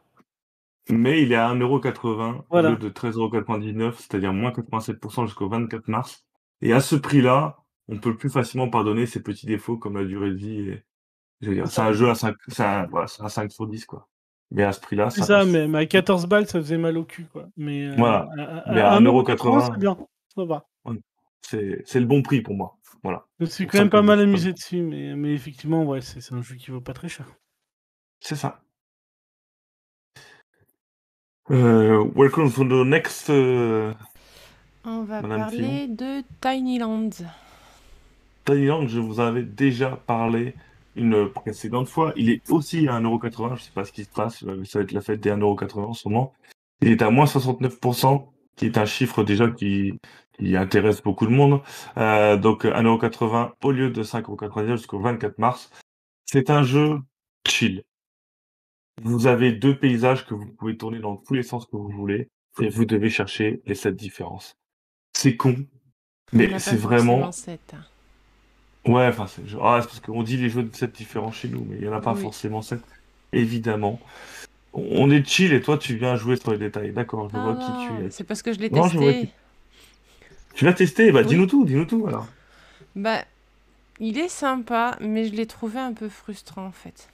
[0.92, 2.70] Mais il est à 1,80€ Voilà.
[2.70, 6.26] au lieu de 13,99€, c'est-à-dire moins 87% jusqu'au 24 mars.
[6.62, 7.58] Et à ce prix-là,
[7.90, 10.70] on peut plus facilement pardonner ces petits défauts comme la durée de vie.
[11.42, 11.64] Et...
[11.68, 14.08] C'est un jeu à 5, c'est un, voilà, un 5 sur 10, quoi.
[14.52, 16.98] Mais à ce prix-là, C'est ça, ça, mais, mais à 14 balles, ça faisait mal
[16.98, 17.48] au cul, quoi.
[17.56, 18.28] Mais, euh, Voilà.
[18.66, 19.98] à, Mais à 1,80€, 1,80€, c'est bien.
[20.36, 20.66] Ça va.
[21.42, 22.78] c'est c'est le bon prix pour moi.
[23.04, 23.26] Voilà.
[23.40, 26.34] Je me suis quand même pas mal amusé dessus, mais, mais effectivement, ouais, c'est c'est
[26.34, 27.26] un jeu qui vaut pas très cher.
[28.20, 28.62] C'est ça.
[31.52, 33.30] Euh, welcome to the next.
[33.30, 33.94] euh,
[34.84, 37.10] On va Madame parler de Tiny Land.
[38.46, 40.54] Thaïlande, je vous en avais déjà parlé
[41.00, 42.14] une précédente fois.
[42.16, 43.56] Il est aussi à 1,80€.
[43.58, 44.44] Je sais pas ce qui se passe.
[44.44, 46.34] euh, Ça va être la fête des 1,80€ en ce moment.
[46.82, 49.94] Il est à moins 69%, qui est un chiffre déjà qui,
[50.38, 51.62] qui intéresse beaucoup de monde.
[51.98, 55.70] Euh, donc 1,80€ au lieu de 5,99€ jusqu'au 24 mars.
[56.26, 57.00] C'est un jeu
[57.48, 57.84] chill.
[59.02, 62.30] Vous avez deux paysages que vous pouvez tourner dans tous les sens que vous voulez
[62.62, 64.56] et vous devez chercher les sept différences.
[65.16, 65.56] C'est con,
[66.34, 67.32] mais c'est vraiment hein.
[68.88, 71.66] Ouais, enfin, c'est ah, c'est parce qu'on dit les jeux de 7 différents chez nous,
[71.66, 72.16] mais il n'y en a pas Oui.
[72.16, 72.82] forcément 7,
[73.34, 74.00] évidemment.
[74.74, 76.94] On est chill et toi, tu viens jouer sur les détails.
[76.94, 78.12] D'accord, je Ah vois qui non, tu es.
[78.12, 79.34] c'est parce que je l'ai Non, je vois testé.
[80.54, 81.12] Tu l'as testé?
[81.12, 81.24] Bah, Oui.
[81.24, 82.36] dis-nous tout, dis-nous tout, alors.
[82.96, 83.24] Bah,
[84.00, 87.10] il est sympa, mais je l'ai trouvé un peu frustrant en fait.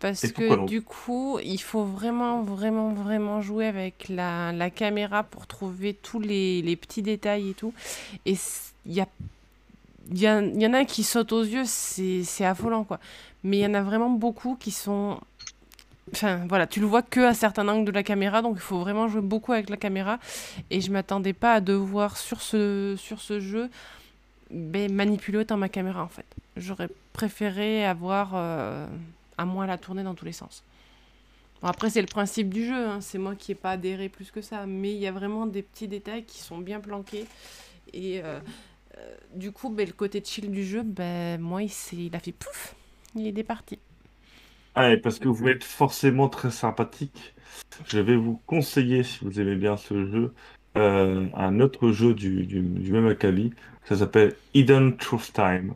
[0.00, 0.72] Parce Et pourquoi que donc?
[0.72, 6.20] du coup, il faut vraiment, vraiment, vraiment jouer avec la, la caméra pour trouver tous
[6.20, 7.74] les, les petits détails et tout.
[8.26, 9.08] Et c- il y a,
[10.10, 13.00] il y, y en a qui sautent aux yeux, c'est c'est affolant quoi.
[13.44, 15.18] Mais il y en a vraiment beaucoup qui sont.
[16.12, 18.80] Enfin voilà, tu le vois que à certains angles de la caméra, donc il faut
[18.80, 20.18] vraiment jouer beaucoup avec la caméra.
[20.70, 23.70] Et je m'attendais pas à devoir sur ce, sur ce jeu
[24.50, 26.26] ben, manipuler autant ma caméra en fait.
[26.56, 28.86] J'aurais préféré avoir euh,
[29.38, 30.64] à moi la tourner dans tous les sens.
[31.62, 34.30] Bon, après c'est le principe du jeu, hein, c'est moi qui n'ai pas adhéré plus
[34.32, 37.26] que ça, mais il y a vraiment des petits détails qui sont bien planqués.
[37.92, 38.40] Et euh,
[38.98, 42.32] euh, du coup, ben, le côté chill du jeu, ben, moi il, il a fait
[42.32, 42.74] pouf,
[43.14, 43.78] il est départi.
[44.74, 47.34] Allez, parce que vous êtes forcément très sympathique,
[47.86, 50.32] je vais vous conseiller, si vous aimez bien ce jeu,
[50.76, 53.52] euh, un autre jeu du, du, du même acabit.
[53.84, 55.74] Ça s'appelle Hidden Truth Time.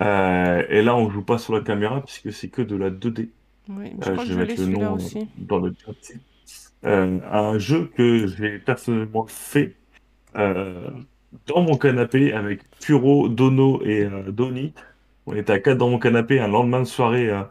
[0.00, 3.28] Euh, et là, on joue pas sur la caméra puisque c'est que de la 2D.
[3.68, 5.28] Oui, je Euh, je vais mettre le nom aussi.
[5.36, 5.92] dans le chat.
[6.82, 9.76] Un jeu que j'ai personnellement fait
[11.46, 14.74] dans mon canapé avec Puro, Dono et euh, Donny.
[15.26, 17.42] On était à quatre dans mon canapé un lendemain de soirée euh,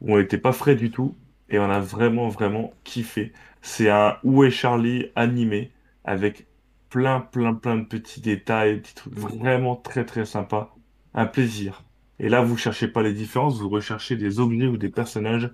[0.00, 1.16] où on n'était pas frais du tout
[1.48, 3.32] et on a vraiment vraiment kiffé.
[3.62, 5.72] C'est un Où est Charlie animé
[6.04, 6.46] avec
[6.90, 10.70] plein plein plein de petits détails, petits trucs vraiment très très sympa.
[11.14, 11.84] Un plaisir.
[12.18, 15.50] Et là, vous cherchez pas les différences, vous recherchez des objets ou des personnages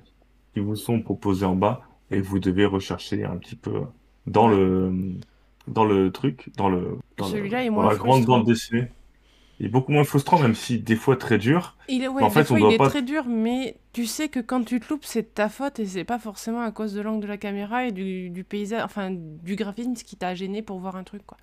[0.54, 3.82] qui vous sont proposés en bas et vous devez rechercher un petit peu
[4.26, 4.50] dans Ouais.
[4.50, 4.92] le
[5.68, 8.88] dans le truc, dans le dans, le- Celui-là est dans moins la grande bande dessinée.
[9.60, 11.76] Il est beaucoup moins frustrant, même si des fois très dur.
[11.88, 14.40] Il est, ouais, en fait, fois, on il est très dur, mais tu sais que
[14.40, 17.00] quand tu te loupes, c'est de ta faute et c'est pas forcément à cause de
[17.00, 20.80] l'angle de la caméra et du, du paysage, enfin du graphisme, qui t'a gêné pour
[20.80, 21.36] voir un truc, quoi.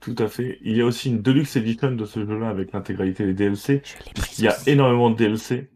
[0.00, 0.58] Tout à fait.
[0.62, 3.82] Il y a aussi une Deluxe Edition de ce jeu-là avec l'intégralité des DLC.
[4.14, 5.70] Puisqu'il y a énormément de DLC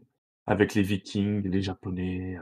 [0.47, 2.37] avec les Vikings, les Japonais.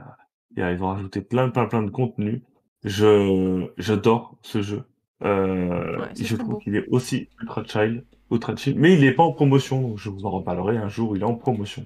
[0.55, 2.41] et, euh, ils ont rajouté plein, plein, plein de contenu.
[2.83, 4.83] Je, j'adore ce jeu.
[5.23, 9.23] Euh, Ouais, je trouve qu'il est aussi ultra chill, ultra chill, mais il n'est pas
[9.23, 9.81] en promotion.
[9.81, 11.15] Donc je vous en reparlerai un jour.
[11.15, 11.85] Il est en promotion.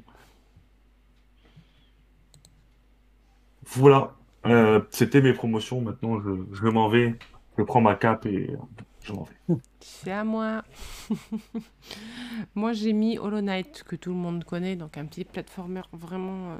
[3.66, 4.16] Voilà.
[4.46, 5.82] Euh, c'était mes promotions.
[5.82, 7.16] Maintenant, je, je m'en vais.
[7.58, 8.58] Je prends ma cape et euh,
[9.04, 9.36] je m'en vais.
[9.80, 10.64] C'est à moi.
[12.56, 16.54] moi, j'ai mis Hollow Knight, que tout le monde connaît, donc un petit platformer vraiment
[16.54, 16.58] euh,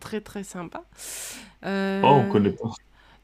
[0.00, 0.84] très très sympa.
[1.64, 2.70] Euh, Oh, on connaît pas.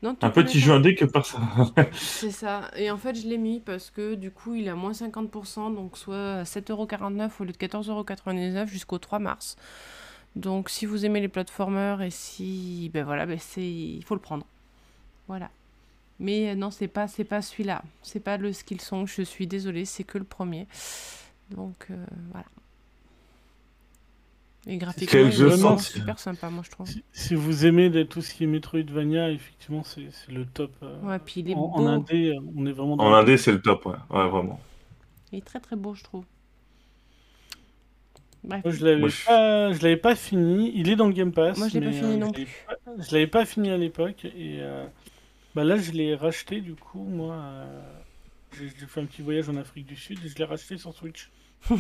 [0.03, 1.43] Non, Un petit jeu indé que personne.
[1.93, 2.71] C'est ça.
[2.77, 5.75] Et en fait, je l'ai mis parce que du coup, il est à moins 50%,
[5.75, 9.57] donc soit à 7,49€ au lieu de 14,99€ jusqu'au 3 mars.
[10.37, 12.91] Donc, si vous aimez les platformers et si.
[12.93, 13.63] Ben voilà, ben c'est...
[13.63, 14.47] il faut le prendre.
[15.29, 15.51] Voilà.
[16.21, 17.83] Mais euh, non, c'est pas, c'est pas celui-là.
[18.03, 20.67] C'est pas le Skill Song, je suis désolée, c'est que le premier.
[21.51, 22.47] Donc, euh, voilà.
[24.69, 26.89] Et graphiquement, il est vraiment super sympa, moi, je trouve.
[26.89, 30.73] Si, si vous aimez les- tout ce qui est Metroidvania, effectivement, c'est le top.
[30.83, 31.87] euh, Ouais, puis il est en, en beau.
[31.89, 33.95] indé, euh, on est vraiment dans En indé, c'est le top, ouais.
[34.11, 34.59] Ouais, vraiment.
[35.33, 36.25] Il est très très beau, je trouve.
[38.43, 38.65] Bref.
[38.65, 40.73] Moi, je l'avais je- pas, je l'avais pas fini.
[40.75, 41.59] Il est dans le Game Pass.
[41.59, 42.47] Moi, je l'ai pas fini euh, non plus.
[42.67, 44.87] pas- Je l'avais pas fini à l'époque et euh,
[45.55, 47.03] bah là, je l'ai racheté du coup.
[47.05, 47.83] Moi, euh,
[48.57, 50.93] j'ai j'ai fait un petit voyage en Afrique du Sud et je l'ai racheté sur
[50.95, 51.31] Switch.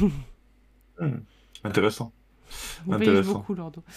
[1.64, 2.12] Intéressant.
[2.86, 3.32] Vous payez Intéressant.
[3.34, 3.82] beaucoup, Lordo.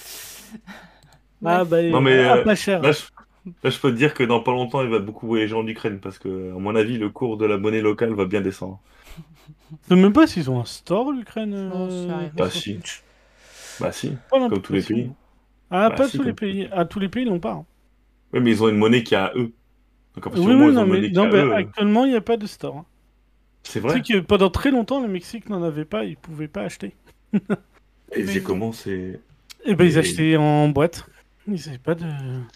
[1.45, 2.81] Ah bah, Non, mais, ah, euh, pas cher.
[2.81, 2.99] Là je...
[3.63, 5.99] là, je peux te dire que dans pas longtemps, il va beaucoup voyager en Ukraine
[6.01, 8.79] parce que, à mon avis, le cours de la monnaie locale va bien descendre.
[9.83, 11.53] Je sais même pas s'ils ont un store l'Ukraine.
[11.55, 12.29] Euh.
[12.35, 12.79] Bah, si.
[13.79, 15.11] Bah, si, Pas comme tous les pays.
[15.71, 16.67] Ah, Bah, pas si, tous les comme- pays.
[16.73, 17.53] Ah, tous les pays l'ont pas.
[17.53, 17.65] hein.
[18.33, 19.53] Oui, mais ils ont une monnaie qui est à eux.
[20.15, 22.03] Donc, à partir Oui, ils ont une mais, monnaie qui non, mais eux, euh, actuellement,
[22.05, 22.75] il n'y a pas de store.
[22.77, 22.85] hein.
[23.63, 23.93] c'est Tu vrai.
[23.95, 26.93] sais que pendant très longtemps, le Mexique n'en avait pas, ils pouvaient pas acheter.
[28.15, 29.19] Et c'est comment c'est.
[29.65, 31.05] Et ben, ils Et- achetaient en boîte.
[31.47, 32.05] Ils n'avaient pas de,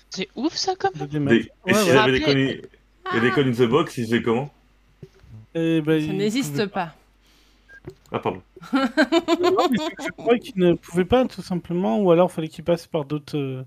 [0.09, 1.31] C'est ouf ça de démat.
[1.31, 1.38] Des...
[1.38, 1.97] Et Ouais, s'ils ouais.
[1.97, 2.38] avaient des connes...
[3.15, 4.51] Et des connes in the box, ils faisaient comment?
[5.55, 6.95] Et ben, Ça ils n'existe pas.
[8.11, 8.41] Ah, pardon.
[8.73, 12.88] Non, mais je crois qu'ils ne pouvaient pas tout simplement, ou alors fallait qu'ils passent
[12.88, 13.63] par d'autres euh,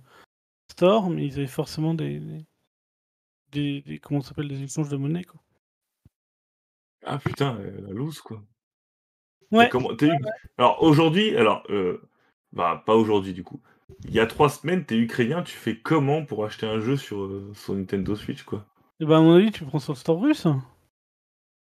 [0.70, 2.20] stores, mais ils avaient forcément des,
[3.52, 5.40] des, des- comment ça s'appelle des échanges de monnaie quoi.
[7.04, 8.42] Ah, putain, euh, la loose, quoi.
[9.52, 9.68] Ouais.
[9.68, 9.90] Comment...
[10.00, 10.10] eu-
[10.58, 12.00] Alors, aujourd'hui, alors, euh...
[12.52, 13.60] bah, pas aujourd'hui, du coup.
[14.08, 17.22] Il y a trois semaines, t'es ukrainien, tu fais comment pour acheter un jeu sur,
[17.24, 18.64] euh, sur Nintendo Switch, quoi?
[19.00, 20.46] Et ben à mon avis, tu prends sur le store russe.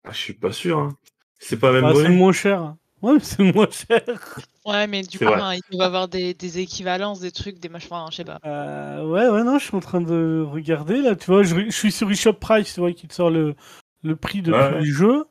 [0.04, 0.98] Ah, je suis pas sûr, hein.
[1.40, 2.76] C'est pas même Ah, c'est moins cher.
[3.02, 4.02] Ouais, mais c'est moins cher.
[4.66, 7.90] Ouais, mais du coup, hein, ils doivent avoir des, des équivalences, des trucs, des machins,
[7.91, 8.40] enfin, je sais pas.
[8.46, 11.16] Euh, ouais, ouais, non, je suis en train de regarder là.
[11.16, 13.56] Tu vois, je, je suis sur eShop Price, tu vois, qui te sort le,
[14.04, 15.26] le prix de Ouais, tous les jeux.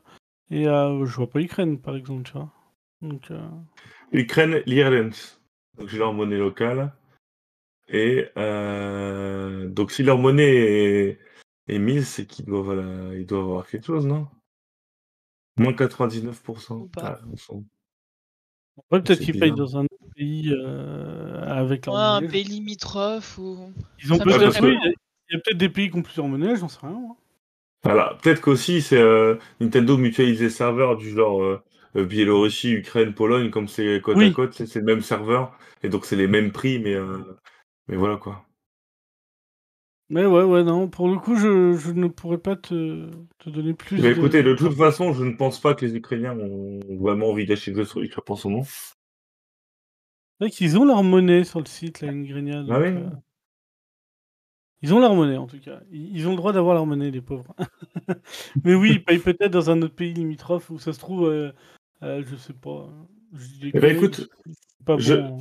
[0.51, 2.51] Et euh, je vois pas Ukraine, par exemple, tu vois.
[3.03, 3.49] Donc, euh,
[4.13, 5.39] Ukraine, l'Irlens.
[5.77, 6.93] Donc, j'ai leur monnaie locale.
[7.89, 9.69] Et euh...
[9.69, 11.19] donc, si leur monnaie est,
[11.69, 14.29] est mise, c'est qu'ils doivent, la- ils doivent avoir quelque chose, non?
[15.59, 16.77] Moins 99%.
[16.77, 17.21] Ou pas.
[17.23, 17.55] Ah,
[18.91, 22.29] ouais, peut-être qu'ils payent dans un pays euh, avec leur Ouais, un monnaie.
[22.29, 23.73] pays limitrophe ou.
[24.03, 24.93] Ils ont peut-être, il y a-
[25.31, 26.93] il y a, peut-être des pays qui ont plusieurs monnaies, j'en sais rien.
[26.99, 27.17] moi.
[27.89, 31.63] Voilà, peut-être qu'aussi c'est euh, Nintendo mutualise les serveurs du genre euh,
[31.95, 36.17] Biélorussie, Ukraine, Pologne, comme c'est côte à côte, c'est le même serveur, et donc c'est
[36.17, 37.19] les mêmes prix, mais, euh,
[37.89, 38.47] mais voilà quoi.
[40.11, 43.75] Mais ouais, ouais, non, pour le coup, je, je ne pourrais pas te, te donner
[43.75, 43.99] plus.
[44.03, 47.31] Mais de- écoutez, de toute façon, je ne pense pas que les Ukrainiens ont vraiment
[47.31, 48.65] envie d'acheter le sur Switch en ce moment.
[50.41, 52.69] C'est vrai qu'ils ont leur monnaie sur le site, là, une grignade.
[52.71, 52.95] Ah oui.
[54.85, 55.81] Euh, Ils ont leur monnaie en tout cas.
[55.91, 57.55] Ils ont le droit d'avoir leur monnaie, les pauvres.
[58.65, 61.53] Mais oui, ils payent peut-être dans un autre pays limitrophe où ça se trouve, heu
[62.03, 62.89] heu, je sais pas,
[63.35, 64.29] je Eh ben, écoute,
[64.97, 65.39] je hein.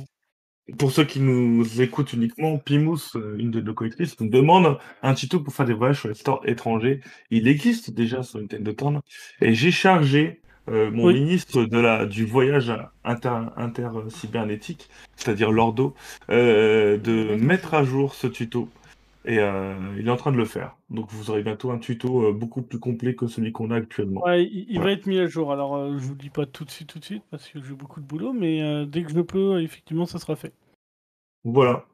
[0.78, 5.14] pour ceux qui nous écoutent uniquement, Pimous, heu, une de nos collectrices, nous demande un
[5.14, 7.00] tuto pour faire des voyages sur les stores étrangers.
[7.30, 9.00] Il existe déjà sur Nintendo Town
[9.40, 11.14] et j'ai chargé, heu, mon Oui.
[11.14, 12.72] ministre de la du voyage
[13.04, 15.94] inter inter, heu, cybernétique, c'est-à-dire Lordo,
[16.30, 18.68] heu, de mettre à jour ce tuto
[19.28, 20.74] et heu, il est en train de le faire.
[20.88, 24.22] Donc vous aurez bientôt un tuto, heu, beaucoup plus complet que celui qu'on a actuellement.
[24.24, 25.52] Ouais, il il va être mis à jour.
[25.52, 27.62] Alors, heu, je vous le dis pas tout de suite, tout de suite, parce que
[27.62, 30.54] j'ai beaucoup de boulot, mais heu, dès que je peux, effectivement, ça sera fait.
[31.44, 31.84] Voilà.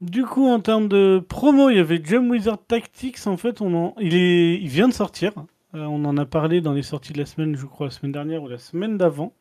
[0.00, 3.26] Du coup, en termes de promo, il y avait Jump Wizard Tactics.
[3.26, 5.32] En fait, on en il est il vient de sortir.
[5.74, 8.42] On en a parlé dans les sorties de la semaine, je crois, la semaine dernière
[8.42, 9.32] ou la semaine d'avant.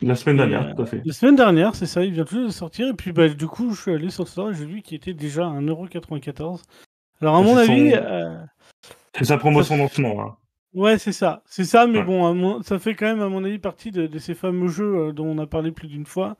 [0.00, 1.02] La semaine dernière, heu, tout à fait.
[1.04, 3.46] la semaine dernière, c'est ça, il vient tout juste de sortir et puis, bah, du
[3.46, 6.62] coup, je suis allé sur le store et j'ai vu qu'il était déjà à 1,94
[6.62, 6.64] €.
[7.20, 8.38] Alors à mon avis, son heu,
[9.14, 10.36] c'est sa ça promotion f lancement, hein.
[10.74, 12.04] ouais, c'est ça, c'est ça, mais Ouais.
[12.04, 15.08] bon, mon ça fait quand même, à mon avis, partie de de ces fameux jeux,
[15.08, 16.36] heu, dont on a parlé plus d'une fois,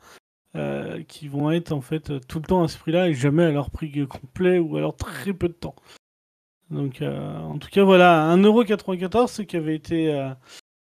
[0.57, 3.53] heu, qui vont être, en fait, tout le temps à ce prix-là et jamais à
[3.53, 5.77] leur prix, complet ou alors très peu de temps.
[6.71, 10.31] Donc en tout cas, voilà, 1,94 €, ceux qui avaient été, heu,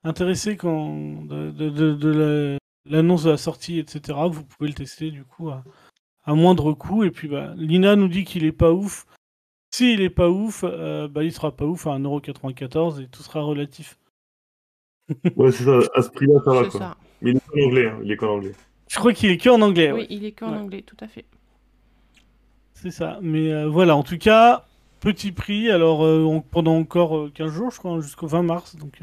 [0.03, 2.09] intéressés quand de de de de
[2.53, 5.63] la l'annonce de la sortie et cetera, vous pouvez le tester du coup à
[6.25, 9.05] à moindre coût et puis, bah, Lina nous dit qu'il est pas ouf.
[9.71, 13.23] S'il est pas ouf, heu, bah, il sera pas ouf à 1,94 € et tout
[13.23, 13.97] sera relatif.
[15.35, 16.79] Ouais, c'est ça, à ce prix-là, ça va, C'est quoi.
[16.79, 16.97] ça.
[17.21, 18.51] Mais il est qu'en anglais, hein, il est qu'en anglais.
[18.89, 20.07] Je crois qu'il est qu'en anglais, Oui, ouais.
[20.09, 20.57] il est qu'en Ouais.
[20.57, 21.25] anglais, tout à fait.
[22.73, 24.65] C'est ça, mais heu, voilà, en tout cas,
[24.99, 28.43] petit prix, alors, heu, on pendant encore, heu, 15 jours, je crois, hein, jusqu'au 20
[28.43, 29.01] mars, donc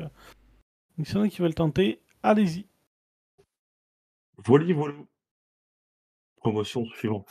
[1.04, 2.66] s'il y en a qui veulent tenter, allez-y.
[4.44, 5.06] Voili voilou.
[6.36, 7.28] Promotion suivante.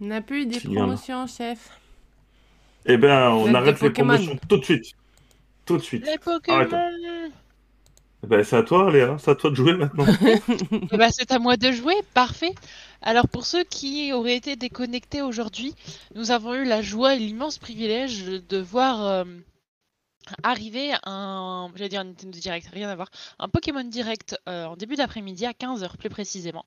[0.00, 1.70] On n'a plus eu des promotions, chef.
[2.86, 4.94] Eh ben, on arrête les promotions tout de suite.
[5.66, 6.06] Tout de suite.
[6.06, 6.18] Les.
[6.18, 6.68] Pokémon
[8.22, 10.06] Eh ben, c'est à toi, Léa, c'est à toi de jouer maintenant.
[10.92, 12.54] Eh ben, c'est à moi de jouer, parfait.
[13.02, 15.74] Alors pour ceux qui auraient été déconnectés aujourd'hui,
[16.14, 19.24] nous avons eu la joie et l'immense privilège de voir euh,
[20.42, 24.76] arriver un, j'allais dire un Nintendo Direct, rien à voir, un Pokémon Direct euh, en
[24.76, 26.64] début d'après-midi à 15h plus précisément,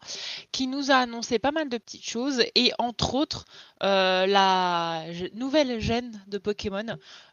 [0.51, 3.45] qui nous a annoncé pas mal de petites choses et entre autres
[3.83, 6.85] euh, la nouvelle gêne de Pokémon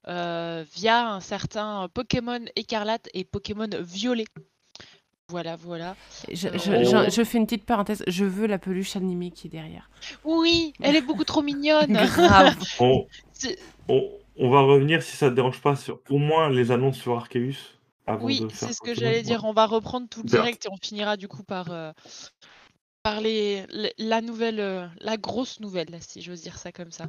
[0.09, 4.25] euh, via un certain Pokémon Écarlate et Pokémon Violet.
[5.31, 5.95] Voilà, voilà.
[6.33, 6.53] Je, Oh.
[6.55, 8.03] je- je- je fais une petite parenthèse.
[8.07, 9.91] Je veux la peluche animée qui est derrière.
[10.25, 11.93] Oui, elle est beaucoup trop mignonne.
[12.17, 12.57] Grave.
[13.35, 13.59] C'est-
[14.39, 17.57] on, va revenir, si ça te dérange pas, sur au moins les annonces sur Arceus.
[18.07, 19.45] Avant Oui, c'est ce que j'allais dire.
[19.45, 21.93] On va reprendre tout le direct et on finira du coup par, euh,
[23.03, 27.07] par les, les- la nouvelle, euh, la grosse nouvelle, si j'ose dire ça comme ça.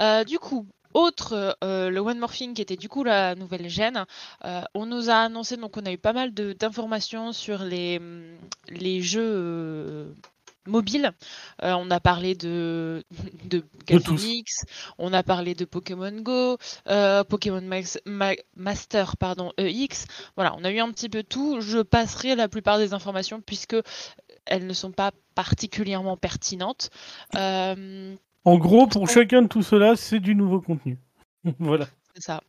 [0.00, 4.04] Euh, du coup, autre, euh, le One Morphing qui était du coup la nouvelle gêne,
[4.44, 8.00] euh, on nous a annoncé, donc on a eu pas mal de- d'informations sur les,
[8.70, 10.12] les jeux euh,
[10.66, 11.12] mobiles.
[11.62, 13.02] Euh, on a parlé de,
[13.44, 13.64] de.
[13.86, 14.64] Gatomix,
[14.98, 16.58] on a parlé de Pokémon Go,
[16.88, 20.06] euh, Pokémon Max- Ma- Master pardon, EX.
[20.36, 21.60] Voilà, on a eu un petit peu tout.
[21.60, 23.76] Je passerai la plupart des informations puisque
[24.46, 26.90] elles ne sont pas particulièrement pertinentes.
[27.34, 28.14] Euh,
[28.44, 30.98] En gros, pour chacun de tout cela, c'est du nouveau contenu.
[31.58, 31.86] Voilà.
[32.14, 32.40] C'est ça.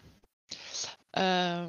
[1.18, 1.68] Euh,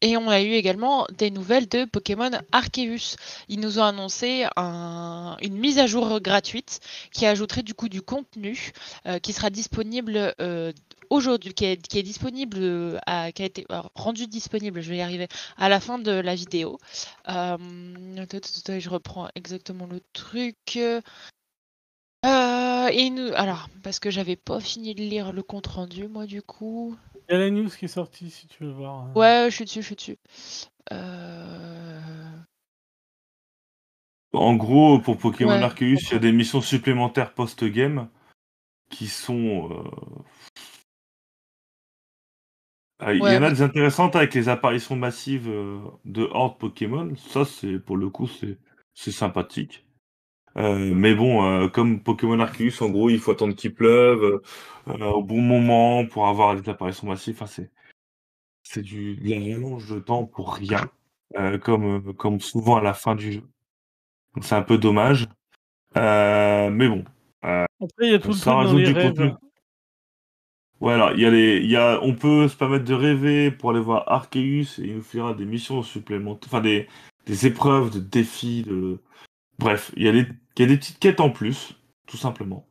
[0.00, 3.16] et on a eu également des nouvelles de Pokémon Arceus.
[3.48, 6.80] Ils nous ont annoncé un- une mise à jour gratuite
[7.12, 8.72] qui ajouterait du coup du contenu
[9.06, 10.72] euh, qui sera disponible euh,
[11.10, 13.64] aujourd'hui, qui est, disponible, a été
[13.94, 16.78] rendu disponible, je vais y arriver, à la fin de la vidéo.
[17.26, 20.78] Je reprends exactement le truc.
[22.90, 26.42] Et nous, alors, parce que j'avais pas fini de lire le compte rendu, moi, du
[26.42, 26.96] coup.
[27.28, 29.08] Il y a la news qui est sortie, si tu veux voir.
[29.10, 29.12] euh.
[29.14, 30.16] Ouais, je suis dessus, je suis dessus.
[30.92, 32.00] Euh...
[34.32, 38.08] En gros, pour Pokémon Ouais, Arceus, il y a des missions supplémentaires post-game
[38.90, 39.70] qui sont.
[39.72, 40.22] euh,
[43.00, 47.14] ah, Il y en a des intéressantes avec les apparitions massives euh, de Horde Pokémon.
[47.16, 48.58] Ça, c'est pour le coup, c'est
[48.94, 49.84] c'est sympathique.
[50.58, 54.42] Euh, mais bon, euh, comme Pokémon Arceus, en gros, il faut attendre qu'il pleuve
[54.88, 57.36] euh, au bon moment pour avoir les apparitions massives.
[57.36, 57.70] Enfin, c'est
[58.64, 60.90] c'est du de la rallonge de temps pour rien,
[61.62, 63.42] comme comme souvent à la fin du jeu.
[64.34, 65.28] Donc c'est un peu dommage.
[65.94, 67.04] Mais bon,
[67.40, 67.66] Après,
[68.00, 69.14] il y a tout le ça truc dans les rêves.
[69.14, 69.32] contenu.
[70.80, 73.70] Voilà, il y a les, il y a, on peut se permettre de rêver pour
[73.70, 76.88] aller voir Arceus et il nous fera des missions supplémentaires, enfin des,
[77.26, 79.00] des épreuves, de défis, de,
[79.58, 80.26] bref, il y a des,
[80.58, 81.74] il y a des petites quêtes en plus,
[82.06, 82.66] tout simplement.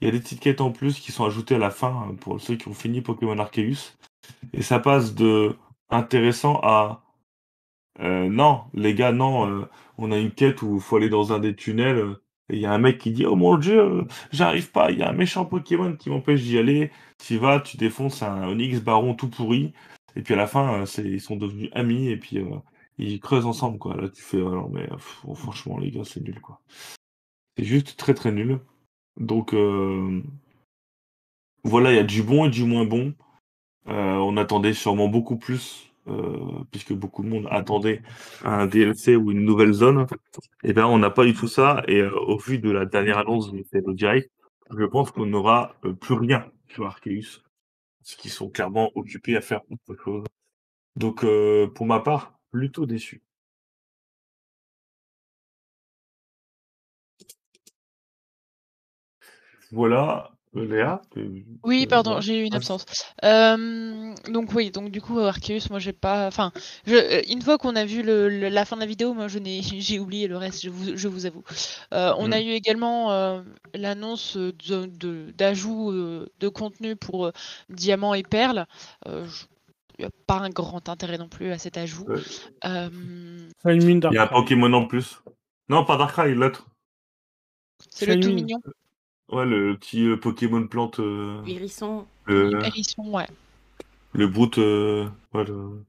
[0.00, 2.16] il y a des petites quêtes en plus qui sont ajoutées à la fin hein,
[2.20, 3.96] pour ceux qui ont fini Pokémon Arceus.
[4.52, 5.56] Et ça passe de
[5.90, 7.02] intéressant à
[8.00, 9.68] euh, non, les gars, non, euh,
[9.98, 12.62] on a une quête où il faut aller dans un des tunnels euh, et il
[12.62, 15.12] y a un mec qui dit Oh mon dieu, j'arrive pas, il y a un
[15.12, 16.90] méchant Pokémon qui m'empêche d'y aller.
[17.18, 19.72] Tu vas, tu défonces un Onyx Baron tout pourri.
[20.16, 22.38] Et puis à la fin, c'est, ils sont devenus amis et puis
[22.98, 23.96] ils creusent ensemble, quoi.
[23.96, 24.88] Là, tu fais Alors, mais
[25.34, 26.60] franchement, les gars, c'est nul, quoi.
[27.58, 28.60] C'est juste très très nul.
[29.18, 29.52] Donc
[31.64, 33.14] voilà, il y a du bon et du moins bon.
[33.86, 38.02] on attendait sûrement beaucoup plus euh, puisque beaucoup de monde attendait
[38.42, 40.06] un DLC ou une nouvelle zone,
[40.64, 41.82] et eh bien on n'a pas eu tout ça.
[41.86, 44.30] Et euh, au vu de la dernière annonce du le direct,
[44.76, 47.42] je pense qu'on n'aura euh, plus rien sur Arceus,
[47.98, 50.24] parce qu'ils sont clairement occupés à faire autre chose.
[50.96, 51.24] Donc
[51.74, 53.22] pour ma part, plutôt déçu.
[59.72, 61.02] Voilà, Léa
[61.62, 62.84] Oui, pardon, j'ai eu une absence.
[63.22, 66.26] donc oui, donc du coup, Arceus, moi j'ai pas.
[66.26, 66.52] Enfin,
[66.88, 69.60] euh, une fois qu'on a vu le, la fin de la vidéo, moi je n'ai,
[69.62, 71.42] j'ai oublié le reste, je vous, je vous avoue.
[71.92, 72.44] Euh, on a mmh.
[72.44, 73.42] eu également euh,
[73.74, 77.30] l'annonce de, d'ajout de, contenu pour
[77.68, 78.66] Diamant et Perle.
[79.06, 79.22] il
[79.98, 82.06] n'y a pas un grand intérêt non plus à cet ajout.
[84.10, 85.20] Il y a un Pokémon en plus.
[85.68, 86.66] Non, pas Darkrai, l'autre.
[87.90, 88.58] C'est le tout mignon.
[89.30, 91.00] Ouais, le petit euh, Pokémon plante.
[91.00, 92.06] Euh, Hérisson.
[92.26, 93.26] le, Hérisson, ouais.
[94.12, 95.84] le brute, euh, ouais, le,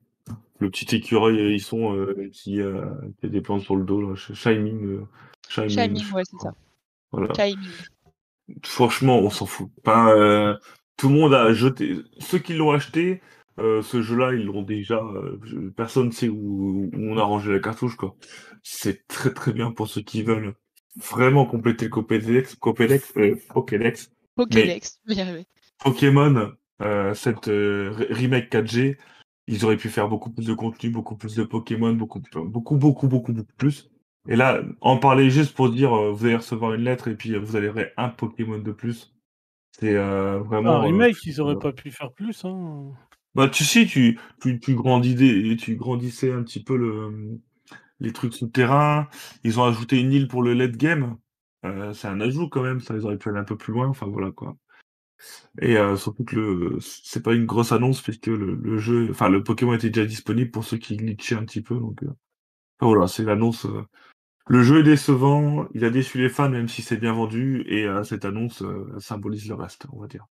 [0.59, 2.85] le petit écureuil hérisson euh, qui, euh,
[3.19, 4.15] qui a des plantes sur le dos, là.
[4.15, 4.85] Shining.
[4.85, 5.07] euh,
[5.49, 6.53] Shining, Shining, ouais, c'est ça.
[7.11, 7.33] Voilà.
[7.33, 7.57] Shining.
[8.63, 9.69] Franchement, on s'en fout.
[9.85, 10.57] Enfin, euh,
[10.97, 11.97] tout le monde a jeté.
[12.19, 13.21] Ceux qui l'ont acheté,
[13.59, 14.97] euh, ce jeu-là, ils l'ont déjà.
[14.97, 15.39] euh,
[15.75, 18.15] personne ne sait où, où on a rangé la cartouche, quoi.
[18.63, 20.55] C'est très très bien pour ceux qui veulent
[20.99, 24.11] vraiment compléter le Pokédex, Pokédex, euh, Pokédex.
[24.35, 25.01] Pokédex,
[25.79, 28.97] Pokémon, euh, cette euh, remake 4G,
[29.47, 33.07] ils auraient pu faire beaucoup plus de contenu, beaucoup plus de Pokémon, beaucoup, beaucoup, beaucoup,
[33.07, 33.89] beaucoup, beaucoup plus.
[34.27, 37.35] Et là, en parler juste pour dire, euh, vous allez recevoir une lettre et puis
[37.35, 39.13] vous allez avoir un Pokémon de plus.
[39.77, 40.77] C'est vraiment.
[40.77, 42.43] Un remake, ils auraient pas pu faire plus.
[42.43, 42.91] Hein.
[43.35, 47.39] Bah, tu sais, tu, tu, tu, grandissais, tu grandissais un petit peu le,
[47.99, 49.07] les trucs souterrains.
[49.43, 51.17] Ils ont ajouté une île pour le late game.
[51.65, 53.87] Euh, c'est un ajout quand même, ça ils auraient pu aller un peu plus loin,
[53.87, 54.55] enfin voilà quoi.
[55.61, 59.43] Et euh, surtout que le c'est pas une grosse annonce puisque le, jeu, enfin le
[59.43, 62.13] Pokémon était déjà disponible pour ceux qui glitchaient un petit peu, donc euh...
[62.81, 63.65] voilà, c'est l'annonce.
[63.65, 63.83] Euh.
[64.47, 67.85] Le jeu est décevant, il a déçu les fans même si c'est bien vendu, et
[67.85, 70.25] euh, cette annonce euh, symbolise le reste, on va dire.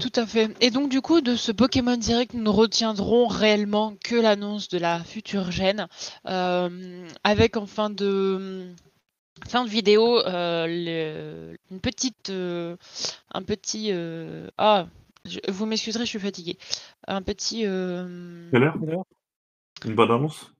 [0.00, 0.50] Tout à fait.
[0.60, 4.78] Et donc du coup, de ce Pokémon Direct, nous ne retiendrons réellement que l'annonce de
[4.78, 5.86] la future gêne,
[6.26, 8.74] euh, avec en fin de
[9.46, 12.76] fin de vidéo euh, une petite, euh,
[13.32, 13.92] un petit,
[14.58, 14.86] ah,
[15.48, 16.58] vous m'excuserez, je suis fatiguée,
[17.06, 17.60] un petit.
[17.60, 18.76] Quelle heure?
[19.84, 20.53] Une bonne annonce?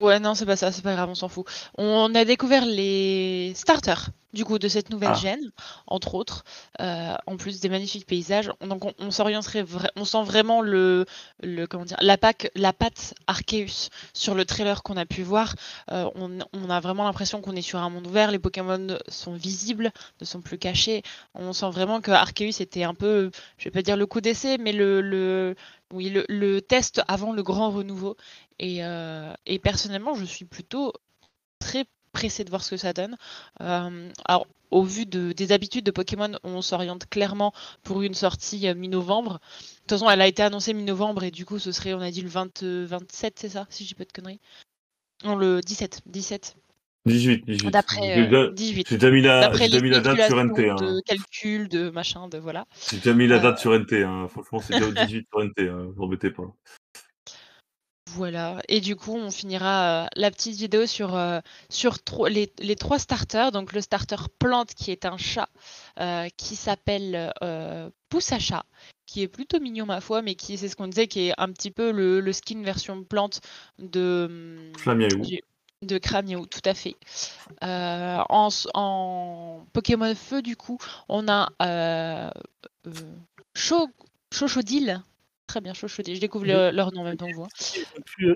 [0.00, 1.46] Ouais, non, c'est pas ça, c'est pas grave, on s'en fout.
[1.78, 5.18] On a découvert les starters du coup de cette nouvelle ah.
[5.18, 5.50] gêne,
[5.86, 6.44] entre autres,
[6.80, 8.52] euh, en plus des magnifiques paysages.
[8.60, 9.64] Donc on, s'orienterait,
[9.96, 11.06] on sent vraiment le,
[11.42, 15.54] le comment dire, la, pack, la patte Arceus sur le trailer qu'on a pu voir.
[15.90, 18.30] Euh, on, a vraiment l'impression qu'on est sur un monde ouvert.
[18.30, 19.90] Les Pokémon sont visibles,
[20.20, 21.02] ne sont plus cachés.
[21.34, 24.58] On sent vraiment que Arceus était un peu, je vais pas dire le coup d'essai,
[24.58, 25.56] mais le, le
[25.92, 28.16] oui, le, le, test avant le grand renouveau.
[28.58, 30.92] Et, euh, et, personnellement, je suis plutôt
[31.58, 33.16] très pressé de voir ce que ça donne.
[33.60, 37.52] Euh, alors, au vu de, des habitudes de Pokémon, on s'oriente clairement
[37.82, 39.34] pour une sortie euh, mi-novembre.
[39.34, 42.10] De toute façon, elle a été annoncée mi-novembre et du coup, ce serait, on a
[42.10, 44.40] dit le 20, 27, c'est ça, si je dis pas de conneries?
[45.24, 46.02] Non, le 17.
[46.06, 46.56] 17.
[47.06, 47.70] 18, 18.
[47.70, 48.88] D'après euh, 18.
[48.88, 50.70] J'ai déjà mis la, déjà mis la date sur NT.
[50.70, 50.74] Hein.
[50.74, 52.66] De calcul, de machin, de voilà.
[52.90, 53.60] J'ai déjà mis la date euh...
[53.60, 54.02] sur NT.
[54.02, 54.26] Hein.
[54.28, 55.60] Franchement, c'est déjà au 18 sur NT.
[55.68, 55.86] Hein.
[55.94, 56.52] Vous embêtez pas.
[58.10, 62.76] Voilà, et du coup, on finira euh, la petite vidéo sur, euh, sur les, les,
[62.76, 63.50] trois starters.
[63.50, 65.48] Donc, le starter plante qui est un chat
[65.98, 67.32] euh, qui s'appelle
[68.08, 68.64] Pousse à chat,
[69.06, 71.50] qui est plutôt mignon, ma foi, mais qui, c'est ce qu'on disait, qui est un
[71.50, 73.40] petit peu le, le skin version plante
[73.78, 74.70] de.
[74.78, 75.22] Flamiaou.
[75.82, 76.96] De Cramiou, tout à fait.
[77.60, 80.78] En, en, Pokémon Feu, du coup,
[81.08, 82.30] on a euh,
[84.32, 85.02] Chochodil,
[85.46, 86.16] Très bien, Chochodil.
[86.16, 87.46] Je découvre le, leur nom en même temps que vous.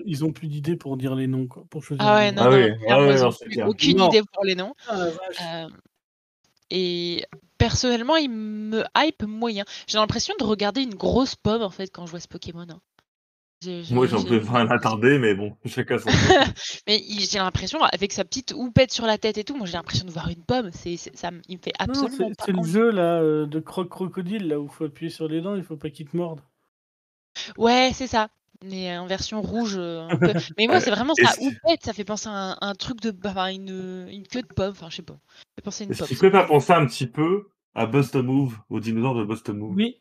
[0.05, 1.47] Ils ont plus, d'idées pour dire les noms.
[1.47, 2.71] Quoi, pour ah ouais, non, ah non, oui.
[2.89, 4.09] ah ouais, non plus aucune non.
[4.09, 4.73] idée pour les noms.
[4.87, 5.07] Ah,
[5.41, 5.69] euh,
[6.69, 7.25] et
[7.57, 9.65] personnellement, il me hype moyen.
[9.87, 12.65] J'ai l'impression de regarder une grosse pomme en fait quand je vois ce Pokémon.
[12.69, 12.79] Hein.
[13.63, 16.07] J'ai- j'ai- Moi, j'en peux pas attarder, mais bon, chacun son.
[16.87, 20.05] Mais j'ai l'impression, avec sa petite houppette sur la tête et tout, moi j'ai l'impression
[20.05, 20.71] de voir une pomme.
[20.73, 23.21] C'est, c'est- ça, me- il me fait Non, absolument c'est pas c'est le jeu là
[23.21, 25.91] euh, de croque crocodile là où il faut appuyer sur les dents, il faut pas
[25.91, 26.41] qu'il te morde.
[27.57, 28.29] Ouais, c'est ça.
[28.63, 30.33] Mais en version rouge euh, un peu.
[30.57, 33.01] Mais moi, c'est vraiment est-ce sa que- houppette, ça fait penser à un, un truc
[33.01, 33.11] de.
[33.25, 34.71] Enfin, une, une queue de pomme.
[34.71, 35.13] Enfin, je sais pas.
[35.15, 36.07] Ça fait penser à une Est-ce pomme.
[36.17, 39.49] qu'il ne pas penser un petit peu à Bust a Move, au dinosaure de Bust
[39.49, 39.99] a Move Oui,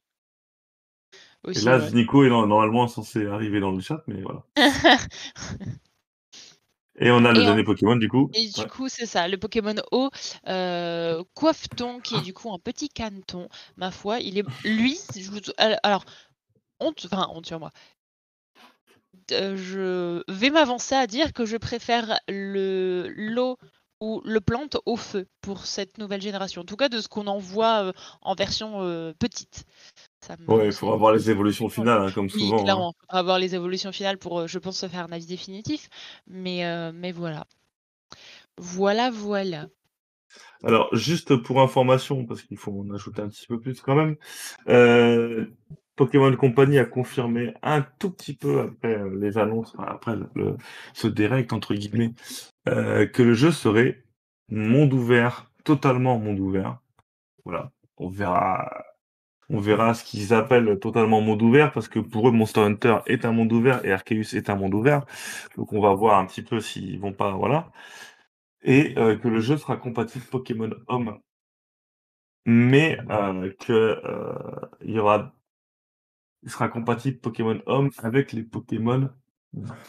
[1.46, 1.90] Et Aussi, là, ouais.
[1.92, 4.42] Nico est no- normalement censé arriver dans le chat, mais voilà.
[7.02, 8.30] Et on a le Et dernier Pokémon, du coup.
[8.34, 8.66] Et du Ouais.
[8.68, 10.10] coup, c'est ça, le Pokémon O,
[10.48, 13.48] euh, Coiffeton, qui est du coup un petit caneton,
[13.78, 14.44] ma foi, il est.
[14.64, 16.04] Lui, je vous- alors,
[16.80, 17.72] honte, enfin, honte sur moi.
[19.32, 23.56] Euh, je vais m'avancer à dire que je préfère le l'eau
[24.00, 26.62] ou le plante au feu pour cette nouvelle génération.
[26.62, 27.92] En tout cas, de ce qu'on en voit euh,
[28.22, 29.64] en version euh, petite.
[30.20, 32.60] Ça me- Ouais, il faudra voir les évolutions finales, hein, comme Oui, souvent.
[32.60, 32.62] hein.
[32.62, 32.94] clairement.
[32.96, 35.88] Il faudra voir les évolutions finales pour, je pense, se faire un avis définitif.
[36.26, 37.46] Mais, mais voilà.
[38.58, 39.66] Voilà, voilà.
[40.62, 44.16] Alors, juste pour information, parce qu'il faut en ajouter un petit peu plus quand même,
[44.68, 45.46] euh,
[46.00, 50.16] Pokémon Company a confirmé un tout petit peu après euh, les annonces, après
[50.94, 52.14] ce direct entre guillemets,
[52.68, 54.02] euh, que le jeu serait
[54.48, 56.78] monde ouvert, totalement monde ouvert.
[57.44, 58.70] Voilà, on verra,
[59.50, 63.24] on verra ce qu'ils appellent totalement monde ouvert, parce que pour eux, Monster Hunter est
[63.26, 65.04] un monde ouvert et Arceus est un monde ouvert.
[65.56, 67.70] Donc on va voir un petit peu s'ils vont pas, voilà
[68.62, 71.18] et euh, que le jeu sera compatible Pokémon Home,
[72.46, 74.34] mais euh, que euh,
[74.82, 75.34] il y aura,
[76.42, 79.10] il sera compatible Pokémon Home avec les Pokémon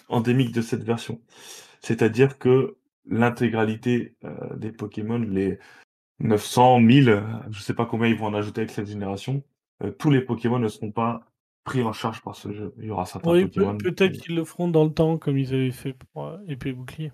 [0.10, 1.22] endémiques de cette version.
[1.82, 2.76] C'est-à-dire que
[3.06, 5.60] l'intégralité euh, des Pokémon, les
[6.20, 7.22] 900, 1000, euh,
[7.52, 9.44] je sais pas combien ils vont en ajouter avec cette génération,
[9.84, 11.22] euh, tous les Pokémon ne seront pas
[11.64, 12.74] pris en charge par ce jeu.
[12.80, 13.78] Il y aura certains oui Pokémon.
[13.78, 16.70] peut-être qui- qu'ils le feront dans le temps comme ils avaient fait pour euh, épée
[16.70, 17.12] et bouclier.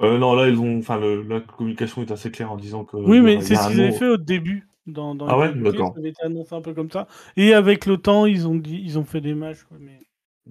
[0.00, 3.20] Euh, non, là ils ont, enfin la communication est assez claire en disant que Oui,
[3.20, 4.66] mais c'est ce qu'ils avaient fait au début.
[4.86, 5.92] Dans, dans Ah ouais D'accord.
[5.94, 7.06] Ça avait été annoncé un peu comme ça.
[7.36, 9.62] Et avec le temps, ils ont, dit, ils ont fait des matchs.
[9.64, 9.98] quoi, mais...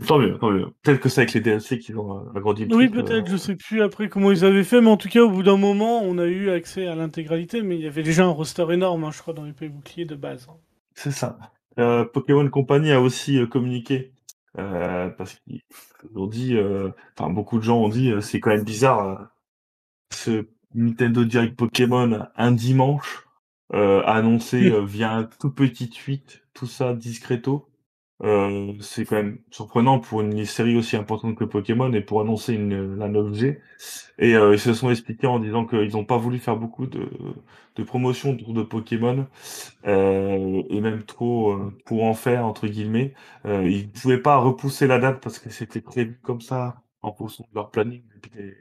[0.07, 0.67] Tant mieux, tant mieux.
[0.83, 3.35] Peut-être que c'est avec les DLC qu'ils ont euh, agrandi le Oui, peut-être, euh, je
[3.35, 6.01] sais plus après comment ils avaient fait, mais en tout cas, au bout d'un moment,
[6.01, 9.11] on a eu accès à l'intégralité, mais il y avait déjà un roster énorme, hein,
[9.11, 10.47] je crois, dans Épée et Bouclier de base.
[10.49, 10.55] hein.
[10.95, 11.37] C'est ça.
[11.77, 14.13] Euh, Pokémon Company a aussi euh, communiqué
[14.53, 15.61] parce qu'ils
[16.15, 16.57] ont dit,
[17.17, 19.29] enfin beaucoup de gens ont dit, c'est quand même bizarre
[20.13, 20.45] ce
[20.75, 23.25] Nintendo Direct Pokémon un dimanche
[23.73, 27.67] euh, annoncé euh, via un tout petit tweet, tout ça discreto.
[28.23, 32.53] Euh, c'est quand même surprenant pour une série aussi importante que Pokémon et pour annoncer
[32.53, 33.59] une, la 9G.
[34.19, 37.09] Et euh, ils se sont expliqués en disant qu'ils n'ont pas voulu faire beaucoup de,
[37.75, 39.27] de promotion autour de Pokémon
[39.87, 43.13] euh, et même trop euh, pour en faire entre guillemets.
[43.45, 47.13] Euh, ils ne pouvaient pas repousser la date parce que c'était prévu comme ça en
[47.13, 48.57] fonction de leur planning depuis des,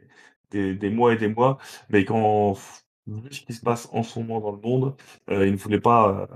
[0.51, 1.59] des, des mois et des mois.
[1.91, 2.57] Mais quand
[3.19, 4.95] vu ce qui se passe en ce moment dans le monde,
[5.31, 6.27] euh, ils ne voulaient pas euh,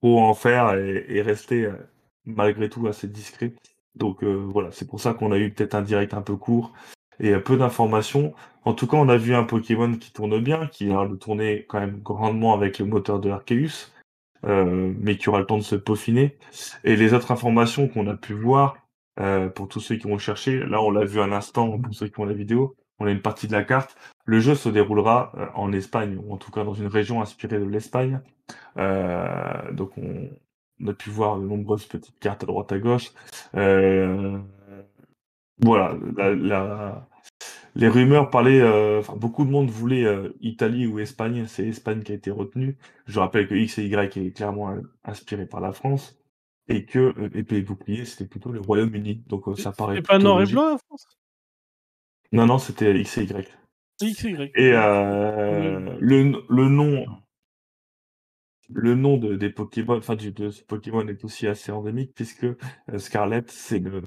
[0.00, 1.76] trop en faire et, rester euh,
[2.24, 3.54] malgré tout assez discret.
[3.94, 6.72] Donc voilà, c'est pour ça qu'on a eu peut-être un direct un peu court
[7.18, 8.32] et peu d'informations.
[8.64, 11.66] En tout cas, on a vu un Pokémon qui tourne bien, qui a de tourner
[11.68, 13.90] quand même grandement avec le moteur de Arceus,
[14.44, 16.38] mais qui aura le temps de se peaufiner.
[16.84, 18.76] Et les autres informations qu'on a pu voir,
[19.56, 22.20] pour tous ceux qui ont cherché, là on l'a vu un instant pour ceux qui
[22.20, 23.96] ont la vidéo, on a une partie de la carte.
[24.28, 27.58] Le jeu se déroulera euh, en Espagne, ou en tout cas dans une région inspirée
[27.58, 28.20] de l'Espagne.
[28.76, 30.28] Euh, donc on,
[30.82, 33.10] on a pu voir de nombreuses petites cartes à droite à gauche.
[33.56, 34.38] Euh,
[35.64, 37.08] voilà, la, la-
[37.74, 40.04] les rumeurs parlaient, euh, enfin beaucoup de monde voulait
[40.40, 42.76] Italie ou Espagne, c'est Espagne qui a été retenue.
[43.06, 44.74] Je rappelle que X et Y est clairement
[45.04, 46.18] inspiré par la France
[46.68, 49.24] et que épée et bouclier c'était plutôt le Royaume-Uni.
[49.26, 51.06] Donc ça paraît C'est pas noir et blanc, la France?
[52.32, 53.48] Non non, c'était X et Y.
[54.00, 57.06] X et euh, le, le nom,
[58.70, 62.98] le nom de, des Pokémon, enfin de ce Pokémon est aussi assez endémique puisque euh,
[62.98, 64.02] Scarlet c'est le,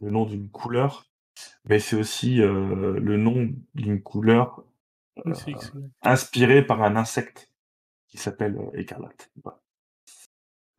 [0.00, 1.06] le nom d'une couleur,
[1.64, 4.64] mais c'est aussi euh, le nom d'une couleur
[6.02, 7.50] inspirée par un insecte
[8.08, 9.30] qui s'appelle écarlate.
[9.42, 9.60] Voilà.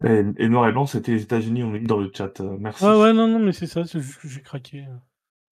[0.06, 2.40] Et, et noir et blanc, c'était les États-Unis, on l'a dans le chat.
[2.60, 2.84] merci.
[2.84, 4.86] Ouais, ouais, non, non, mais c'est ça, c'est juste que j'ai craqué.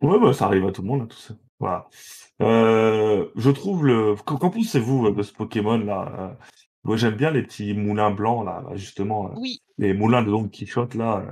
[0.01, 1.35] Ouais, bah, ça arrive à tout le monde, hein, tout ça.
[1.61, 1.87] Voilà.
[2.41, 4.15] Euh, je trouve le.
[4.25, 6.29] Qu'en pensez-vous de ce Pokémon-là euh,
[6.83, 9.27] Moi, j'aime bien les petits moulins blancs, là, justement.
[9.27, 11.23] euh, Oui, les moulins de Don Quichotte, là.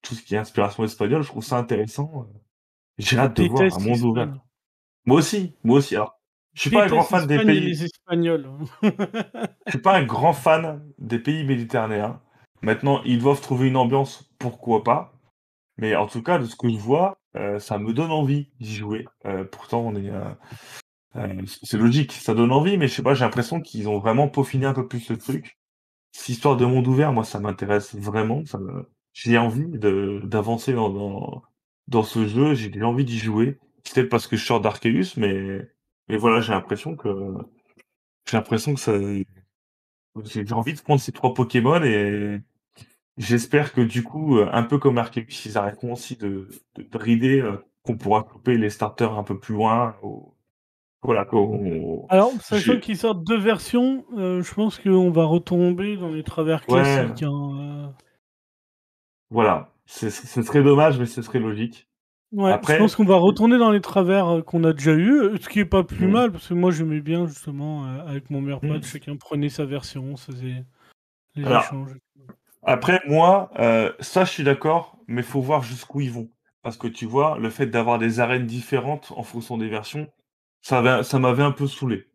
[0.00, 2.26] tout ce qui est inspiration espagnole, je trouve ça intéressant.
[2.96, 4.34] J'ai hâte de voir un monde ouvert.
[5.04, 5.96] Moi aussi, moi aussi.
[5.96, 6.18] Alors,
[6.54, 7.60] je suis pas un grand fan des pays.
[7.60, 8.48] les Espagnols.
[8.82, 12.20] Je suis pas un grand fan des pays méditerranéens.
[12.62, 15.11] Maintenant, ils doivent trouver une ambiance, pourquoi pas.
[15.82, 18.72] Mais en tout cas, de ce que je vois, euh, ça me donne envie d'y
[18.76, 19.04] jouer.
[19.26, 23.24] Euh, pourtant, on est, euh, c'est logique, ça donne envie, mais je sais pas, j'ai
[23.24, 25.58] l'impression qu'ils ont vraiment peaufiné un peu plus le truc.
[26.12, 28.46] Cette histoire de monde ouvert, moi, ça m'intéresse vraiment.
[28.46, 28.60] Ça.
[29.12, 31.42] J'ai envie d'avancer dans, dans,
[31.88, 33.58] dans ce jeu, j'ai envie d'y jouer.
[33.82, 35.68] C'est peut-être parce que je sors d'Arceus, mais,
[36.08, 37.08] mais voilà, j'ai l'impression que
[38.30, 38.92] j'ai l'impression que ça.
[40.24, 42.40] J'ai envie de prendre ces trois Pokémon et
[43.18, 47.40] j'espère que du coup, euh, un peu comme Arceus, ils arrêteront aussi de, de brider,
[47.40, 49.96] euh, qu'on pourra couper les starters un peu plus loin.
[50.02, 50.34] Ou...
[51.02, 51.26] Voilà.
[52.10, 56.22] Alors, sachant J'ai- qu'ils sortent deux versions, euh, je pense qu'on va retomber dans les
[56.22, 56.80] travers Ouais.
[56.82, 57.24] classiques.
[57.24, 57.92] hein.
[59.30, 59.72] Voilà.
[59.86, 61.88] C'est- Ce serait dommage, mais ce serait logique.
[62.30, 65.20] Ouais, Après- je pense qu'on va retourner dans les travers euh, qu'on a déjà eu,
[65.20, 66.12] euh, ce qui est pas plus Mhm.
[66.12, 68.82] mal, parce que moi j'aimais bien justement, euh, avec mon meilleur pote, Mhm.
[68.84, 70.64] chacun prenait sa version, on se faisait
[71.34, 71.90] les Alors, échanges.
[72.64, 76.30] Après, moi, euh, ça, je suis d'accord, mais faut voir jusqu'où ils vont.
[76.62, 80.08] Parce que tu vois, le fait d'avoir des arènes différentes en fonction des versions,
[80.62, 82.06] ça, avait- ça m'avait un peu saoulé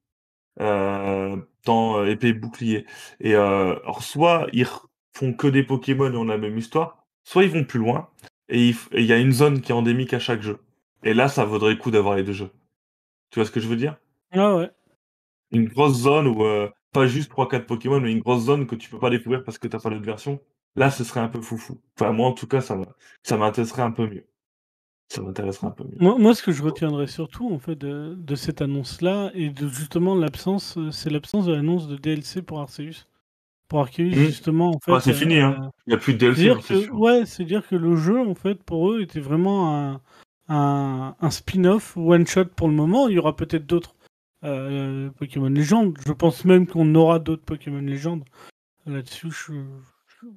[0.61, 2.86] euh, dans euh, Épée et Bouclier.
[3.22, 6.57] Et euh, alors, soit ils re- font que des Pokémon et on a la même
[6.60, 8.10] histoire, soit ils vont plus loin
[8.49, 10.60] et il f- et il y a une zone qui est endémique à chaque jeu.
[11.03, 12.52] Et là, ça vaudrait le coup d'avoir les deux jeux.
[13.32, 13.98] Tu vois ce que je veux dire?
[14.34, 14.72] Ah ouais.
[15.52, 16.69] Une grosse zone où euh,
[16.99, 19.68] pas juste 3-4 Pokémon, mais une grosse zone que tu peux pas découvrir parce que
[19.68, 20.40] t'as pas l'autre version.
[20.76, 21.80] Là, ce serait un peu foufou.
[21.99, 22.78] Enfin, moi, en tout cas, ça,
[23.24, 24.26] ça m'intéresserait un peu mieux.
[25.10, 25.98] Ça m'intéresserait un peu mieux.
[25.99, 29.68] Moi, moi, ce que je retiendrai surtout en fait de, de cette annonce-là et de
[29.69, 33.07] justement l'absence, euh, c'est l'absence de l'annonce de DLC pour Arceus.
[33.69, 34.14] Pour Arceus, Mhm.
[34.14, 34.91] justement, en fait.
[34.94, 35.56] Ah, c'est fini, hein.
[35.61, 38.19] euh, Il n'y a plus de DLC, C'est-à-dire c'est que, ouais, c'est-à-dire que le jeu,
[38.19, 40.02] en fait, pour eux, était vraiment un,
[40.49, 43.07] un, un spin-off, one-shot pour le moment.
[43.10, 43.95] Il y aura peut-être d'autres
[44.44, 45.98] euh, Pokémon légendes.
[46.06, 48.24] Je pense même qu'on aura d'autres Pokémon légendes.
[48.86, 49.54] Là-dessus, je,
[50.08, 50.28] je-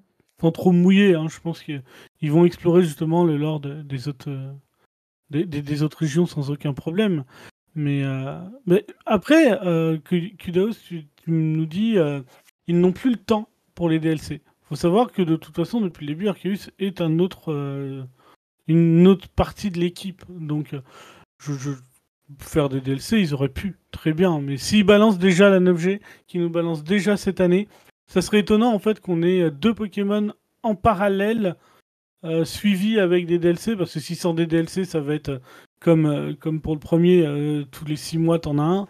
[0.41, 1.83] sans trop mouiller, hein, je pense qu'ils
[2.21, 4.53] ils vont explorer justement le lore de- des, autres, euh,
[5.31, 7.25] des, des- autres régions sans aucun problème.
[7.77, 9.57] Mais, euh, mais après,
[10.05, 11.97] Ku- Kudos, tu, nous dis,
[12.67, 14.43] ils n'ont plus le temps pour les DLC.
[14.63, 17.01] faut savoir que de toute façon, depuis le début, Arceus est
[18.67, 20.25] une autre partie de l'équipe.
[20.29, 20.75] Donc,
[21.39, 21.71] je-
[22.39, 24.41] faire des DLC, ils auraient pu, très bien.
[24.41, 27.69] Mais s'ils balancent déjà la 9G, qui nous balance déjà cette année,
[28.07, 31.57] ça serait étonnant en fait qu'on ait euh, deux Pokémon en parallèle
[32.25, 35.39] euh, suivis avec des DLC, parce que si sans des DLC, ça va être euh,
[35.81, 38.89] comme, euh, comme pour le premier, euh, tous les six mois, t'en as un.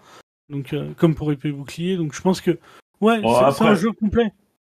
[0.49, 1.97] Donc, comme pour épée bouclier.
[1.97, 2.59] Donc, je pense que,
[3.01, 4.33] ouais, Bon, c'est un jeu complet.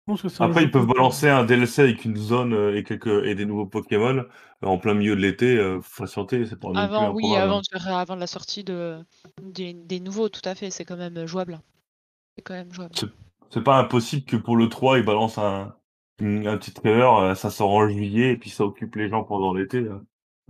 [0.06, 3.34] Pense que Après, ils peuvent balancer un DLC avec une zone euh, et, quelques, et
[3.34, 4.26] des nouveaux Pokémon euh,
[4.62, 5.56] en plein milieu de l'été.
[5.56, 8.98] Euh, faut patienter, c'est pas non plus Avant, oui, avant, avant de la sortie de,
[9.42, 11.60] des, des nouveaux, tout à fait, c'est quand même jouable.
[12.36, 12.94] C'est quand même jouable.
[13.48, 15.74] C'est pas impossible que pour le 3, ils balancent un,
[16.20, 19.54] un petit trailer, euh, ça sort en juillet, et puis ça occupe les gens pendant
[19.54, 19.86] l'été.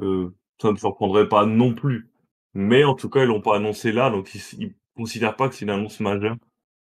[0.01, 2.10] Euh, ça ne me surprendrait pas non plus.
[2.55, 5.55] Mais en tout cas, ils l'ont pas annoncé là, donc ils, ils considèrent pas que
[5.55, 6.36] c'est une annonce majeure,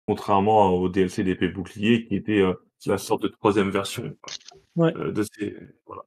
[0.08, 2.54] contrairement au DLC d'épée bouclier, qui était euh,
[2.86, 4.16] la sorte de troisième version
[4.74, 4.96] Ouais.
[4.96, 5.54] euh, de ces...
[5.84, 6.02] Voilà.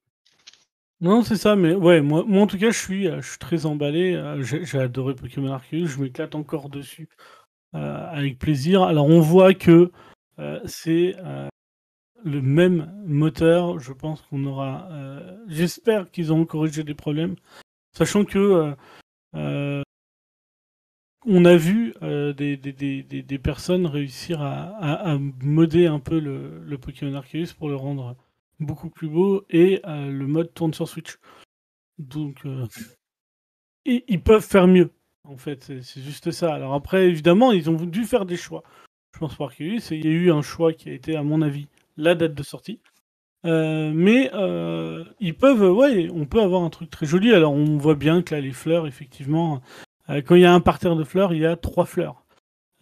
[1.01, 3.37] Non, c'est ça, mais ouais, moi, moi en tout cas, je suis, euh, je suis
[3.37, 4.19] très emballé.
[4.41, 7.09] J'ai adoré Pokémon Arceus, je m'éclate encore dessus
[7.75, 8.81] euh, avec plaisir.
[8.81, 9.91] Alors, on voit que
[10.65, 11.15] c'est
[12.23, 13.77] le même moteur.
[13.77, 14.89] Je pense qu'on aura.
[15.47, 17.35] J'espère qu'ils auront corrigé des problèmes,
[17.93, 18.73] sachant que
[21.25, 27.15] on a vu euh, des, personnes réussir à, à, à modder un peu le, Pokémon
[27.15, 28.15] Arceus pour le rendre
[28.59, 31.17] beaucoup plus beau et euh, le mode tourne sur Switch.
[31.99, 32.65] Donc, euh,
[33.85, 34.91] ils peuvent faire mieux.
[35.23, 36.53] En fait, c'est juste ça.
[36.53, 38.63] Alors après, évidemment, ils ont dû faire des choix.
[39.13, 41.67] Je pense par qu'il y a eu un choix qui a été, à mon avis,
[41.97, 42.79] la date de sortie.
[43.43, 44.31] Mais
[45.19, 47.33] ils peuvent, ouais, on peut avoir un truc très joli.
[47.33, 49.61] Alors on voit bien que là, les fleurs, effectivement,
[50.25, 52.23] quand il y a un parterre de fleurs, il y a trois fleurs.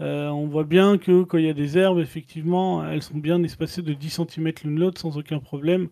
[0.01, 3.43] Euh, on voit bien que quand il y a des herbes, effectivement, elles sont bien
[3.43, 5.89] espacées de 10 cm l'une l'autre sans aucun problème.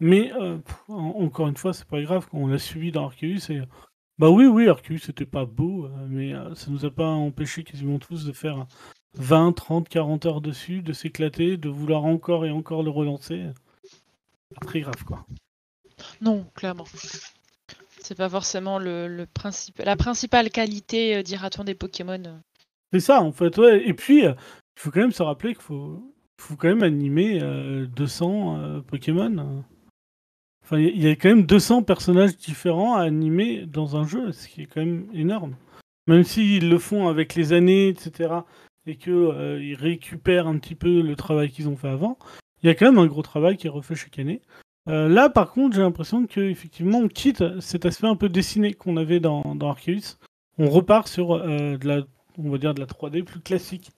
[0.00, 0.58] Mais euh,
[0.88, 3.50] encore une fois, c'est pas grave on l'a suivi dans Arceus.
[3.50, 3.62] Et,
[4.18, 7.64] bah oui, oui, Arceus c'était pas beau, euh, mais euh, ça nous a pas empêché
[7.64, 8.66] quasiment tous de faire
[9.14, 13.46] 20, 30, 40 heures dessus, de s'éclater, de vouloir encore et encore le relancer.
[14.54, 15.26] Pas très grave quoi.
[16.20, 16.84] Non, clairement.
[18.08, 19.26] C'est pas forcément le,
[19.80, 22.40] la principale qualité, euh, dira-t-on, des Pokémon.
[22.90, 23.86] C'est ça en fait, ouais.
[23.86, 24.32] Et puis, euh,
[24.78, 26.02] il faut quand même se rappeler qu'il faut,
[26.40, 29.62] faut quand même animer euh, 200 euh, Pokémon.
[30.64, 34.06] Enfin, il y- il y a quand même 200 personnages différents à animer dans un
[34.06, 35.54] jeu, ce qui est quand même énorme.
[36.06, 38.36] Même s'ils le font avec les années, etc.,
[38.86, 42.16] et qu'ils récupèrent un petit peu le travail qu'ils ont fait avant,
[42.62, 44.40] il y a quand même un gros travail qui est refait chaque année.
[44.88, 48.96] Euh, là, par contre, j'ai l'impression qu'effectivement, on quitte cet aspect un peu dessiné qu'on
[48.96, 50.16] avait dans, dans Arceus.
[50.58, 52.02] On repart sur euh, de la,
[52.38, 53.90] on va dire de la 3D plus classique.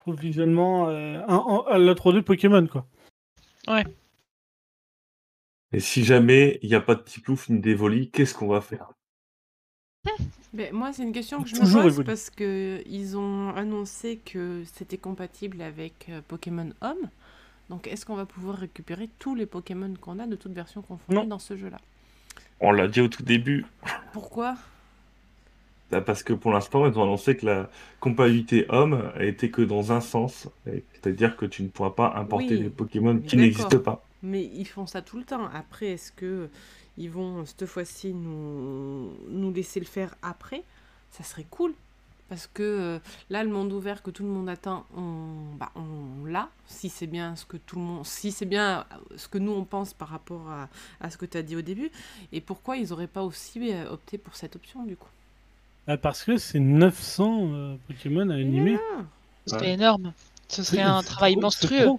[0.00, 2.86] Trouve visuellement euh, un- un- la 3D Pokémon, quoi.
[5.72, 8.92] Et si jamais il n'y a pas de Tiplouf ni d'Evoli, qu'est-ce qu'on va faire?
[10.72, 14.98] Moi, c'est une question que je me pose parce que ils ont annoncé que c'était
[14.98, 17.08] compatible avec Pokémon Home.
[17.72, 21.16] Donc, est-ce qu'on va pouvoir récupérer tous les Pokémon qu'on a de toutes versions confondues
[21.16, 21.24] Non.
[21.24, 21.78] dans ce jeu-là?
[22.60, 23.64] On l'a dit au tout début,
[24.12, 24.56] Pourquoi?
[25.90, 29.90] Bah, parce que pour l'instant, ils ont annoncé que la compatibilité homme était que dans
[29.90, 34.04] un sens, c'est-à-dire que tu ne pourras pas importer Oui, des Pokémon qui n'existent pas.
[34.22, 35.46] Mais ils font ça tout le temps.
[35.54, 36.50] Après, est-ce que
[36.98, 40.62] ils vont cette fois-ci nous, nous laisser le faire après?
[41.10, 41.72] Ça serait cool.
[42.32, 42.98] Parce que euh,
[43.28, 46.48] là, le monde ouvert que tout le monde attend, on, bah, on l'a.
[46.64, 49.52] Si c'est bien ce que tout le monde, si c'est bien euh, ce que nous
[49.52, 50.70] on pense par rapport à,
[51.02, 51.90] à ce que tu as dit au début.
[52.32, 55.10] Et pourquoi ils n'auraient pas aussi euh, opté pour cette option du coup?
[55.86, 58.78] Ah, parce que c'est 900 euh, Pokémon à animer.
[59.46, 59.72] Ce serait Ouais.
[59.74, 60.14] énorme.
[60.48, 61.98] Ce serait un C'est travail trop- c'est monstrueux.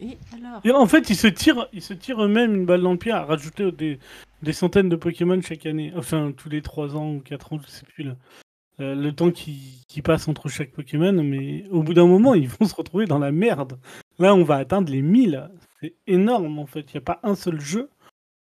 [0.00, 0.62] Et alors?
[0.64, 3.12] Et en fait, ils se tirent, ils se tirent eux-mêmes une balle dans le pied
[3.12, 3.98] à rajouter des,
[4.42, 5.92] des centaines de Pokémon chaque année.
[5.94, 8.04] Enfin, tous les 3 ans ou 4 ans, je sais plus.
[8.04, 8.16] Le,
[8.80, 11.12] euh, le temps qui, qui passe entre chaque Pokémon.
[11.12, 13.78] Mais au bout d'un moment, ils vont se retrouver dans la merde.
[14.18, 15.50] Là, on va atteindre les 1000.
[15.80, 16.92] C'est énorme, en fait.
[16.92, 17.90] Il n'y a pas un seul jeu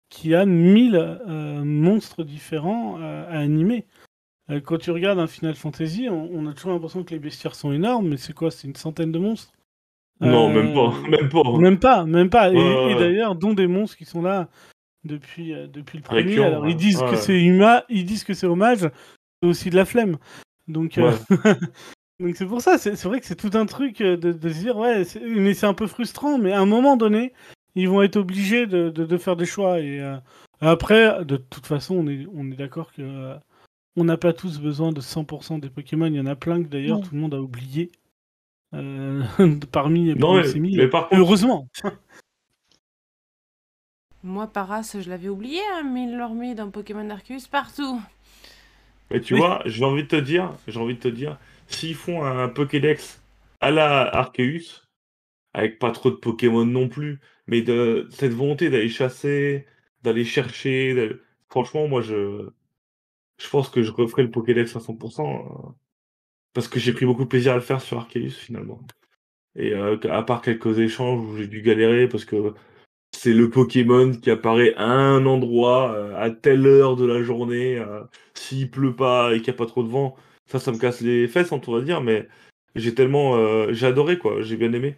[0.10, 3.86] qui a 1000 euh, monstres différents euh, à animer.
[4.64, 7.74] Quand tu regardes un Final Fantasy, on, on a toujours l'impression que les bestiaires sont
[7.74, 8.50] énormes, mais c'est quoi?
[8.50, 9.52] C'est une centaine de monstres?
[10.22, 11.58] Non, même pas, même pas.
[11.58, 12.50] même pas, même pas.
[12.54, 14.48] Et, d'ailleurs, dont des monstres qui sont là
[15.04, 16.42] depuis, depuis le premier.
[16.42, 16.76] Alors ils ouais.
[16.76, 18.90] disent que c'est huma, ils disent que c'est hommage,
[19.44, 20.18] aussi de la flemme.
[20.68, 21.12] Donc euh,
[22.20, 22.78] donc c'est pour ça.
[22.78, 25.54] C'est c'est vrai que c'est tout un truc euh, de, de se dire ouais, mais
[25.54, 26.38] c'est un peu frustrant.
[26.38, 27.34] Mais à un moment donné,
[27.76, 29.80] ils vont être obligés de, de, de faire des choix.
[29.80, 30.18] Et euh,
[30.62, 33.36] après, de toute façon, on est on est d'accord que euh,
[33.96, 36.06] on n'a pas tous besoin de 100% des Pokémon.
[36.08, 37.04] Il y en a plein que d'ailleurs Non.
[37.04, 37.92] tout le monde a oublié.
[38.74, 39.24] euh,
[39.72, 40.78] parmi, Non, parmi mais, mille.
[40.78, 41.68] mais par contre, Heureusement.
[44.24, 48.02] Moi, Paras, je l'avais oublié, hein, mais il met dans Pokémon Arceus partout.
[49.12, 49.40] Mais tu Oui.
[49.40, 53.22] vois, j'ai envie de te dire, j'ai envie de te dire, s'ils font un Pokédex
[53.62, 54.84] à la Arceus,
[55.54, 59.66] avec pas trop de Pokémon non plus, mais de cette volonté d'aller chasser,
[60.04, 62.50] d'aller chercher, de- franchement, moi, je,
[63.40, 65.72] je pense que je referai le Pokédex à 100%, euh,
[66.54, 68.82] parce que j'ai pris beaucoup de plaisir à le faire sur Arceus, finalement.
[69.56, 72.54] Et euh, à part quelques échanges où j'ai dû galérer, parce que
[73.18, 77.78] c'est le Pokémon qui apparaît à un endroit, euh, à telle heure de la journée,
[77.78, 78.04] euh,
[78.36, 80.16] s'il pleut pas et qu'il n'y a pas trop de vent,
[80.46, 82.28] ça, ça me casse les fesses, on pourrait dire, mais
[82.76, 83.36] j'ai tellement...
[83.36, 84.98] euh, j'ai adoré, quoi, j'ai bien aimé.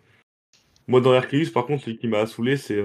[0.87, 2.83] Moi, dans Arceus, par contre, ce qui m'a saoulé, c'est...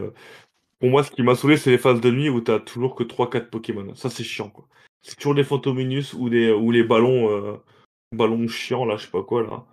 [0.79, 3.03] pour moi, ce qui m'a saoulé, c'est les phases de nuit où t'as toujours que
[3.03, 3.93] 3-4 Pokémon.
[3.97, 4.69] Ça, c'est chiant, quoi.
[5.03, 7.61] C'est toujours des Fantominus ou, des, ou les ballons,
[8.13, 9.67] ballons chiants, là, je sais pas quoi, là.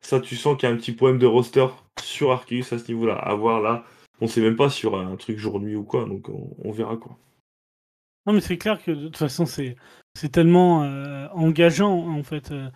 [0.00, 1.66] Ça, tu sens qu'il y a un petit problème de roster
[2.00, 3.14] sur Arceus à ce niveau-là.
[3.16, 3.84] À voir, là,
[4.22, 7.18] on sait même pas sur un truc jour-nuit ou quoi, donc on, verra, quoi.
[8.24, 9.74] Non, mais c'est clair que de toute façon, c'est
[10.30, 12.52] tellement euh, engageant en fait.
[12.52, 12.70] Euh,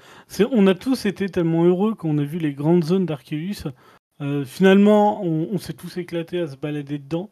[0.51, 3.69] on a tous été tellement heureux quand on a vu les grandes zones d'Arceus.
[4.21, 7.31] Euh, finalement, on, s'est tous éclatés à se balader dedans.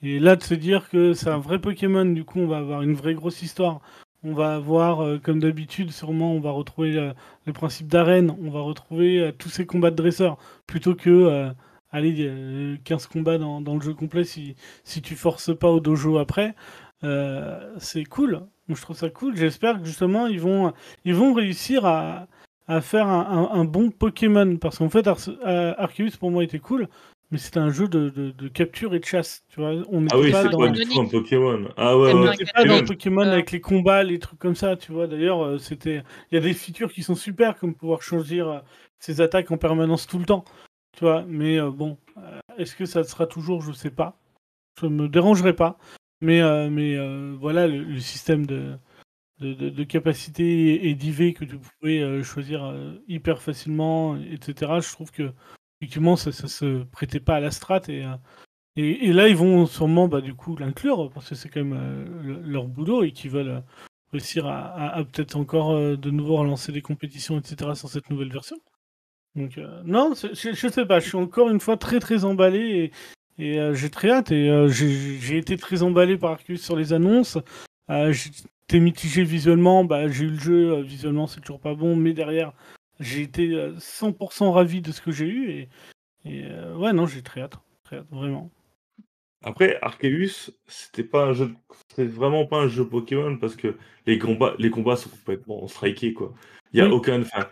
[0.00, 2.82] Et là, de se dire que c'est un vrai Pokémon, du coup, on va avoir
[2.82, 3.80] une vraie grosse histoire.
[4.22, 7.14] On va avoir, comme d'habitude, sûrement, on va retrouver le,
[7.46, 8.36] le principe d'arène.
[8.40, 10.36] On va retrouver tous ces combats de dresseurs.
[10.66, 11.50] Plutôt que,
[11.90, 14.54] allez, euh, 15 combats dans, dans le jeu complet si,
[14.84, 16.54] si tu forces pas au dojo après.
[17.04, 18.42] Euh, c'est cool.
[18.68, 19.36] Moi, je trouve ça cool.
[19.36, 20.72] J'espère que justement, ils vont,
[21.04, 22.26] ils vont réussir à,
[22.66, 24.56] à faire un, un- un bon Pokémon.
[24.56, 26.88] Parce qu'en fait, Arce- euh, Arceus, pour moi, était cool.
[27.32, 29.44] Mais c'était un jeu de, de- de capture et de chasse.
[29.48, 31.68] Tu vois, on n'était Ah oui, pas c'est dans, pas du tout un Pokémon.
[31.76, 32.36] Ah ouais, C'est on ouais.
[32.54, 32.84] pas dans.
[32.86, 33.32] Pokémon Euh.
[33.32, 34.76] avec les combats, les trucs comme ça.
[34.76, 38.00] Tu vois, d'ailleurs, euh, c'était, il y a des features qui sont super, comme pouvoir
[38.48, 38.60] euh,
[39.00, 40.44] ses attaques en permanence tout le temps.
[40.96, 44.18] Tu vois, mais euh, bon, euh, est-ce que ça sera toujours, je sais pas.
[44.80, 45.78] Ça me dérangerait pas.
[46.22, 46.96] Mais, euh, mais
[47.36, 48.78] voilà, le, système de,
[49.40, 52.74] de, de- capacité et, d'IV que tu pouvais choisir
[53.08, 54.80] hyper facilement, etc.
[54.80, 55.32] Je trouve que
[55.80, 58.04] effectivement, ça, ça se prêtait pas à la strat et,
[58.76, 62.22] et, et là, ils vont sûrement bah, du coup l'inclure parce que c'est quand même
[62.22, 63.62] le- leur boulot et qu'ils veulent
[64.12, 67.74] réussir à, peut-être encore de nouveau relancer des compétitions, etc.
[67.74, 68.56] sur cette nouvelle version.
[69.36, 72.90] Donc euh, non, je, je sais pas, je suis encore une fois très très emballé
[73.38, 76.74] et, et, euh, j'ai très hâte et euh, j'ai été très emballé par Arceus sur
[76.74, 77.38] les annonces.
[77.88, 82.52] J'étais mitigé visuellement, bah, j'ai eu le jeu, visuellement c'est toujours pas bon, mais derrière
[82.98, 85.68] j'ai été euh, 100% ravi de ce que j'ai eu et,
[86.24, 86.44] et,
[86.76, 88.50] ouais non j'ai très hâte, très hâte vraiment.
[89.44, 91.54] Après, Arceus, c'était pas un jeu,
[91.94, 93.76] c'est vraiment pas un jeu Pokémon parce que
[94.06, 96.34] les combats, les combats sont complètement strikés quoi.
[96.72, 96.92] Il y a Oui.
[96.92, 97.46] aucun, enfin,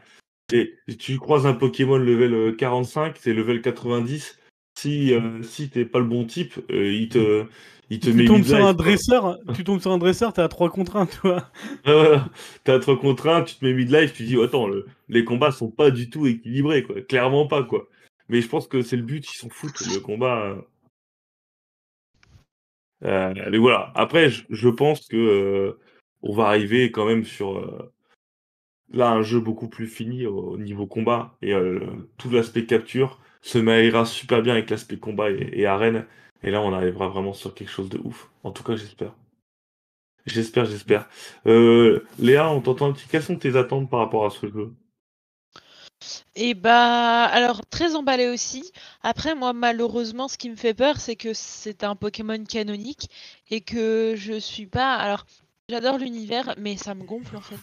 [0.99, 4.39] tu croises un Pokémon level 45, c'est level 90.
[4.77, 7.47] Si euh, si t'es pas le bon type, euh, il te
[7.91, 10.43] il te Tu met tombes sur life, un dresseur, tu tombes sur un dresseur, t'es
[10.43, 11.51] à 3 contre 1, toi.
[11.87, 12.31] Ouais, voilà.
[12.65, 15.91] T'as trop contraint, tu te mets mid-life, tu dis, attends, le- les combats sont pas
[15.91, 17.01] du tout équilibrés, quoi.
[17.03, 17.89] Clairement pas, quoi.
[18.29, 20.45] Mais je pense que c'est le but, ils s'en foutent, le combat.
[20.47, 20.57] euh.
[23.05, 23.93] Euh, mais voilà.
[23.95, 25.79] Après, je, je pense que euh,
[26.23, 27.93] on va arriver quand même sur euh,
[28.93, 31.81] là un jeu beaucoup plus fini au niveau combat et euh,
[32.19, 36.06] tout l'aspect capture se mariera super bien avec l'aspect combat et, arène.
[36.43, 38.31] Et là, on arrivera vraiment sur quelque chose de ouf.
[38.43, 39.15] En tout cas, j'espère.
[40.27, 41.09] J'espère, j'espère.
[41.47, 43.06] Euh, Léa, on t'entend un petit.
[43.09, 44.73] Quelles sont tes attentes par rapport à ce jeu?
[46.35, 48.73] Et bah, alors très emballé aussi.
[49.02, 53.11] Après, moi, malheureusement, ce qui me fait peur, c'est que c'est un Pokémon canonique
[53.51, 54.94] et que je suis pas.
[54.94, 55.27] Alors,
[55.69, 57.61] j'adore l'univers, mais ça me gonfle en fait.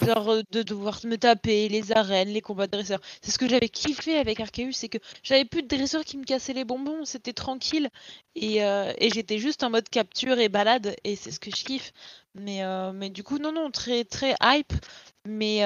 [0.00, 3.00] Genre euh, de devoir me taper les arènes, les combats de dresseurs.
[3.20, 6.24] C'est ce que j'avais kiffé avec Arceus, c'est que j'avais plus de dresseurs qui me
[6.24, 7.88] cassaient les bonbons, c'était tranquille.
[8.34, 11.64] Et, euh, et j'étais juste en mode capture et balade, et c'est ce que je
[11.64, 11.92] kiffe.
[12.34, 14.72] Mais, euh, mais du coup, non, non, très, très hype.
[15.24, 15.60] Mais,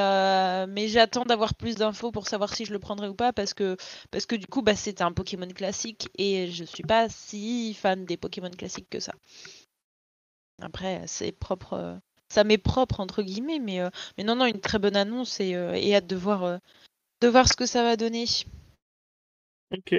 [0.69, 3.77] mais j'attends d'avoir plus d'infos pour savoir si je le prendrai ou pas, parce que,
[4.11, 8.05] parce que du coup, bah, c'est un Pokémon classique, et je suis pas si fan
[8.05, 9.13] des Pokémon classiques que ça.
[10.61, 11.99] Après, c'est propre.
[12.29, 15.55] Ça m'est propre entre guillemets, mais, euh, mais non, non, une très bonne annonce et,
[15.55, 16.59] euh, et hâte de voir, euh,
[17.21, 18.25] de voir ce que ça va donner.
[19.71, 19.95] Ok.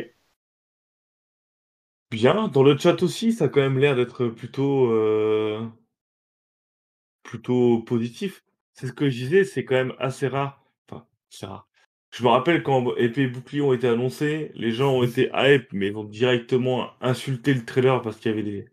[2.11, 2.47] Bien.
[2.47, 5.65] Dans le chat aussi, ça a quand même l'air d'être plutôt, euh,
[7.23, 8.43] plutôt positif.
[8.73, 10.63] C'est ce que je disais, c'est quand même assez rare.
[10.89, 11.67] Enfin, c'est rare.
[12.11, 15.71] Je me rappelle quand Épée et Bouclier ont été annoncés, les gens ont été hype,
[15.73, 18.69] mais ils ont directement insulté le trailer parce qu'il y avait des,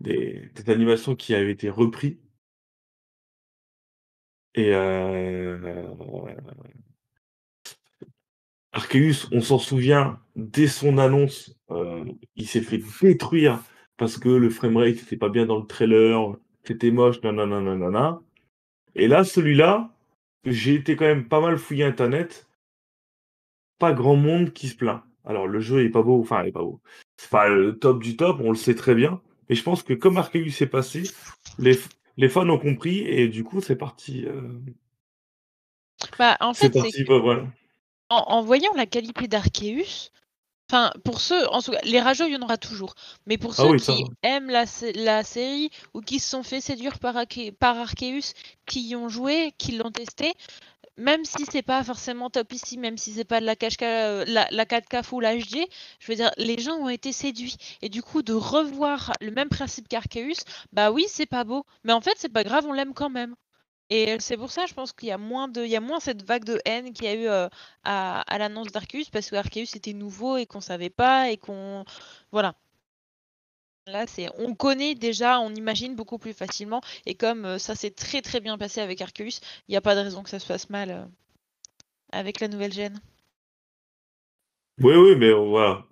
[0.00, 2.18] des, des animations qui avaient été repris.
[4.56, 5.84] Et euh...
[8.72, 12.04] Arceus, on s'en souvient, dès son annonce, euh,
[12.36, 13.62] il s'est fait détruire
[13.96, 18.20] parce que le framerate n'était pas bien dans le trailer, c'était moche, nanana.
[18.94, 19.94] Et là, celui-là,
[20.44, 22.46] j'ai été quand même pas mal fouillé Internet,
[23.78, 25.02] pas grand monde qui se plaint.
[25.24, 26.80] Alors, le jeu est pas beau, enfin, il est pas beau.
[27.16, 29.20] C'est pas le top du top, on le sait très bien.
[29.48, 31.04] Mais je pense que comme Arceus s'est passé,
[31.58, 31.78] les,
[32.18, 34.24] les fans ont compris et du coup, c'est parti.
[34.26, 34.60] euh,
[36.18, 37.46] Bah, en fait, parti, bah, voilà.
[38.10, 40.10] en, en voyant la qualité d'Arceus,
[40.70, 42.94] enfin, pour ceux, en tout cas, les rageux, il y en aura toujours.
[43.26, 46.42] Mais pour Ah ceux oui, qui aiment la, sé- la série ou qui se sont
[46.44, 47.16] fait séduire par,
[47.60, 48.34] par Arceus,
[48.66, 50.34] qui y ont joué, qui l'ont testé,
[50.96, 54.24] même si c'est pas forcément top ici, même si c'est pas de la, 4K, euh,
[54.26, 55.66] la, la 4K Full HD,
[55.98, 57.56] je veux dire, les gens ont été séduits.
[57.82, 61.64] Et du coup, de revoir le même principe qu'Arceus, bah oui, c'est pas beau.
[61.84, 63.34] Mais en fait, c'est pas grave, on l'aime quand même.
[63.90, 66.00] Et c'est pour ça, je pense qu'il y a moins de, il y a moins
[66.00, 67.48] cette vague de haine qu'il y a eu euh,
[67.84, 71.84] à, l'annonce d'Arceus parce que Arceus était nouveau et qu'on savait pas et qu'on,
[72.32, 72.54] voilà.
[73.86, 76.80] Là, c'est, on connaît déjà, on imagine beaucoup plus facilement.
[77.06, 79.94] Et comme euh, ça s'est très très bien passé avec Arceus, il n'y a pas
[79.94, 81.04] de raison que ça se passe mal euh,
[82.10, 83.00] avec la nouvelle gêne.
[84.82, 85.86] Oui, oui, mais euh, voilà.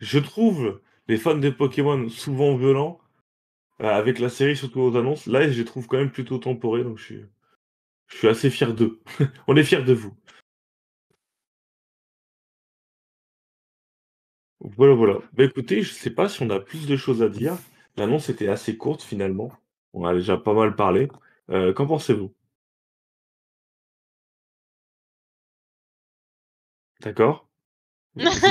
[0.00, 3.00] Je trouve les fans des Pokémon souvent violents,
[3.78, 5.26] avec la série, surtout aux annonces.
[5.26, 7.24] Là, je les trouve quand même plutôt temporés, donc je suis,
[8.08, 9.00] je suis assez fier d'eux.
[9.48, 10.14] On est fiers de vous.
[14.62, 15.18] Voilà, voilà.
[15.34, 17.58] Bah écoutez, je sais pas si on a plus de choses à dire.
[17.96, 19.52] L'annonce était assez courte finalement.
[19.92, 21.08] On a déjà pas mal parlé.
[21.50, 22.32] Euh, qu'en pensez-vous?
[27.02, 27.46] D'accord?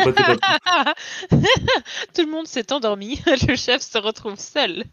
[0.04, 0.24] Pas tes.
[2.14, 4.84] Tout le monde s'est endormi, le chef se retrouve seul.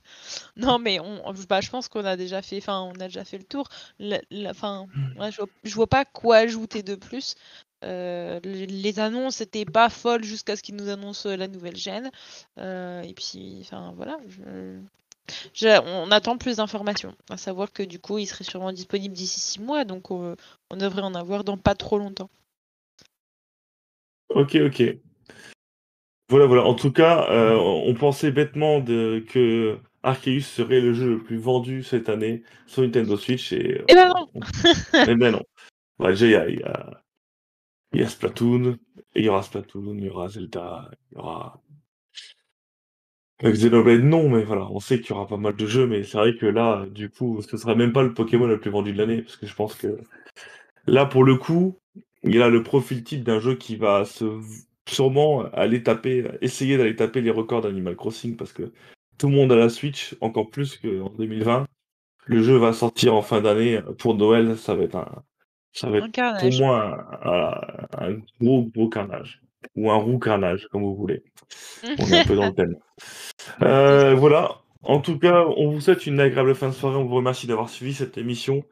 [0.57, 3.24] Non, mais on, on- bah, je pense qu'on a déjà fait, enfin, on a déjà
[3.24, 3.69] fait le tour.
[3.99, 4.86] La- la- Enfin,
[5.16, 7.35] ouais, je, vois, je vois pas quoi ajouter de plus.
[7.85, 12.11] Euh, les, annonces n'étaient pas folles jusqu'à ce qu'ils nous annoncent la nouvelle gêne.
[12.59, 14.19] Euh, et puis, enfin, voilà.
[14.29, 14.81] je-
[15.55, 17.15] je- on attend plus d'informations.
[17.31, 20.35] À savoir que du coup, il serait sûrement disponible d'ici six mois, donc euh,
[20.71, 22.31] on devrait en avoir dans pas trop longtemps.
[24.31, 24.83] Ok, ok.
[26.31, 26.65] Voilà, voilà.
[26.65, 31.39] En tout cas, euh, on pensait bêtement de, que Arceus serait le jeu le plus
[31.39, 34.41] vendu cette année sur Nintendo Switch et Eh ben non on-
[35.07, 35.43] Eh ben non.
[35.99, 37.03] Bah, déjà, il y a, il y a-
[37.93, 38.78] il y a Splatoon,
[39.15, 41.62] il y aura Splatoon, il y aura Zelda, il y aura
[43.44, 46.02] euh, Xenoblade, non, mais voilà, on sait qu'il y aura pas mal de jeux, mais
[46.05, 48.93] c'est vrai que là, du coup, ce sera même pas le Pokémon le plus vendu
[48.93, 49.98] de l'année, parce que je pense que
[50.86, 51.78] là, pour le coup,
[52.23, 54.40] il a le profil type d'un jeu qui va se
[54.89, 58.73] sûrement aller taper, essayer d'aller taper les records d'Animal Crossing parce que
[59.19, 61.66] tout le monde a la Switch, encore plus qu'en 2020.
[62.27, 63.81] Le jeu va sortir en fin d'année.
[63.98, 65.23] Pour Noël, ça va être un,
[65.81, 66.61] ça va Un être pour carnage.
[66.61, 69.41] moi un, un- un gros gros carnage
[69.77, 71.23] ou un roux carnage comme vous voulez.
[71.99, 72.77] On est un peu dans le thème.
[73.63, 74.57] Euh, voilà.
[74.83, 76.97] En tout cas, on vous souhaite une agréable fin de soirée.
[76.97, 78.63] On vous remercie d'avoir suivi cette émission.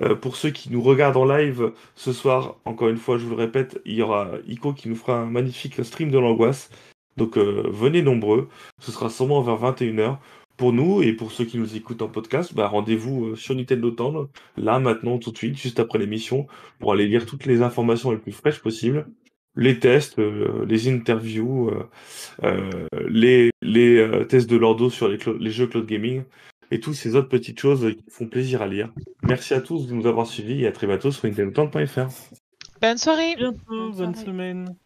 [0.00, 3.36] Euh, pour ceux qui nous regardent en live ce soir, encore une fois, je vous
[3.36, 6.70] le répète, il y aura Ico qui nous fera un magnifique stream de l'angoisse.
[7.18, 8.48] Donc euh, venez nombreux.
[8.80, 10.16] Ce sera sûrement vers 21h.
[10.56, 13.90] Pour nous et pour ceux qui nous écoutent en podcast, bah, rendez-vous euh, sur Nintendo
[13.90, 16.46] Tendre, là, maintenant, tout de suite, juste après l'émission,
[16.78, 19.06] pour aller lire toutes les informations les plus fraîches possibles,
[19.56, 21.84] les tests, euh, les interviews, euh,
[22.44, 25.18] euh, les, les euh, tests de Lordo sur les,
[25.50, 26.24] jeux cloud gaming
[26.70, 28.92] et toutes ces autres petites choses qui font plaisir à lire.
[29.22, 32.08] Merci à tous de nous avoir suivis et à très bientôt sur nintendotendre.fr.
[32.80, 33.36] Bonne soirée.
[33.36, 34.14] bientôt, Bonne bonne soirée.
[34.14, 34.76] semaine.